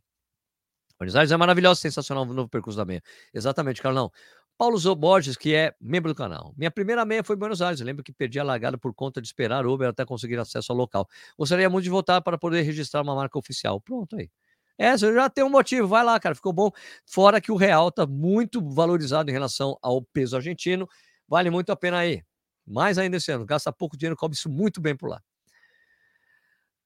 Buenos 0.97 1.15
Aires 1.15 1.31
é 1.31 1.37
maravilhoso, 1.37 1.81
sensacional 1.81 2.23
o 2.23 2.33
novo 2.33 2.47
percurso 2.49 2.77
da 2.77 2.85
meia. 2.85 3.01
Exatamente, 3.33 3.81
Carlão. 3.81 4.11
Paulo 4.57 4.77
Zoborges, 4.77 5.35
que 5.35 5.53
é 5.55 5.73
membro 5.81 6.13
do 6.13 6.15
canal. 6.15 6.53
Minha 6.55 6.69
primeira 6.71 7.03
meia 7.03 7.23
foi 7.23 7.35
em 7.35 7.39
Buenos 7.39 7.61
Aires. 7.61 7.79
Eu 7.79 7.85
lembro 7.85 8.03
que 8.03 8.13
perdi 8.13 8.39
a 8.39 8.43
largada 8.43 8.77
por 8.77 8.93
conta 8.93 9.19
de 9.19 9.27
esperar 9.27 9.65
Uber 9.65 9.89
até 9.89 10.05
conseguir 10.05 10.37
acesso 10.37 10.71
ao 10.71 10.77
local. 10.77 11.07
Gostaria 11.37 11.69
muito 11.69 11.83
de 11.83 11.89
voltar 11.89 12.21
para 12.21 12.37
poder 12.37 12.61
registrar 12.61 13.01
uma 13.01 13.15
marca 13.15 13.37
oficial. 13.37 13.81
Pronto 13.81 14.15
aí. 14.15 14.29
É, 14.77 14.95
você 14.97 15.13
já 15.13 15.29
tem 15.29 15.43
um 15.43 15.49
motivo, 15.49 15.87
vai 15.87 16.03
lá, 16.03 16.19
cara, 16.19 16.35
ficou 16.35 16.53
bom. 16.53 16.71
Fora 17.05 17.41
que 17.41 17.51
o 17.51 17.55
real 17.55 17.91
tá 17.91 18.05
muito 18.07 18.61
valorizado 18.61 19.29
em 19.29 19.33
relação 19.33 19.77
ao 19.81 20.01
peso 20.01 20.35
argentino 20.35 20.87
Vale 21.27 21.49
muito 21.49 21.71
a 21.71 21.75
pena 21.75 21.99
aí. 21.99 22.23
Mais 22.65 22.97
ainda 22.97 23.17
esse 23.17 23.31
ano. 23.31 23.45
Gasta 23.45 23.71
pouco 23.71 23.97
dinheiro, 23.97 24.15
cobre 24.15 24.37
isso 24.37 24.49
muito 24.49 24.79
bem 24.79 24.95
por 24.95 25.09
lá. 25.09 25.21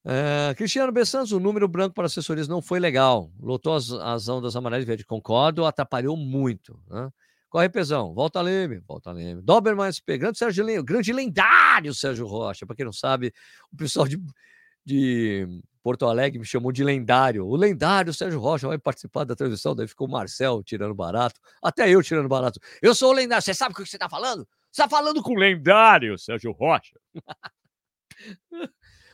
Uh, 0.06 0.56
Cristiano 0.56 0.92
Bessanz, 0.92 1.34
o 1.34 1.40
número 1.40 1.68
branco 1.68 1.94
para 1.94 2.06
assessorias 2.06 2.48
não 2.48 2.62
foi 2.62 2.80
legal. 2.80 3.30
Lotou 3.40 3.76
as, 3.76 3.92
as 3.92 4.30
ondas 4.30 4.56
amarelas 4.56 4.86
e 4.86 4.88
verde. 4.88 5.06
Concordo, 5.06 5.66
atrapalhou 5.66 6.16
muito. 6.16 6.80
Né? 6.88 7.10
Corre 7.50 7.70
pesão. 7.70 8.14
Volta 8.14 8.42
Leme. 8.42 8.80
Volta 8.88 9.12
Leme. 9.12 9.42
Doberman 9.42 9.92
SP. 9.92 10.18
Grande 10.18 10.38
Sérgio 10.38 10.64
Leme. 10.64 10.84
Grande 10.84 11.12
lendário 11.12 11.94
Sérgio 11.94 12.26
Rocha. 12.26 12.66
Para 12.66 12.76
quem 12.76 12.86
não 12.86 12.94
sabe, 12.94 13.34
o 13.72 13.76
pessoal 13.76 14.08
de, 14.08 14.18
de 14.86 15.46
Porto 15.88 16.06
Alegre 16.06 16.38
me 16.38 16.44
chamou 16.46 16.70
de 16.70 16.84
lendário. 16.84 17.48
O 17.48 17.56
lendário 17.56 18.14
Sérgio 18.14 18.42
Rocha 18.42 18.68
vai 18.68 18.78
participar 18.78 19.24
da 19.24 19.34
transmissão, 19.34 19.74
daí 19.74 19.88
ficou 19.88 20.06
o 20.06 20.12
Marcel 20.12 20.62
tirando 20.62 20.94
barato, 20.94 21.40
até 21.64 21.90
eu 21.90 22.04
tirando 22.04 22.28
barato. 22.28 22.60
Eu 22.82 22.94
sou 22.94 23.12
o 23.12 23.14
lendário, 23.14 23.42
você 23.42 23.54
sabe 23.54 23.72
o 23.72 23.78
que 23.78 23.86
você 23.86 23.96
está 23.96 24.10
falando? 24.10 24.46
Você 24.70 24.82
está 24.82 24.90
falando 24.90 25.24
com 25.24 25.32
o 25.32 25.38
lendário 25.40 26.20
Sérgio 26.20 26.52
Rocha. 26.52 27.00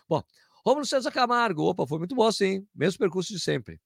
bom, 0.09 0.23
Romulo 0.65 0.83
César 0.83 1.11
Camargo, 1.11 1.61
opa, 1.61 1.85
foi 1.85 1.99
muito 1.99 2.15
bom 2.15 2.31
sim, 2.31 2.65
mesmo 2.73 2.97
percurso 2.97 3.31
de 3.31 3.39
sempre. 3.39 3.79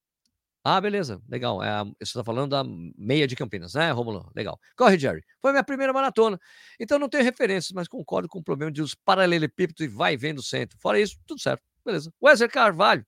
Ah, 0.63 0.80
beleza, 0.80 1.21
legal. 1.28 1.62
É, 1.62 1.84
você 1.84 1.93
está 2.04 2.23
falando 2.23 2.52
da 2.52 2.63
meia 2.97 3.28
de 3.28 3.36
Campinas, 3.36 3.73
né, 3.73 3.91
Romulo? 3.91 4.32
Legal. 4.34 4.58
Corre, 4.78 4.97
Jerry. 4.97 5.26
Foi 5.41 5.52
minha 5.52 5.63
primeira 5.63 5.91
maratona. 5.91 6.39
Então 6.80 6.97
não 6.97 7.10
tenho 7.10 7.26
referências, 7.26 7.73
mas 7.73 7.89
concordo 7.89 8.30
com 8.30 8.39
o 8.39 8.43
problema 8.43 8.71
de 8.71 8.82
os 8.82 8.95
paralelepípedos 8.95 9.82
e 9.82 9.89
vai 9.89 10.15
vendo 10.15 10.41
centro. 10.41 10.80
Fora 10.80 10.97
isso, 11.02 11.17
tudo 11.28 11.41
certo. 11.41 11.63
Beleza. 11.88 12.13
Wesley 12.21 12.50
Carvalho. 12.50 13.06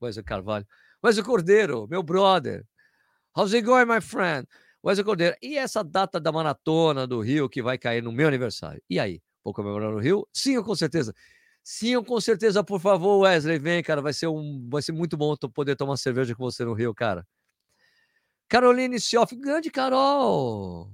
Wesley 0.00 0.24
Carvalho. 0.24 0.64
Wesley 1.04 1.24
Cordeiro, 1.24 1.88
meu 1.88 2.04
brother. 2.04 2.64
How's 3.36 3.52
it 3.52 3.66
going, 3.66 3.84
my 3.84 4.00
friend? 4.00 4.46
Wesley 4.84 5.04
Cordeiro. 5.04 5.36
E 5.42 5.58
essa 5.58 5.82
data 5.82 6.20
da 6.20 6.30
maratona 6.30 7.04
do 7.04 7.20
Rio 7.20 7.48
que 7.48 7.60
vai 7.60 7.76
cair 7.76 8.00
no 8.00 8.12
meu 8.12 8.28
aniversário? 8.28 8.80
E 8.88 9.00
aí? 9.00 9.20
Vou 9.42 9.52
comemorar 9.52 9.90
no 9.90 9.98
Rio? 9.98 10.24
Sim, 10.32 10.62
com 10.62 10.76
certeza. 10.76 11.12
Sim, 11.64 12.00
com 12.04 12.20
certeza, 12.20 12.62
por 12.62 12.80
favor, 12.80 13.22
Wesley, 13.22 13.58
vem, 13.58 13.82
cara. 13.82 14.00
Vai 14.00 14.12
ser, 14.12 14.28
um, 14.28 14.68
vai 14.70 14.80
ser 14.80 14.92
muito 14.92 15.16
bom 15.16 15.34
poder 15.52 15.74
tomar 15.74 15.96
cerveja 15.96 16.32
com 16.32 16.44
você 16.44 16.64
no 16.64 16.74
Rio, 16.74 16.94
cara. 16.94 17.26
Caroline 18.48 19.00
Sioff, 19.00 19.34
grande 19.34 19.68
Carol. 19.68 20.88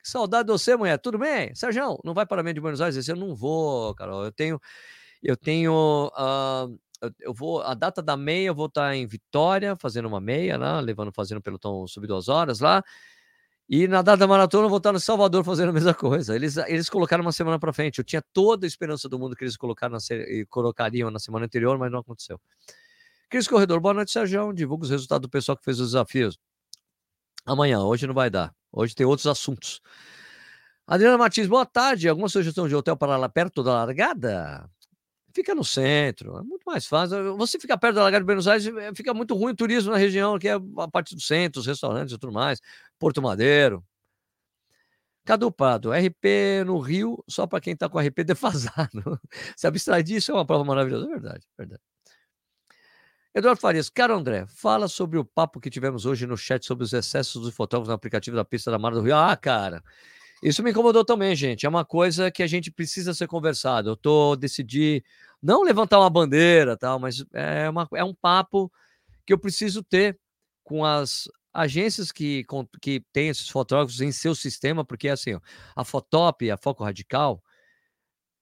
Que 0.00 0.08
saudade 0.08 0.46
de 0.46 0.52
você, 0.52 0.76
mulher. 0.76 0.98
Tudo 0.98 1.18
bem? 1.18 1.52
Sérgio, 1.52 1.98
não 2.04 2.14
vai 2.14 2.26
para 2.26 2.44
mim 2.44 2.54
de 2.54 2.60
Buenos 2.60 2.80
Aires? 2.80 3.08
Eu 3.08 3.16
não 3.16 3.34
vou, 3.34 3.92
Carol. 3.96 4.24
Eu 4.24 4.30
tenho 4.30 4.60
eu 5.22 5.36
tenho. 5.36 6.10
Uh, 6.14 6.78
eu 7.20 7.32
vou. 7.32 7.62
A 7.62 7.74
data 7.74 8.02
da 8.02 8.16
meia, 8.16 8.48
eu 8.48 8.54
vou 8.54 8.66
estar 8.66 8.94
em 8.94 9.06
Vitória, 9.06 9.76
fazendo 9.76 10.06
uma 10.06 10.20
meia 10.20 10.56
lá, 10.58 10.80
levando, 10.80 11.12
fazendo 11.12 11.40
pelotão 11.40 11.86
sub 11.86 12.06
duas 12.06 12.28
horas 12.28 12.60
lá. 12.60 12.82
E 13.68 13.86
na 13.86 14.02
data 14.02 14.16
da 14.16 14.26
maratona 14.26 14.64
eu 14.64 14.68
vou 14.68 14.78
estar 14.78 14.92
no 14.92 14.98
Salvador 14.98 15.44
fazendo 15.44 15.68
a 15.68 15.72
mesma 15.72 15.94
coisa. 15.94 16.34
Eles, 16.34 16.56
eles 16.56 16.90
colocaram 16.90 17.22
uma 17.22 17.30
semana 17.32 17.58
para 17.58 17.72
frente. 17.72 17.98
Eu 17.98 18.04
tinha 18.04 18.20
toda 18.32 18.66
a 18.66 18.68
esperança 18.68 19.08
do 19.08 19.16
mundo 19.18 19.36
que 19.36 19.44
eles 19.44 19.56
colocaram 19.56 19.92
na, 19.92 20.00
colocariam 20.48 21.08
na 21.10 21.20
semana 21.20 21.46
anterior, 21.46 21.78
mas 21.78 21.90
não 21.92 22.00
aconteceu. 22.00 22.40
Cris 23.28 23.46
Corredor, 23.46 23.78
boa 23.80 23.94
noite, 23.94 24.10
Sérgio. 24.10 24.52
Divulga 24.52 24.84
os 24.84 24.90
resultados 24.90 25.22
do 25.22 25.30
pessoal 25.30 25.56
que 25.56 25.64
fez 25.64 25.78
os 25.78 25.90
desafios. 25.90 26.36
Amanhã, 27.46 27.80
hoje 27.80 28.08
não 28.08 28.14
vai 28.14 28.28
dar. 28.28 28.52
Hoje 28.72 28.92
tem 28.92 29.06
outros 29.06 29.28
assuntos. 29.28 29.80
Adriana 30.84 31.16
Martins, 31.16 31.46
boa 31.46 31.64
tarde. 31.64 32.08
Alguma 32.08 32.28
sugestão 32.28 32.66
de 32.66 32.74
hotel 32.74 32.96
para 32.96 33.16
lá 33.16 33.28
perto 33.28 33.62
da 33.62 33.72
largada? 33.74 34.68
Fica 35.34 35.54
no 35.54 35.64
centro, 35.64 36.38
é 36.38 36.42
muito 36.42 36.62
mais 36.66 36.86
fácil. 36.86 37.36
Você 37.36 37.58
fica 37.58 37.76
perto 37.78 37.96
da 37.96 38.02
Lagarde 38.02 38.24
de 38.24 38.26
Buenos 38.26 38.48
Aires, 38.48 38.66
eh, 38.66 38.92
fica 38.94 39.14
muito 39.14 39.34
ruim 39.34 39.52
o 39.52 39.56
turismo 39.56 39.92
na 39.92 39.98
região, 39.98 40.38
que 40.38 40.48
é 40.48 40.52
a 40.54 40.88
parte 40.88 41.14
do 41.14 41.20
centro, 41.20 41.60
os 41.60 41.66
restaurantes 41.66 42.14
e 42.14 42.18
tudo 42.18 42.32
mais, 42.32 42.60
Porto 42.98 43.22
Madeiro. 43.22 43.84
Cadu 45.24 45.52
Prado, 45.52 45.92
RP 45.92 46.64
no 46.66 46.78
Rio, 46.78 47.22
só 47.28 47.46
para 47.46 47.60
quem 47.60 47.74
está 47.74 47.88
com 47.88 47.98
RP 47.98 48.24
defasado. 48.24 49.20
Se 49.56 49.66
abstrai 49.66 50.02
disso 50.02 50.32
é 50.32 50.34
uma 50.34 50.46
prova 50.46 50.64
maravilhosa. 50.64 51.06
É 51.06 51.08
verdade, 51.08 51.46
é 51.58 51.62
verdade. 51.62 51.82
Eduardo 53.32 53.60
Farias, 53.60 53.88
caro 53.88 54.14
André, 54.16 54.44
fala 54.48 54.88
sobre 54.88 55.16
o 55.16 55.24
papo 55.24 55.60
que 55.60 55.70
tivemos 55.70 56.04
hoje 56.04 56.26
no 56.26 56.36
chat 56.36 56.66
sobre 56.66 56.82
os 56.82 56.92
excessos 56.92 57.40
dos 57.40 57.54
fotógrafos 57.54 57.88
no 57.88 57.94
aplicativo 57.94 58.36
da 58.36 58.44
pista 58.44 58.72
da 58.72 58.78
Mar 58.78 58.92
do 58.92 59.02
Rio. 59.02 59.14
Ah, 59.14 59.36
cara, 59.36 59.84
isso 60.42 60.62
me 60.62 60.70
incomodou 60.70 61.04
também, 61.04 61.34
gente. 61.36 61.66
É 61.66 61.68
uma 61.68 61.84
coisa 61.84 62.30
que 62.30 62.42
a 62.42 62.46
gente 62.46 62.70
precisa 62.70 63.12
ser 63.12 63.26
conversado. 63.26 63.90
Eu 63.90 63.96
tô 63.96 64.36
decidi 64.36 65.04
não 65.42 65.62
levantar 65.62 65.98
uma 65.98 66.10
bandeira, 66.10 66.76
tal, 66.76 66.98
mas 66.98 67.24
é, 67.32 67.68
uma, 67.68 67.88
é 67.94 68.04
um 68.04 68.14
papo 68.14 68.72
que 69.26 69.32
eu 69.32 69.38
preciso 69.38 69.82
ter 69.82 70.18
com 70.64 70.84
as 70.84 71.28
agências 71.52 72.12
que, 72.12 72.44
com, 72.44 72.66
que 72.80 73.02
têm 73.12 73.28
esses 73.28 73.48
fotógrafos 73.48 74.00
em 74.00 74.12
seu 74.12 74.34
sistema, 74.34 74.84
porque 74.84 75.08
assim, 75.08 75.38
a 75.74 75.84
Fotop, 75.84 76.50
a 76.50 76.56
Foco 76.56 76.84
Radical, 76.84 77.42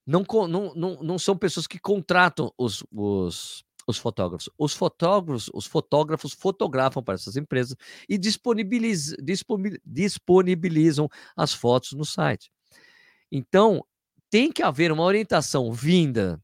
não, 0.06 0.24
não, 0.48 0.74
não, 0.74 1.02
não 1.02 1.18
são 1.18 1.36
pessoas 1.36 1.66
que 1.66 1.78
contratam 1.78 2.52
os, 2.56 2.84
os 2.92 3.64
os 3.90 3.98
fotógrafos. 3.98 4.50
Os 4.58 4.74
fotógrafos, 4.74 5.50
os 5.54 5.66
fotógrafos 5.66 6.32
fotografam 6.32 7.02
para 7.02 7.14
essas 7.14 7.36
empresas 7.36 7.76
e 8.08 8.18
disponibiliz, 8.18 9.14
disponibilizam 9.84 11.08
as 11.36 11.54
fotos 11.54 11.92
no 11.92 12.04
site. 12.04 12.50
Então, 13.32 13.84
tem 14.30 14.52
que 14.52 14.62
haver 14.62 14.92
uma 14.92 15.02
orientação 15.02 15.72
vinda 15.72 16.42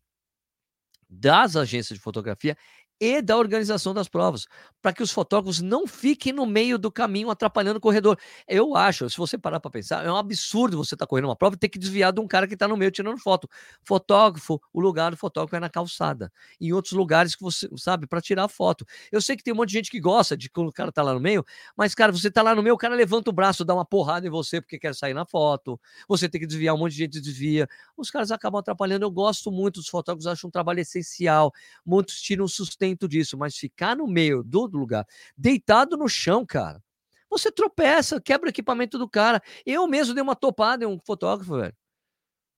das 1.09 1.55
agências 1.55 1.99
de 1.99 2.03
fotografia 2.03 2.57
e 3.01 3.21
da 3.21 3.37
organização 3.37 3.93
das 3.93 4.09
provas, 4.09 4.47
para 4.81 4.93
que 4.93 5.03
os 5.03 5.11
fotógrafos 5.11 5.61
não 5.61 5.87
fiquem 5.87 6.33
no 6.33 6.47
meio 6.47 6.79
do 6.79 6.91
caminho 6.91 7.31
atrapalhando 7.31 7.79
o 7.79 7.81
corredor. 7.81 8.19
Eu 8.47 8.77
acho, 8.77 9.09
se 9.11 9.17
você 9.17 9.37
parar 9.37 9.59
para 9.61 9.71
pensar, 9.71 10.05
é 10.05 10.11
um 10.11 10.17
absurdo 10.17 10.77
você 10.77 10.95
estar 10.95 11.05
tá 11.05 11.09
correndo 11.09 11.27
uma 11.27 11.37
prova 11.37 11.57
e 11.57 11.59
ter 11.59 11.69
que 11.69 11.79
desviar 11.79 12.13
de 12.13 12.21
um 12.21 12.27
cara 12.27 12.47
que 12.47 12.55
está 12.55 12.69
no 12.69 12.77
meio 12.77 12.91
tirando 12.91 13.19
foto. 13.19 13.49
Fotógrafo, 13.83 14.61
o 14.73 14.81
lugar 14.81 15.11
do 15.11 15.17
fotógrafo 15.17 15.57
é 15.57 15.61
na 15.61 15.69
calçada. 15.69 16.33
Em 16.61 16.73
outros 16.73 16.93
lugares 16.93 17.35
que 17.35 17.43
você 17.43 17.69
sabe, 17.77 18.07
para 18.07 18.21
tirar 18.21 18.49
foto. 18.49 18.87
Eu 19.11 19.21
sei 19.21 19.37
que 19.37 19.43
tem 19.43 19.53
um 19.53 19.57
monte 19.57 19.71
de 19.71 19.75
gente 19.75 19.91
que 19.91 20.01
gosta 20.01 20.37
de 20.37 20.49
quando 20.49 20.69
o 20.69 20.73
cara 20.73 20.91
está 20.91 21.03
lá 21.03 21.15
no 21.15 21.21
meio, 21.21 21.45
mas, 21.77 21.95
cara, 21.95 22.13
você 22.13 22.29
está 22.29 22.43
lá 22.43 22.55
no 22.55 22.63
meio, 22.63 22.75
o 22.75 22.79
cara 22.79 22.95
levanta 22.95 23.31
o 23.31 23.33
braço, 23.33 23.65
dá 23.65 23.75
uma 23.75 23.85
porrada 23.85 24.27
em 24.27 24.31
você 24.31 24.61
porque 24.61 24.79
quer 24.79 24.95
sair 24.95 25.15
na 25.15 25.25
foto. 25.25 25.81
Você 26.09 26.29
tem 26.29 26.41
que 26.41 26.47
desviar, 26.47 26.75
um 26.75 26.79
monte 26.79 26.93
de 26.93 26.99
gente 26.99 27.21
desvia. 27.21 27.69
Os 27.97 28.11
caras 28.11 28.31
acabam 28.31 28.61
atrapalhando. 28.61 29.05
Eu 29.05 29.11
gosto 29.11 29.51
muito 29.51 29.81
dos 29.81 29.89
fotógrafos, 29.89 30.27
acho 30.27 30.47
um 30.47 30.51
trabalho 30.51 30.81
essencial. 30.81 31.53
Muitos 31.85 32.21
tiram 32.21 32.47
sustento 32.47 32.84
disso, 33.09 33.39
mas 33.39 33.57
ficar 33.57 33.97
no 33.97 34.07
meio 34.07 34.43
do 34.43 34.67
lugar, 34.67 35.07
deitado 35.37 35.97
no 35.97 36.09
chão, 36.09 36.45
cara, 36.45 36.83
você 37.31 37.51
tropeça, 37.51 38.21
quebra 38.21 38.47
o 38.47 38.51
equipamento 38.51 38.99
do 38.99 39.09
cara. 39.09 39.43
Eu 39.67 39.87
mesmo 39.89 40.15
dei 40.15 40.23
uma 40.23 40.37
topada 40.37 40.85
em 40.85 40.87
um 40.87 40.99
fotógrafo, 41.05 41.57
velho. 41.57 41.75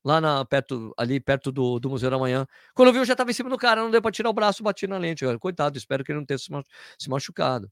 Lá 0.04 0.20
na, 0.20 0.44
perto, 0.44 0.92
ali 0.96 1.18
perto 1.18 1.50
do, 1.50 1.80
do 1.80 1.90
Museu 1.90 2.10
da 2.10 2.18
Manhã. 2.18 2.46
Quando 2.74 2.88
eu 2.88 2.92
vi, 2.92 2.98
eu 3.00 3.04
já 3.04 3.14
estava 3.14 3.30
em 3.30 3.34
cima 3.34 3.50
do 3.50 3.58
cara, 3.58 3.82
não 3.82 3.90
deu 3.90 4.02
para 4.02 4.12
tirar 4.12 4.30
o 4.30 4.32
braço, 4.32 4.62
bati 4.62 4.86
na 4.86 4.98
lente. 4.98 5.24
Coitado, 5.40 5.78
espero 5.78 6.04
que 6.04 6.12
ele 6.12 6.20
não 6.20 6.26
tenha 6.26 6.38
se 6.38 7.08
machucado. 7.08 7.70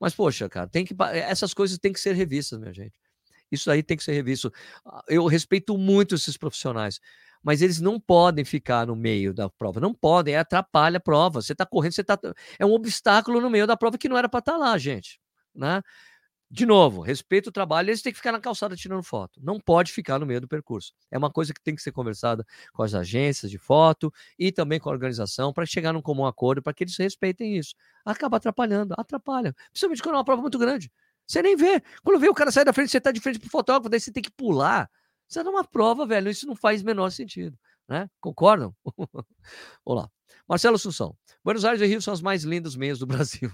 Mas, 0.00 0.14
poxa, 0.14 0.48
cara, 0.48 0.68
tem 0.68 0.84
que, 0.84 0.94
essas 1.12 1.54
coisas 1.54 1.78
têm 1.78 1.92
que 1.92 2.00
ser 2.00 2.14
revistas, 2.14 2.58
minha 2.58 2.72
gente. 2.72 2.98
Isso 3.52 3.70
aí 3.70 3.82
tem 3.82 3.96
que 3.96 4.04
ser 4.04 4.12
revisto. 4.12 4.52
Eu 5.08 5.26
respeito 5.26 5.76
muito 5.76 6.14
esses 6.14 6.36
profissionais 6.36 7.00
mas 7.42 7.62
eles 7.62 7.80
não 7.80 7.98
podem 7.98 8.44
ficar 8.44 8.86
no 8.86 8.96
meio 8.96 9.32
da 9.32 9.48
prova, 9.48 9.80
não 9.80 9.94
podem, 9.94 10.36
atrapalha 10.36 10.98
a 10.98 11.00
prova. 11.00 11.42
Você 11.42 11.52
está 11.52 11.66
correndo, 11.66 11.92
você 11.92 12.02
está 12.02 12.18
é 12.58 12.66
um 12.66 12.72
obstáculo 12.72 13.40
no 13.40 13.50
meio 13.50 13.66
da 13.66 13.76
prova 13.76 13.98
que 13.98 14.08
não 14.08 14.16
era 14.18 14.28
para 14.28 14.40
estar 14.40 14.52
tá 14.52 14.58
lá, 14.58 14.76
gente, 14.78 15.20
né? 15.54 15.82
De 16.52 16.66
novo, 16.66 17.00
respeito 17.00 17.46
o 17.46 17.52
trabalho, 17.52 17.90
eles 17.90 18.02
têm 18.02 18.12
que 18.12 18.16
ficar 18.18 18.32
na 18.32 18.40
calçada 18.40 18.74
tirando 18.74 19.04
foto. 19.04 19.40
Não 19.40 19.60
pode 19.60 19.92
ficar 19.92 20.18
no 20.18 20.26
meio 20.26 20.40
do 20.40 20.48
percurso. 20.48 20.92
É 21.08 21.16
uma 21.16 21.30
coisa 21.30 21.54
que 21.54 21.62
tem 21.62 21.76
que 21.76 21.82
ser 21.82 21.92
conversada 21.92 22.44
com 22.72 22.82
as 22.82 22.92
agências 22.92 23.48
de 23.48 23.56
foto 23.56 24.12
e 24.36 24.50
também 24.50 24.80
com 24.80 24.88
a 24.88 24.92
organização 24.92 25.52
para 25.52 25.64
chegar 25.64 25.92
num 25.92 26.02
comum 26.02 26.26
acordo 26.26 26.60
para 26.60 26.74
que 26.74 26.82
eles 26.82 26.96
respeitem 26.96 27.56
isso. 27.56 27.76
Acaba 28.04 28.38
atrapalhando, 28.38 28.94
atrapalha. 28.98 29.54
Principalmente 29.70 30.02
quando 30.02 30.16
é 30.16 30.18
uma 30.18 30.24
prova 30.24 30.42
muito 30.42 30.58
grande. 30.58 30.90
Você 31.24 31.40
nem 31.40 31.54
vê. 31.54 31.80
Quando 32.02 32.18
vê 32.18 32.28
o 32.28 32.34
cara 32.34 32.50
sair 32.50 32.64
da 32.64 32.72
frente, 32.72 32.90
você 32.90 32.98
está 32.98 33.12
de 33.12 33.20
frente 33.20 33.38
para 33.38 33.46
o 33.46 33.50
fotógrafo, 33.50 33.88
daí 33.88 34.00
você 34.00 34.10
tem 34.10 34.20
que 34.20 34.32
pular. 34.32 34.90
Você 35.30 35.38
é 35.38 35.42
uma 35.44 35.62
prova, 35.62 36.04
velho. 36.04 36.28
Isso 36.28 36.44
não 36.44 36.56
faz 36.56 36.82
menor 36.82 37.10
sentido. 37.10 37.56
Né? 37.88 38.10
Concordam? 38.20 38.74
Olá. 39.84 40.10
Marcelo 40.48 40.74
Assunção. 40.74 41.16
Buenos 41.44 41.64
Aires 41.64 41.80
e 41.80 41.86
Rio 41.86 42.02
são 42.02 42.12
as 42.12 42.20
mais 42.20 42.42
lindas 42.42 42.74
meias 42.74 42.98
do 42.98 43.06
Brasil. 43.06 43.48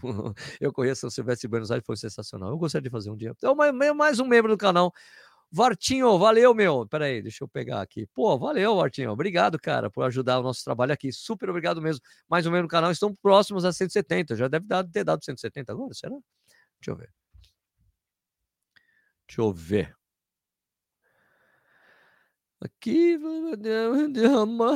Eu 0.59 0.73
conheço 0.73 1.03
São 1.03 1.11
Silvestre 1.11 1.47
e 1.47 1.51
Buenos 1.51 1.71
Aires, 1.71 1.85
foi 1.85 1.97
sensacional. 1.99 2.49
Eu 2.49 2.57
gostaria 2.57 2.85
de 2.85 2.91
fazer 2.91 3.11
um 3.11 3.17
dia. 3.17 3.35
Então, 3.37 3.55
mais 3.95 4.19
um 4.19 4.27
membro 4.27 4.51
do 4.51 4.57
canal. 4.57 4.91
Vartinho, 5.53 6.19
valeu, 6.19 6.55
meu. 6.55 6.87
Peraí, 6.89 7.21
deixa 7.21 7.45
eu 7.45 7.49
pegar 7.49 7.83
aqui. 7.83 8.07
Pô, 8.15 8.39
valeu, 8.39 8.77
Vartinho. 8.77 9.11
Obrigado, 9.11 9.59
cara, 9.59 9.91
por 9.91 10.03
ajudar 10.05 10.41
o 10.41 10.43
nosso 10.43 10.65
trabalho 10.65 10.93
aqui. 10.95 11.13
Super 11.13 11.51
obrigado 11.51 11.81
mesmo. 11.83 12.03
Mais 12.29 12.47
um 12.47 12.51
membro 12.51 12.69
do 12.69 12.71
canal. 12.71 12.91
Estão 12.91 13.15
próximos 13.15 13.67
a 13.67 13.73
170. 13.73 14.35
Já 14.35 14.49
deve 14.49 14.67
ter 14.91 15.05
dado 15.05 15.23
170 15.23 15.73
agora, 15.73 15.93
será? 15.93 16.17
Deixa 16.81 16.91
eu 16.91 16.97
ver. 16.97 17.13
Deixa 19.29 19.41
eu 19.43 19.53
ver. 19.53 19.96
Aqui, 22.61 23.19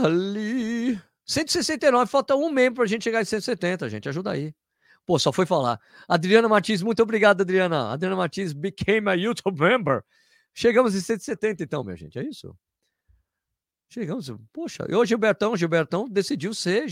ali. 0.04 1.00
169, 1.24 2.10
falta 2.10 2.36
um 2.36 2.50
membro 2.50 2.76
para 2.76 2.84
a 2.84 2.88
gente 2.88 3.04
chegar 3.04 3.22
em 3.22 3.24
170, 3.24 3.88
gente. 3.88 4.08
Ajuda 4.08 4.32
aí. 4.32 4.54
Pô, 5.06 5.18
só 5.18 5.32
foi 5.32 5.46
falar. 5.46 5.80
Adriana 6.08 6.48
Martins, 6.48 6.82
muito 6.82 7.02
obrigado, 7.02 7.40
Adriana. 7.40 7.92
Adriana 7.92 8.16
Martins 8.16 8.52
became 8.52 9.08
a 9.08 9.14
YouTube 9.14 9.58
member. 9.58 10.02
Chegamos 10.52 10.94
em 10.94 11.00
170, 11.00 11.62
então, 11.62 11.82
minha 11.82 11.96
gente. 11.96 12.18
É 12.18 12.22
isso? 12.22 12.54
Chegamos. 13.88 14.30
Poxa, 14.52 14.86
e 14.88 14.94
o 14.94 15.04
Gilbertão, 15.04 15.56
Gilbertão 15.56 16.08
decidiu 16.08 16.54
ser 16.54 16.86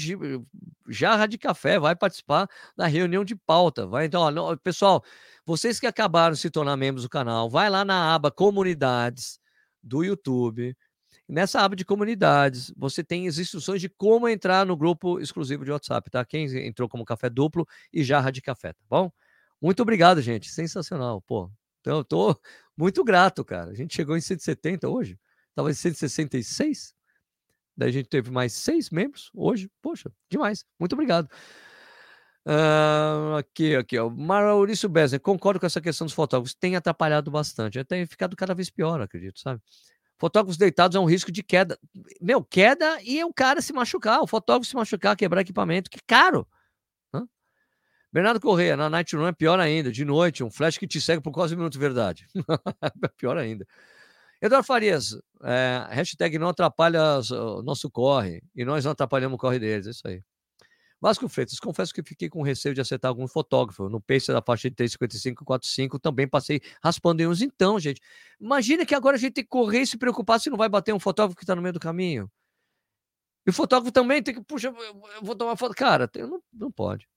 jarra 0.88 1.26
de 1.26 1.38
café, 1.38 1.78
vai 1.78 1.94
participar 1.94 2.48
da 2.76 2.86
reunião 2.86 3.24
de 3.24 3.36
pauta. 3.36 3.86
Vai, 3.86 4.06
então, 4.06 4.22
ó, 4.22 4.56
pessoal, 4.56 5.04
vocês 5.44 5.78
que 5.78 5.86
acabaram 5.86 6.34
de 6.34 6.40
se 6.40 6.50
tornar 6.50 6.76
membros 6.76 7.04
do 7.04 7.08
canal, 7.08 7.48
vai 7.48 7.70
lá 7.70 7.84
na 7.84 8.14
aba 8.14 8.30
comunidades 8.30 9.38
do 9.82 10.02
YouTube. 10.02 10.76
Nessa 11.28 11.60
aba 11.60 11.76
de 11.76 11.84
comunidades, 11.84 12.72
você 12.76 13.04
tem 13.04 13.28
as 13.28 13.38
instruções 13.38 13.80
de 13.80 13.88
como 13.88 14.28
entrar 14.28 14.64
no 14.66 14.76
grupo 14.76 15.20
exclusivo 15.20 15.64
de 15.64 15.70
WhatsApp, 15.70 16.10
tá? 16.10 16.24
Quem 16.24 16.46
entrou 16.66 16.88
como 16.88 17.04
café 17.04 17.28
duplo 17.28 17.66
e 17.92 18.02
jarra 18.02 18.30
de 18.30 18.40
café, 18.40 18.72
tá 18.72 18.84
bom? 18.88 19.10
Muito 19.60 19.82
obrigado, 19.82 20.22
gente. 20.22 20.50
Sensacional, 20.50 21.20
pô. 21.22 21.50
Então, 21.80 21.98
eu 21.98 22.04
tô 22.04 22.38
muito 22.76 23.02
grato, 23.04 23.44
cara. 23.44 23.70
A 23.70 23.74
gente 23.74 23.94
chegou 23.94 24.16
em 24.16 24.20
170 24.20 24.88
hoje. 24.88 25.18
Tava 25.54 25.70
em 25.70 25.74
166. 25.74 26.94
Daí 27.76 27.88
a 27.88 27.92
gente 27.92 28.08
teve 28.08 28.30
mais 28.30 28.52
seis 28.52 28.90
membros 28.90 29.30
hoje. 29.34 29.70
Poxa, 29.82 30.10
demais. 30.30 30.64
Muito 30.78 30.92
obrigado. 30.94 31.28
Aqui, 33.36 33.76
aqui, 33.76 33.98
ó. 33.98 34.08
Maurício 34.08 34.88
Bezer, 34.88 35.20
concordo 35.20 35.60
com 35.60 35.66
essa 35.66 35.82
questão 35.82 36.06
dos 36.06 36.14
fotógrafos. 36.14 36.54
Tem 36.54 36.76
atrapalhado 36.76 37.30
bastante. 37.30 37.82
Tem 37.84 38.06
ficado 38.06 38.34
cada 38.34 38.54
vez 38.54 38.70
pior, 38.70 39.00
acredito, 39.02 39.38
sabe? 39.38 39.60
Fotógrafos 40.18 40.56
deitados 40.56 40.96
é 40.96 41.00
um 41.00 41.04
risco 41.04 41.30
de 41.30 41.42
queda. 41.42 41.78
Meu, 42.20 42.42
queda 42.42 43.00
e 43.02 43.22
o 43.22 43.32
cara 43.32 43.60
se 43.60 43.72
machucar. 43.72 44.22
O 44.22 44.26
fotógrafo 44.26 44.68
se 44.68 44.74
machucar, 44.74 45.14
quebrar 45.14 45.42
equipamento, 45.42 45.90
que 45.90 45.98
caro. 46.06 46.48
Hã? 47.14 47.28
Bernardo 48.12 48.40
Correia, 48.40 48.76
na 48.76 48.88
Night 48.88 49.14
Run 49.14 49.28
é 49.28 49.32
pior 49.32 49.60
ainda. 49.60 49.92
De 49.92 50.04
noite, 50.04 50.42
um 50.42 50.50
flash 50.50 50.78
que 50.78 50.86
te 50.88 51.00
segue 51.00 51.22
por 51.22 51.32
quase 51.32 51.54
um 51.54 51.58
minuto, 51.58 51.78
verdade. 51.78 52.26
pior 53.18 53.36
ainda. 53.36 53.66
Eduardo 54.40 54.66
Farias, 54.66 55.18
é, 55.44 55.86
hashtag 55.90 56.38
não 56.38 56.48
atrapalha 56.48 57.20
o 57.30 57.62
nosso 57.62 57.90
corre. 57.90 58.42
E 58.56 58.64
nós 58.64 58.84
não 58.86 58.92
atrapalhamos 58.92 59.36
o 59.36 59.38
corre 59.38 59.58
deles. 59.58 59.86
É 59.86 59.90
isso 59.90 60.08
aí. 60.08 60.22
Vasco 61.00 61.28
Freitas, 61.28 61.60
confesso 61.60 61.94
que 61.94 62.02
fiquei 62.02 62.28
com 62.28 62.42
receio 62.42 62.74
de 62.74 62.80
acertar 62.80 63.08
algum 63.08 63.28
fotógrafo. 63.28 63.88
No 63.88 64.00
pace 64.00 64.32
da 64.32 64.42
faixa 64.42 64.68
de 64.68 64.74
3,55 64.74 65.44
45, 65.44 65.98
também 65.98 66.26
passei 66.26 66.60
raspando 66.82 67.22
em 67.22 67.26
uns. 67.28 67.40
Então, 67.40 67.78
gente, 67.78 68.00
imagina 68.40 68.84
que 68.84 68.94
agora 68.94 69.16
a 69.16 69.18
gente 69.18 69.34
tem 69.34 69.44
que 69.44 69.50
correr 69.50 69.82
e 69.82 69.86
se 69.86 69.96
preocupar 69.96 70.40
se 70.40 70.50
não 70.50 70.56
vai 70.56 70.68
bater 70.68 70.92
um 70.92 70.98
fotógrafo 70.98 71.36
que 71.36 71.44
está 71.44 71.54
no 71.54 71.62
meio 71.62 71.72
do 71.72 71.80
caminho. 71.80 72.28
E 73.46 73.50
o 73.50 73.52
fotógrafo 73.52 73.92
também 73.92 74.22
tem 74.22 74.34
que, 74.34 74.42
puxa, 74.42 74.68
eu 74.68 75.22
vou 75.22 75.36
tomar 75.36 75.56
foto. 75.56 75.74
Cara, 75.74 76.10
não, 76.16 76.42
não 76.52 76.70
pode. 76.70 77.08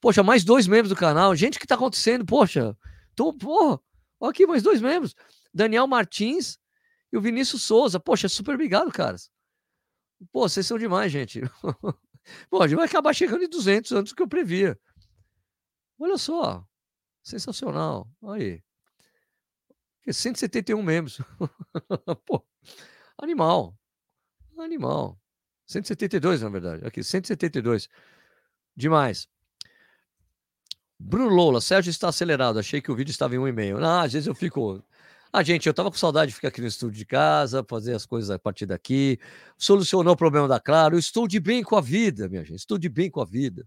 Poxa, 0.00 0.22
mais 0.22 0.44
dois 0.44 0.66
membros 0.66 0.90
do 0.90 0.96
canal. 0.96 1.34
Gente, 1.34 1.56
o 1.56 1.58
que 1.58 1.64
está 1.64 1.76
acontecendo? 1.76 2.26
Poxa, 2.26 2.76
tô, 3.14 3.32
porra, 3.32 3.80
aqui 4.20 4.46
mais 4.46 4.62
dois 4.62 4.82
membros. 4.82 5.14
Daniel 5.52 5.86
Martins 5.86 6.58
e 7.10 7.16
o 7.16 7.20
Vinícius 7.20 7.62
Souza. 7.62 7.98
Poxa, 7.98 8.28
super 8.28 8.54
obrigado, 8.54 8.92
caras. 8.92 9.30
Pô, 10.30 10.48
vocês 10.48 10.66
são 10.66 10.78
demais, 10.78 11.10
gente. 11.10 11.40
Bom, 12.50 12.62
a 12.62 12.68
gente 12.68 12.76
vai 12.76 12.86
acabar 12.86 13.12
chegando 13.14 13.44
em 13.44 13.48
200 13.48 13.92
antes 13.92 14.12
do 14.12 14.16
que 14.16 14.22
eu 14.22 14.28
previa. 14.28 14.78
Olha 15.98 16.18
só, 16.18 16.66
sensacional. 17.22 18.08
Aí. 18.24 18.62
171 20.10 20.82
membros. 20.82 21.20
Pô, 22.26 22.44
animal. 23.18 23.76
Animal. 24.58 25.18
172, 25.66 26.42
na 26.42 26.48
verdade. 26.48 26.86
Aqui, 26.86 27.02
172. 27.02 27.88
Demais. 28.76 29.28
Bruno 30.98 31.28
Lola, 31.28 31.60
Sérgio 31.60 31.90
está 31.90 32.08
acelerado. 32.08 32.58
Achei 32.58 32.80
que 32.80 32.90
o 32.90 32.94
vídeo 32.94 33.10
estava 33.10 33.34
em 33.34 33.38
um 33.38 33.48
e-mail. 33.48 33.84
Ah, 33.84 34.02
às 34.02 34.12
vezes 34.12 34.26
eu 34.26 34.34
fico. 34.34 34.82
Ah, 35.34 35.42
gente, 35.42 35.66
eu 35.66 35.72
tava 35.72 35.90
com 35.90 35.96
saudade 35.96 36.28
de 36.28 36.34
ficar 36.34 36.48
aqui 36.48 36.60
no 36.60 36.66
estúdio 36.66 36.98
de 36.98 37.06
casa, 37.06 37.64
fazer 37.66 37.94
as 37.94 38.04
coisas 38.04 38.28
a 38.30 38.38
partir 38.38 38.66
daqui. 38.66 39.18
Solucionou 39.56 40.12
o 40.12 40.16
problema 40.16 40.46
da 40.46 40.60
Claro. 40.60 40.98
Estou 40.98 41.26
de 41.26 41.40
bem 41.40 41.62
com 41.62 41.74
a 41.74 41.80
vida, 41.80 42.28
minha 42.28 42.44
gente. 42.44 42.58
Estou 42.58 42.76
de 42.76 42.88
bem 42.90 43.10
com 43.10 43.22
a 43.22 43.24
vida. 43.24 43.66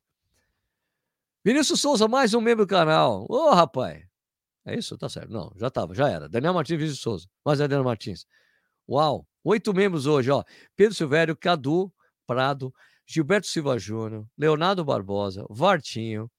Vinícius 1.43 1.82
Souza, 1.82 2.07
mais 2.07 2.36
um 2.36 2.41
membro 2.41 2.66
do 2.66 2.70
canal. 2.70 3.26
Ô, 3.28 3.49
oh, 3.49 3.53
rapaz. 3.53 4.05
É 4.63 4.78
isso? 4.78 4.95
Tá 4.95 5.09
certo. 5.09 5.32
Não, 5.32 5.51
já 5.55 5.72
tava, 5.72 5.95
já 5.95 6.07
era. 6.07 6.30
Daniel 6.30 6.53
Martins 6.53 6.78
Vinícius 6.78 7.01
Souza. 7.01 7.28
Mais 7.43 7.57
Daniel 7.57 7.84
Martins. 7.84 8.28
Uau. 8.88 9.28
Oito 9.43 9.74
membros 9.74 10.05
hoje, 10.05 10.30
ó. 10.30 10.43
Pedro 10.76 10.93
Silvério, 10.93 11.36
Cadu 11.36 11.91
Prado, 12.28 12.72
Gilberto 13.07 13.47
Silva 13.47 13.80
Júnior, 13.80 14.28
Leonardo 14.38 14.86
Barbosa, 14.86 15.45
Vartinho, 15.49 16.30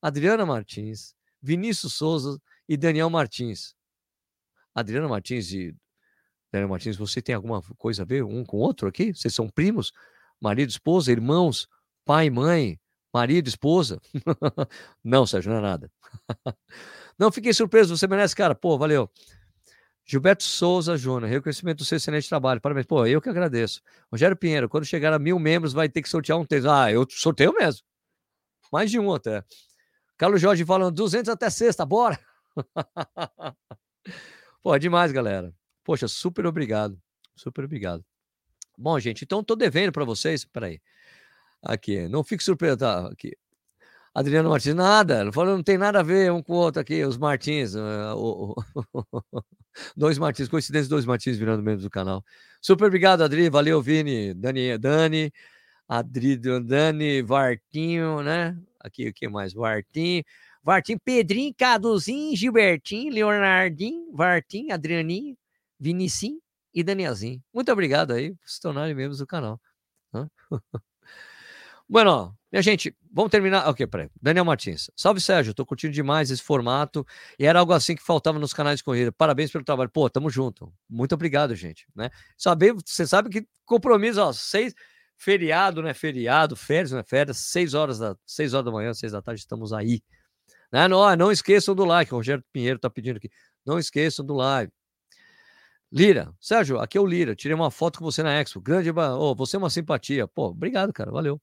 Adriana 0.00 0.46
Martins, 0.46 1.14
Vinícius 1.42 1.94
Souza 1.94 2.40
e 2.68 2.76
Daniel 2.76 3.10
Martins. 3.10 3.77
Adriana 4.78 5.08
Martins 5.08 5.52
e 5.52 5.74
Daniel 6.52 6.68
Martins, 6.68 6.96
você 6.96 7.20
tem 7.20 7.34
alguma 7.34 7.62
coisa 7.76 8.02
a 8.02 8.06
ver 8.06 8.24
um 8.24 8.44
com 8.44 8.56
o 8.56 8.60
outro 8.60 8.88
aqui? 8.88 9.12
Vocês 9.14 9.34
são 9.34 9.48
primos? 9.48 9.92
Marido, 10.40 10.70
esposa, 10.70 11.12
irmãos, 11.12 11.68
pai, 12.04 12.30
mãe, 12.30 12.80
marido, 13.12 13.48
esposa? 13.48 14.00
não, 15.04 15.26
Sérgio, 15.26 15.50
não 15.50 15.58
é 15.58 15.62
nada. 15.62 15.90
não, 17.18 17.30
fiquei 17.30 17.52
surpreso, 17.52 17.96
você 17.96 18.06
merece, 18.06 18.34
cara. 18.34 18.54
Pô, 18.54 18.78
valeu. 18.78 19.10
Gilberto 20.06 20.42
Souza 20.42 20.96
Júnior, 20.96 21.30
reconhecimento 21.30 21.78
do 21.78 21.84
seu 21.84 21.96
excelente 21.96 22.26
trabalho. 22.28 22.62
Parabéns. 22.62 22.86
Pô, 22.86 23.04
eu 23.04 23.20
que 23.20 23.28
agradeço. 23.28 23.82
Rogério 24.10 24.34
Pinheiro, 24.34 24.66
quando 24.66 24.86
chegar 24.86 25.12
a 25.12 25.18
mil 25.18 25.38
membros, 25.38 25.74
vai 25.74 25.86
ter 25.86 26.00
que 26.00 26.08
sortear 26.08 26.38
um 26.38 26.46
texto. 26.46 26.70
Ah, 26.70 26.90
eu 26.90 27.06
sorteio 27.10 27.52
mesmo. 27.52 27.82
Mais 28.72 28.90
de 28.90 28.98
um 28.98 29.12
até. 29.12 29.44
Carlos 30.16 30.40
Jorge 30.40 30.64
falando 30.64 30.94
200 30.94 31.28
até 31.28 31.50
sexta, 31.50 31.84
bora! 31.84 32.18
Pô, 34.62 34.74
é 34.74 34.78
demais, 34.78 35.12
galera. 35.12 35.54
Poxa, 35.84 36.08
super 36.08 36.46
obrigado. 36.46 37.00
Super 37.36 37.64
obrigado. 37.64 38.04
Bom, 38.76 38.98
gente, 39.00 39.24
então 39.24 39.42
tô 39.42 39.56
devendo 39.56 39.92
para 39.92 40.04
vocês. 40.04 40.44
Peraí. 40.44 40.80
Aqui, 41.62 42.08
não 42.08 42.22
fique 42.24 42.42
surpreso. 42.44 42.76
Tá, 42.78 43.08
aqui. 43.08 43.36
Adriano 44.14 44.50
Martins, 44.50 44.74
nada. 44.74 45.30
Falou, 45.32 45.56
não 45.56 45.62
tem 45.62 45.78
nada 45.78 46.00
a 46.00 46.02
ver 46.02 46.32
um 46.32 46.42
com 46.42 46.54
o 46.54 46.56
outro 46.56 46.80
aqui, 46.80 47.04
os 47.04 47.16
Martins. 47.16 47.74
Uh, 47.74 48.54
dois 49.96 50.18
Martins, 50.18 50.48
coincidência, 50.48 50.88
dois 50.88 51.04
Martins 51.04 51.36
virando 51.36 51.62
membros 51.62 51.84
do 51.84 51.90
canal. 51.90 52.24
Super 52.60 52.86
obrigado, 52.86 53.22
Adri. 53.22 53.48
Valeu, 53.48 53.80
Vini, 53.80 54.34
Dani, 54.34 54.76
Dani, 54.78 55.32
Adri, 55.88 56.36
Dani, 56.36 57.22
Vartinho, 57.22 58.22
né? 58.22 58.56
Aqui, 58.80 59.08
o 59.08 59.14
que 59.14 59.28
mais? 59.28 59.52
Vartinho. 59.52 60.24
Vartim, 60.62 60.98
Pedrinho, 60.98 61.54
Caduzinho, 61.56 62.36
Gilbertinho, 62.36 63.12
Leonardinho, 63.12 64.12
Vartim, 64.12 64.70
Adrianinho, 64.70 65.36
Vinicim 65.78 66.40
e 66.74 66.82
Danielzinho. 66.82 67.42
Muito 67.52 67.72
obrigado 67.72 68.12
aí 68.12 68.34
por 68.34 68.48
se 68.48 68.60
tornarem 68.60 68.94
membros 68.94 69.18
do 69.18 69.26
canal. 69.26 69.60
bueno, 71.88 72.36
minha 72.50 72.62
gente, 72.62 72.96
vamos 73.12 73.30
terminar. 73.30 73.68
Ok, 73.68 73.86
peraí. 73.86 74.08
Daniel 74.20 74.44
Martins. 74.44 74.90
Salve, 74.96 75.20
Sérgio. 75.20 75.54
Tô 75.54 75.66
curtindo 75.66 75.92
demais 75.92 76.30
esse 76.30 76.42
formato. 76.42 77.06
E 77.38 77.44
era 77.44 77.58
algo 77.58 77.72
assim 77.72 77.94
que 77.94 78.02
faltava 78.02 78.38
nos 78.38 78.52
canais 78.52 78.78
de 78.78 78.84
corrida. 78.84 79.12
Parabéns 79.12 79.50
pelo 79.50 79.64
trabalho. 79.64 79.90
Pô, 79.90 80.08
tamo 80.08 80.30
junto. 80.30 80.72
Muito 80.88 81.14
obrigado, 81.14 81.54
gente. 81.54 81.86
Né? 81.94 82.10
Saber, 82.36 82.74
você 82.74 83.06
sabe 83.06 83.28
que 83.28 83.46
compromisso, 83.64 84.20
ó, 84.20 84.32
seis. 84.32 84.74
Feriado, 85.20 85.82
né? 85.82 85.92
Feriado, 85.92 86.54
férias, 86.54 86.92
né? 86.92 87.02
Férias, 87.02 87.38
seis 87.38 87.74
horas 87.74 87.98
da, 87.98 88.16
seis 88.24 88.54
horas 88.54 88.64
da 88.64 88.70
manhã, 88.70 88.94
seis 88.94 89.12
da 89.12 89.20
tarde, 89.20 89.40
estamos 89.40 89.72
aí. 89.72 90.00
Né? 90.72 90.88
Não, 90.88 91.16
não 91.16 91.32
esqueçam 91.32 91.74
do 91.74 91.84
like, 91.84 92.12
o 92.12 92.18
Rogério 92.18 92.44
Pinheiro 92.52 92.76
está 92.76 92.90
pedindo 92.90 93.16
aqui. 93.16 93.30
Não 93.64 93.78
esqueçam 93.78 94.24
do 94.24 94.34
like. 94.34 94.72
Lira, 95.90 96.34
Sérgio, 96.38 96.78
aqui 96.78 96.98
é 96.98 97.00
o 97.00 97.06
Lira. 97.06 97.34
Tirei 97.34 97.54
uma 97.54 97.70
foto 97.70 97.98
com 97.98 98.04
você 98.04 98.22
na 98.22 98.38
Expo. 98.40 98.60
Grande, 98.60 98.90
oh, 98.90 99.34
você 99.34 99.56
é 99.56 99.58
uma 99.58 99.70
simpatia. 99.70 100.28
Pô, 100.28 100.48
obrigado, 100.48 100.92
cara, 100.92 101.10
valeu. 101.10 101.40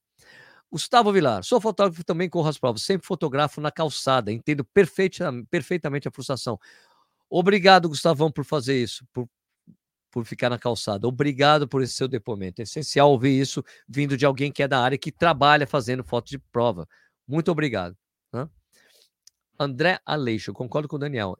Gustavo 0.70 1.12
Vilar, 1.12 1.44
sou 1.44 1.60
fotógrafo 1.60 2.04
também 2.04 2.28
corro 2.28 2.48
as 2.48 2.58
provas, 2.58 2.82
sempre 2.82 3.06
fotografo 3.06 3.60
na 3.60 3.70
calçada, 3.70 4.32
entendo 4.32 4.64
perfeita, 4.64 5.32
perfeitamente 5.50 6.08
a 6.08 6.10
frustração. 6.10 6.58
Obrigado, 7.30 7.88
Gustavão, 7.88 8.30
por 8.30 8.44
fazer 8.44 8.82
isso, 8.82 9.04
por, 9.12 9.28
por 10.10 10.24
ficar 10.24 10.50
na 10.50 10.58
calçada. 10.58 11.06
Obrigado 11.06 11.68
por 11.68 11.82
esse 11.82 11.94
seu 11.94 12.08
depoimento. 12.08 12.60
É 12.60 12.64
essencial 12.64 13.10
ouvir 13.10 13.40
isso 13.40 13.64
vindo 13.88 14.16
de 14.16 14.26
alguém 14.26 14.52
que 14.52 14.62
é 14.62 14.68
da 14.68 14.80
área 14.80 14.98
que 14.98 15.12
trabalha 15.12 15.66
fazendo 15.66 16.04
foto 16.04 16.28
de 16.28 16.38
prova. 16.38 16.86
Muito 17.26 17.50
obrigado. 17.50 17.96
André 19.58 20.00
Aleixo, 20.04 20.52
concordo 20.52 20.88
com 20.88 20.96
o 20.96 20.98
Daniel. 20.98 21.38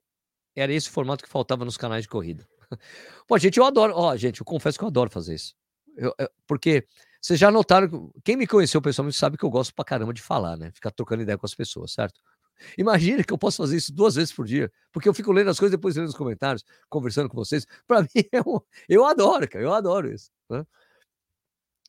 Era 0.55 0.73
esse 0.73 0.89
o 0.89 0.93
formato 0.93 1.23
que 1.23 1.31
faltava 1.31 1.65
nos 1.65 1.77
canais 1.77 2.03
de 2.03 2.09
corrida. 2.09 2.49
Pô, 3.29 3.39
gente, 3.39 3.59
eu 3.59 3.65
adoro. 3.65 3.93
Ó, 3.95 4.17
gente, 4.17 4.41
eu 4.41 4.47
confesso 4.47 4.79
que 4.79 4.85
eu 4.85 4.89
adoro 4.89 5.11
fazer 5.11 5.35
isso. 5.35 5.55
Eu, 5.97 6.15
eu, 6.19 6.29
porque 6.47 6.87
vocês 7.21 7.39
já 7.39 7.51
notaram. 7.51 8.13
Quem 8.25 8.37
me 8.37 8.47
conheceu 8.47 8.81
pessoalmente 8.81 9.19
sabe 9.19 9.37
que 9.37 9.45
eu 9.45 9.51
gosto 9.51 9.75
pra 9.75 9.85
caramba 9.85 10.13
de 10.13 10.23
falar, 10.23 10.57
né? 10.57 10.71
Ficar 10.73 10.91
trocando 10.91 11.23
ideia 11.23 11.37
com 11.37 11.47
as 11.47 11.55
pessoas, 11.55 11.93
certo? 11.93 12.21
Imagina 12.79 13.23
que 13.23 13.33
eu 13.33 13.39
posso 13.39 13.59
fazer 13.59 13.77
isso 13.77 13.93
duas 13.93 14.15
vezes 14.15 14.33
por 14.33 14.47
dia, 14.47 14.71
porque 14.93 15.09
eu 15.09 15.15
fico 15.15 15.33
lendo 15.33 15.51
as 15.51 15.59
coisas 15.59 15.77
depois 15.77 15.97
lendo 15.97 16.09
os 16.09 16.15
comentários, 16.15 16.65
conversando 16.89 17.29
com 17.29 17.37
vocês. 17.37 17.67
Para 17.87 18.03
mim, 18.03 18.25
é 18.33 18.41
um... 18.41 18.61
eu 18.89 19.05
adoro, 19.05 19.49
cara, 19.49 19.65
eu 19.65 19.73
adoro 19.73 20.13
isso. 20.13 20.31
Né? 20.49 20.65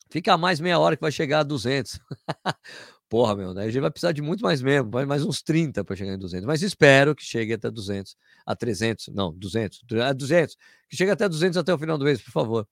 Fica 0.09 0.37
mais 0.37 0.59
meia 0.59 0.79
hora 0.79 0.95
que 0.95 1.01
vai 1.01 1.11
chegar 1.11 1.39
a 1.39 1.43
200. 1.43 1.99
Porra, 3.09 3.35
meu, 3.35 3.53
daí 3.53 3.67
a 3.69 3.71
gente 3.71 3.81
vai 3.81 3.89
precisar 3.89 4.11
de 4.11 4.21
muito 4.21 4.41
mais 4.43 4.61
mesmo, 4.61 4.89
mais 5.07 5.23
uns 5.23 5.41
30 5.41 5.83
para 5.83 5.95
chegar 5.95 6.13
em 6.13 6.17
200. 6.17 6.45
Mas 6.45 6.61
espero 6.61 7.15
que 7.15 7.23
chegue 7.23 7.53
até 7.53 7.71
200, 7.71 8.17
a 8.45 8.55
300, 8.55 9.07
não, 9.09 9.33
200, 9.33 9.81
a 10.03 10.11
200, 10.11 10.57
que 10.89 10.97
chegue 10.97 11.11
até 11.11 11.29
200 11.29 11.57
até 11.57 11.73
o 11.73 11.77
final 11.77 11.97
do 11.97 12.03
mês, 12.03 12.21
por 12.21 12.31
favor. 12.31 12.67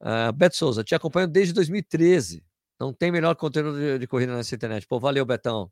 Uh, 0.00 0.32
Beto 0.34 0.56
Souza, 0.56 0.82
te 0.82 0.96
acompanho 0.96 1.28
desde 1.28 1.52
2013. 1.54 2.44
Não 2.80 2.92
tem 2.92 3.12
melhor 3.12 3.36
conteúdo 3.36 3.78
de, 3.78 4.00
de, 4.00 4.06
corrida 4.08 4.34
nessa 4.34 4.52
internet. 4.56 4.88
Pô, 4.88 4.98
valeu, 4.98 5.24
Betão. 5.24 5.70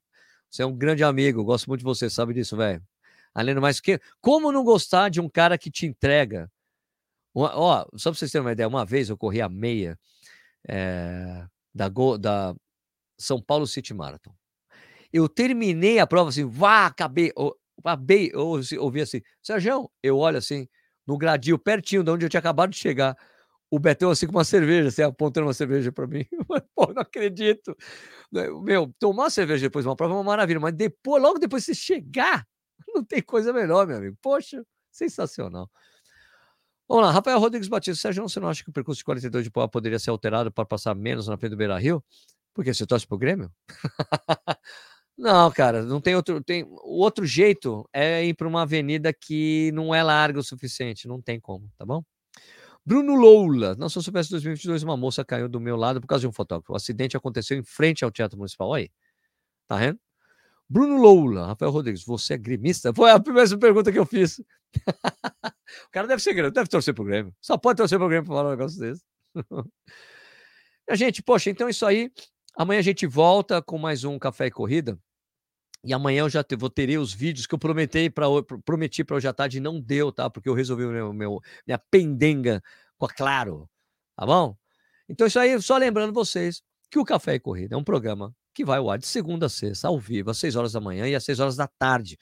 Você 0.49 0.63
é 0.63 0.67
um 0.67 0.77
grande 0.77 1.03
amigo, 1.03 1.43
gosto 1.43 1.67
muito 1.67 1.81
de 1.81 1.85
você, 1.85 2.09
sabe 2.09 2.33
disso, 2.33 2.57
velho. 2.57 2.81
Além 3.35 3.55
do 3.55 3.61
mais, 3.61 3.81
que, 3.81 4.01
como 4.21 4.53
não 4.53 4.63
gostar 4.63 5.09
de 5.09 5.21
um 5.21 5.29
cara 5.29 5.59
que 5.59 5.71
te 5.71 5.87
entrega? 5.87 6.51
Ó, 7.35 7.87
só 7.97 8.11
para 8.11 8.19
vocês 8.19 8.31
terem 8.31 8.45
uma 8.45 8.53
ideia, 8.53 8.69
uma 8.69 8.85
vez 8.85 9.09
eu 9.09 9.17
corri 9.17 9.41
a 9.41 9.49
meia 9.49 9.99
é, 10.69 11.47
da, 11.75 11.89
da 12.19 12.55
são 13.21 13.41
Paulo 13.41 13.67
City 13.67 13.95
Marathon. 13.95 14.35
Eu 15.13 15.29
terminei 15.29 15.99
a 15.99 16.07
prova 16.07 16.31
assim, 16.31 16.45
vá, 16.45 16.87
acabei, 16.87 17.33
acabei, 17.79 18.31
eu 18.33 18.61
ouvi 18.79 19.01
assim, 19.01 19.21
Sérgio, 19.43 19.91
eu 20.03 20.17
olho 20.19 20.39
assim, 20.39 20.69
no 21.07 21.19
gradil, 21.19 21.59
pertinho 21.59 22.05
de 22.05 22.11
onde 22.11 22.25
eu 22.25 22.31
tinha 22.31 22.39
acabado 22.39 22.71
de 22.71 22.77
chegar, 22.77 23.17
o 23.71 23.79
Betão 23.79 24.11
assim 24.11 24.27
com 24.27 24.33
uma 24.33 24.45
cerveja, 24.45 24.89
assim, 24.89 25.03
apontando 25.03 25.47
uma 25.47 25.55
cerveja 25.55 25.93
para 25.93 26.07
mim. 26.07 26.25
Pô, 26.75 26.93
não 26.93 27.03
acredito. 27.03 27.77
Né, 28.33 28.49
meu, 28.63 28.93
tomar 28.99 29.31
cerveja 29.31 29.67
depois 29.67 29.85
de 29.85 29.89
uma 29.89 29.97
prova 29.97 30.15
é 30.15 30.17
uma 30.17 30.25
maravilha, 30.25 30.59
mas 30.59 30.75
depois, 30.75 31.23
logo 31.23 31.39
depois 31.39 31.63
de 31.65 31.67
você 31.67 31.75
chegar, 31.75 32.47
não 32.95 33.05
tem 33.05 33.23
coisa 33.23 33.53
melhor, 33.53 33.87
meu 33.87 33.99
amigo. 33.99 34.17
Poxa, 34.21 34.65
sensacional. 34.91 35.71
Vamos 36.89 37.05
lá, 37.05 37.13
Rafael 37.13 37.39
Rodrigues 37.39 37.69
Batista. 37.69 38.03
Sérgio, 38.03 38.29
você 38.29 38.41
não 38.41 38.49
acha 38.49 38.65
que 38.65 38.71
o 38.71 38.73
percurso 38.73 38.99
de 38.99 39.05
42 39.05 39.45
de 39.45 39.51
Poá 39.51 39.69
poderia 39.69 39.99
ser 40.01 40.11
alterado 40.11 40.51
para 40.51 40.65
passar 40.65 40.93
menos 40.93 41.29
na 41.29 41.37
frente 41.37 41.53
do 41.53 41.57
Beira 41.57 41.79
Rio? 41.79 42.03
Porque 42.61 42.75
você 42.75 42.87
torce 42.87 43.07
pro 43.07 43.17
Grêmio? 43.17 43.51
não, 45.17 45.51
cara, 45.51 45.83
não 45.83 45.99
tem 45.99 46.15
outro. 46.15 46.45
Tem, 46.45 46.63
o 46.63 46.99
outro 46.99 47.25
jeito 47.25 47.89
é 47.91 48.23
ir 48.23 48.35
para 48.35 48.47
uma 48.47 48.61
avenida 48.61 49.15
que 49.15 49.73
não 49.73 49.95
é 49.95 50.03
larga 50.03 50.39
o 50.39 50.43
suficiente. 50.43 51.09
Não 51.09 51.23
tem 51.23 51.41
como, 51.41 51.71
tá 51.79 51.87
bom? 51.87 52.03
Bruno 52.85 53.15
Loula. 53.15 53.75
Não, 53.77 53.89
se 53.89 53.97
eu 53.97 54.03
soubesse 54.03 54.29
2022, 54.33 54.83
uma 54.83 54.95
moça 54.95 55.25
caiu 55.25 55.49
do 55.49 55.59
meu 55.59 55.75
lado 55.75 56.03
por 56.03 56.07
causa 56.07 56.21
de 56.21 56.29
um 56.29 56.33
fotógrafo. 56.33 56.75
O 56.75 56.77
acidente 56.77 57.17
aconteceu 57.17 57.57
em 57.57 57.63
frente 57.63 58.05
ao 58.05 58.11
Teatro 58.11 58.37
Municipal. 58.37 58.69
Olha 58.69 58.83
aí. 58.83 58.91
Tá 59.67 59.79
vendo? 59.79 59.99
Bruno 60.69 60.99
Loula, 60.99 61.47
Rafael 61.47 61.71
Rodrigues, 61.71 62.05
você 62.05 62.35
é 62.35 62.37
gremista? 62.37 62.93
Foi 62.93 63.11
a 63.11 63.19
primeira 63.19 63.57
pergunta 63.57 63.91
que 63.91 63.99
eu 63.99 64.05
fiz. 64.05 64.39
o 65.89 65.91
cara 65.91 66.07
deve 66.07 66.21
ser 66.21 66.35
grêmio, 66.35 66.53
deve 66.53 66.69
torcer 66.69 66.93
pro 66.93 67.05
Grêmio. 67.05 67.35
Só 67.41 67.57
pode 67.57 67.79
torcer 67.79 67.99
pro 67.99 68.07
Grêmio 68.07 68.27
para 68.27 68.37
falar 68.37 68.49
um 68.49 68.51
negócio 68.51 68.79
desse. 68.79 69.03
a 70.91 70.95
gente, 70.95 71.23
poxa, 71.23 71.49
então 71.49 71.69
é 71.69 71.71
isso 71.71 71.87
aí. 71.87 72.11
Amanhã 72.57 72.81
a 72.81 72.83
gente 72.83 73.07
volta 73.07 73.63
com 73.63 73.79
mais 73.79 74.05
um 74.05 74.19
Café 74.19 74.47
e 74.47 74.51
Corrida. 74.51 74.99
E 75.85 75.95
amanhã 75.95 76.21
eu 76.21 76.29
já 76.29 76.45
te, 76.45 76.57
vou 76.57 76.69
ter 76.69 76.99
os 76.99 77.13
vídeos 77.13 77.47
que 77.47 77.55
eu 77.55 77.59
prometi 77.59 78.11
para 78.11 78.27
prometi 78.65 79.03
para 79.03 79.17
hoje 79.17 79.29
à 79.29 79.33
tarde 79.33 79.59
e 79.59 79.61
não 79.61 79.81
deu, 79.81 80.13
tá? 80.13 80.29
Porque 80.29 80.49
eu 80.49 80.55
resolvi 80.55 80.85
meu, 80.85 81.13
meu, 81.13 81.41
minha 81.67 81.79
pendenga 81.91 82.63
com 82.99 83.07
a 83.07 83.09
Claro, 83.09 83.69
tá 84.15 84.27
bom? 84.27 84.55
Então 85.09 85.27
isso 85.27 85.39
aí, 85.39 85.61
só 85.63 85.79
lembrando 85.79 86.13
vocês 86.13 86.63
que 86.91 86.99
o 86.99 87.05
Café 87.05 87.35
e 87.35 87.41
Corrida 87.41 87.77
é 87.77 87.79
um 87.79 87.85
programa 87.85 88.35
que 88.53 88.65
vai 88.65 88.79
ao 88.79 88.91
ar 88.91 88.99
de 88.99 89.07
segunda 89.07 89.47
a 89.47 89.49
sexta, 89.49 89.89
ao 89.89 89.99
vivo, 89.99 90.31
às 90.31 90.39
6 90.39 90.57
horas 90.57 90.73
da 90.73 90.81
manhã 90.81 91.07
e 91.09 91.15
às 91.15 91.25
6 91.25 91.41
horas 91.41 91.57
da 91.57 91.67
tarde. 91.67 92.19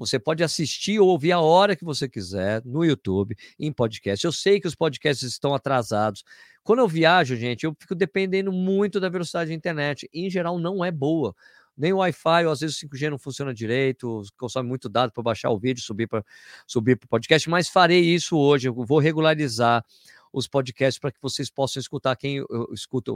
Você 0.00 0.18
pode 0.18 0.42
assistir 0.42 0.98
ou 0.98 1.08
ouvir 1.08 1.30
a 1.30 1.40
hora 1.40 1.76
que 1.76 1.84
você 1.84 2.08
quiser 2.08 2.64
no 2.64 2.82
YouTube, 2.82 3.36
em 3.58 3.70
podcast. 3.70 4.24
Eu 4.24 4.32
sei 4.32 4.58
que 4.58 4.66
os 4.66 4.74
podcasts 4.74 5.28
estão 5.28 5.54
atrasados. 5.54 6.24
Quando 6.62 6.78
eu 6.78 6.88
viajo, 6.88 7.36
gente, 7.36 7.64
eu 7.64 7.76
fico 7.78 7.94
dependendo 7.94 8.50
muito 8.50 8.98
da 8.98 9.10
velocidade 9.10 9.50
da 9.50 9.54
internet. 9.54 10.08
Em 10.10 10.30
geral, 10.30 10.58
não 10.58 10.82
é 10.82 10.90
boa 10.90 11.34
Nem 11.76 11.92
o 11.92 11.98
Wi-Fi, 11.98 12.46
ou 12.46 12.52
às 12.52 12.60
vezes 12.60 12.82
o 12.82 12.88
5G 12.88 13.10
não 13.10 13.18
funciona 13.18 13.52
direito, 13.52 14.22
consome 14.38 14.66
muito 14.66 14.88
dado 14.88 15.12
para 15.12 15.22
baixar 15.22 15.50
o 15.50 15.58
vídeo, 15.58 15.82
subir 15.82 16.06
para 16.06 16.24
subir 16.66 16.98
o 17.02 17.06
podcast, 17.06 17.50
mas 17.50 17.68
farei 17.68 18.00
isso 18.00 18.38
hoje. 18.38 18.68
Eu 18.68 18.74
vou 18.74 19.00
regularizar 19.00 19.84
os 20.32 20.48
podcasts 20.48 20.98
para 20.98 21.12
que 21.12 21.18
vocês 21.20 21.50
possam 21.50 21.78
escutar 21.78 22.16
quem 22.16 22.42
escuta, 22.72 23.12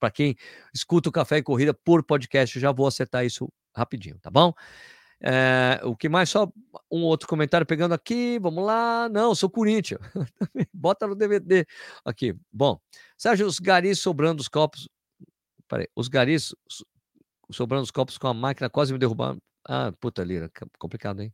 para 0.00 0.10
quem 0.10 0.34
escuta 0.74 1.08
o 1.08 1.12
Café 1.12 1.36
e 1.36 1.42
Corrida 1.42 1.72
por 1.72 2.02
podcast, 2.02 2.58
já 2.58 2.72
vou 2.72 2.88
acertar 2.88 3.24
isso 3.24 3.48
rapidinho, 3.76 4.18
tá 4.18 4.30
bom? 4.30 4.52
É, 5.20 5.80
o 5.82 5.96
que 5.96 6.08
mais? 6.08 6.28
Só 6.28 6.50
um 6.90 7.02
outro 7.02 7.28
comentário 7.28 7.66
pegando 7.66 7.94
aqui. 7.94 8.38
Vamos 8.38 8.64
lá. 8.64 9.08
Não, 9.08 9.34
sou 9.34 9.50
Corinthians. 9.50 10.00
Bota 10.72 11.06
no 11.06 11.14
DVD. 11.14 11.66
Aqui. 12.04 12.34
Bom, 12.52 12.78
Sérgio, 13.16 13.46
os 13.46 13.58
garis 13.58 13.98
sobrando 13.98 14.40
os 14.40 14.48
copos. 14.48 14.88
Peraí, 15.68 15.88
os 15.96 16.08
garis 16.08 16.54
sobrando 17.50 17.84
os 17.84 17.90
copos 17.90 18.18
com 18.18 18.28
a 18.28 18.34
máquina 18.34 18.70
quase 18.70 18.92
me 18.92 18.98
derrubando. 18.98 19.40
Ah, 19.68 19.92
puta 20.00 20.22
lira, 20.22 20.50
complicado, 20.78 21.22
hein? 21.22 21.32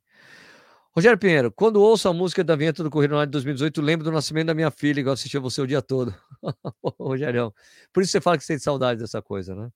Rogério 0.94 1.18
Pinheiro, 1.18 1.50
quando 1.50 1.80
ouço 1.80 2.06
a 2.08 2.12
música 2.12 2.44
da 2.44 2.54
vinheta 2.54 2.82
do 2.82 2.90
Correio 2.90 3.12
Online 3.12 3.26
de 3.26 3.32
2018, 3.32 3.80
lembro 3.80 4.04
do 4.04 4.12
nascimento 4.12 4.48
da 4.48 4.54
minha 4.54 4.70
filha, 4.70 5.00
igual 5.00 5.14
assistia 5.14 5.40
você 5.40 5.60
o 5.62 5.66
dia 5.66 5.80
todo. 5.80 6.14
Rogério, 7.00 7.54
por 7.92 8.02
isso 8.02 8.12
você 8.12 8.20
fala 8.20 8.36
que 8.36 8.44
você 8.44 8.54
tem 8.54 8.58
saudade 8.58 9.00
dessa 9.00 9.22
coisa, 9.22 9.54
né? 9.54 9.70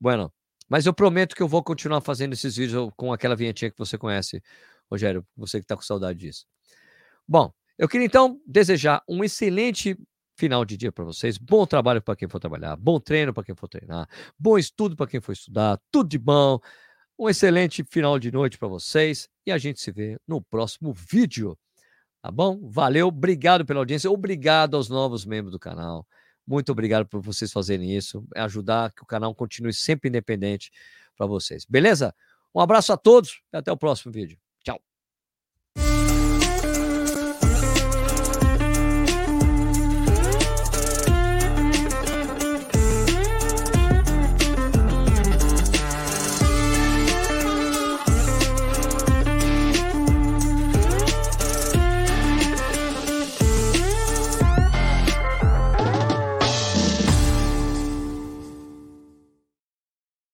Bueno, 0.00 0.32
mas 0.70 0.86
eu 0.86 0.94
prometo 0.94 1.34
que 1.34 1.42
eu 1.42 1.48
vou 1.48 1.64
continuar 1.64 2.00
fazendo 2.00 2.32
esses 2.32 2.56
vídeos 2.56 2.90
com 2.96 3.12
aquela 3.12 3.34
vinhetinha 3.34 3.72
que 3.72 3.76
você 3.76 3.98
conhece, 3.98 4.40
Rogério, 4.88 5.26
você 5.36 5.58
que 5.58 5.64
está 5.64 5.74
com 5.74 5.82
saudade 5.82 6.20
disso. 6.20 6.46
Bom, 7.26 7.52
eu 7.76 7.88
queria 7.88 8.06
então 8.06 8.40
desejar 8.46 9.02
um 9.08 9.24
excelente 9.24 9.98
final 10.36 10.64
de 10.64 10.76
dia 10.76 10.92
para 10.92 11.04
vocês, 11.04 11.36
bom 11.36 11.66
trabalho 11.66 12.00
para 12.00 12.14
quem 12.14 12.28
for 12.28 12.38
trabalhar, 12.38 12.76
bom 12.76 13.00
treino 13.00 13.34
para 13.34 13.42
quem 13.42 13.54
for 13.54 13.68
treinar, 13.68 14.08
bom 14.38 14.56
estudo 14.56 14.96
para 14.96 15.08
quem 15.08 15.20
for 15.20 15.32
estudar, 15.32 15.78
tudo 15.90 16.08
de 16.08 16.18
bom. 16.18 16.60
Um 17.18 17.28
excelente 17.28 17.84
final 17.84 18.18
de 18.18 18.30
noite 18.30 18.56
para 18.56 18.68
vocês 18.68 19.28
e 19.44 19.52
a 19.52 19.58
gente 19.58 19.80
se 19.80 19.90
vê 19.90 20.18
no 20.26 20.40
próximo 20.40 20.94
vídeo. 20.94 21.58
Tá 22.22 22.30
bom? 22.30 22.70
Valeu, 22.70 23.08
obrigado 23.08 23.66
pela 23.66 23.80
audiência, 23.80 24.10
obrigado 24.10 24.76
aos 24.76 24.88
novos 24.88 25.26
membros 25.26 25.52
do 25.52 25.58
canal. 25.58 26.06
Muito 26.46 26.72
obrigado 26.72 27.06
por 27.06 27.20
vocês 27.20 27.52
fazerem 27.52 27.96
isso, 27.96 28.26
é 28.34 28.40
ajudar 28.40 28.92
que 28.92 29.02
o 29.02 29.06
canal 29.06 29.34
continue 29.34 29.72
sempre 29.72 30.08
independente 30.08 30.70
para 31.16 31.26
vocês. 31.26 31.64
Beleza? 31.64 32.14
Um 32.54 32.60
abraço 32.60 32.92
a 32.92 32.96
todos 32.96 33.40
e 33.52 33.56
até 33.56 33.70
o 33.70 33.76
próximo 33.76 34.12
vídeo. 34.12 34.38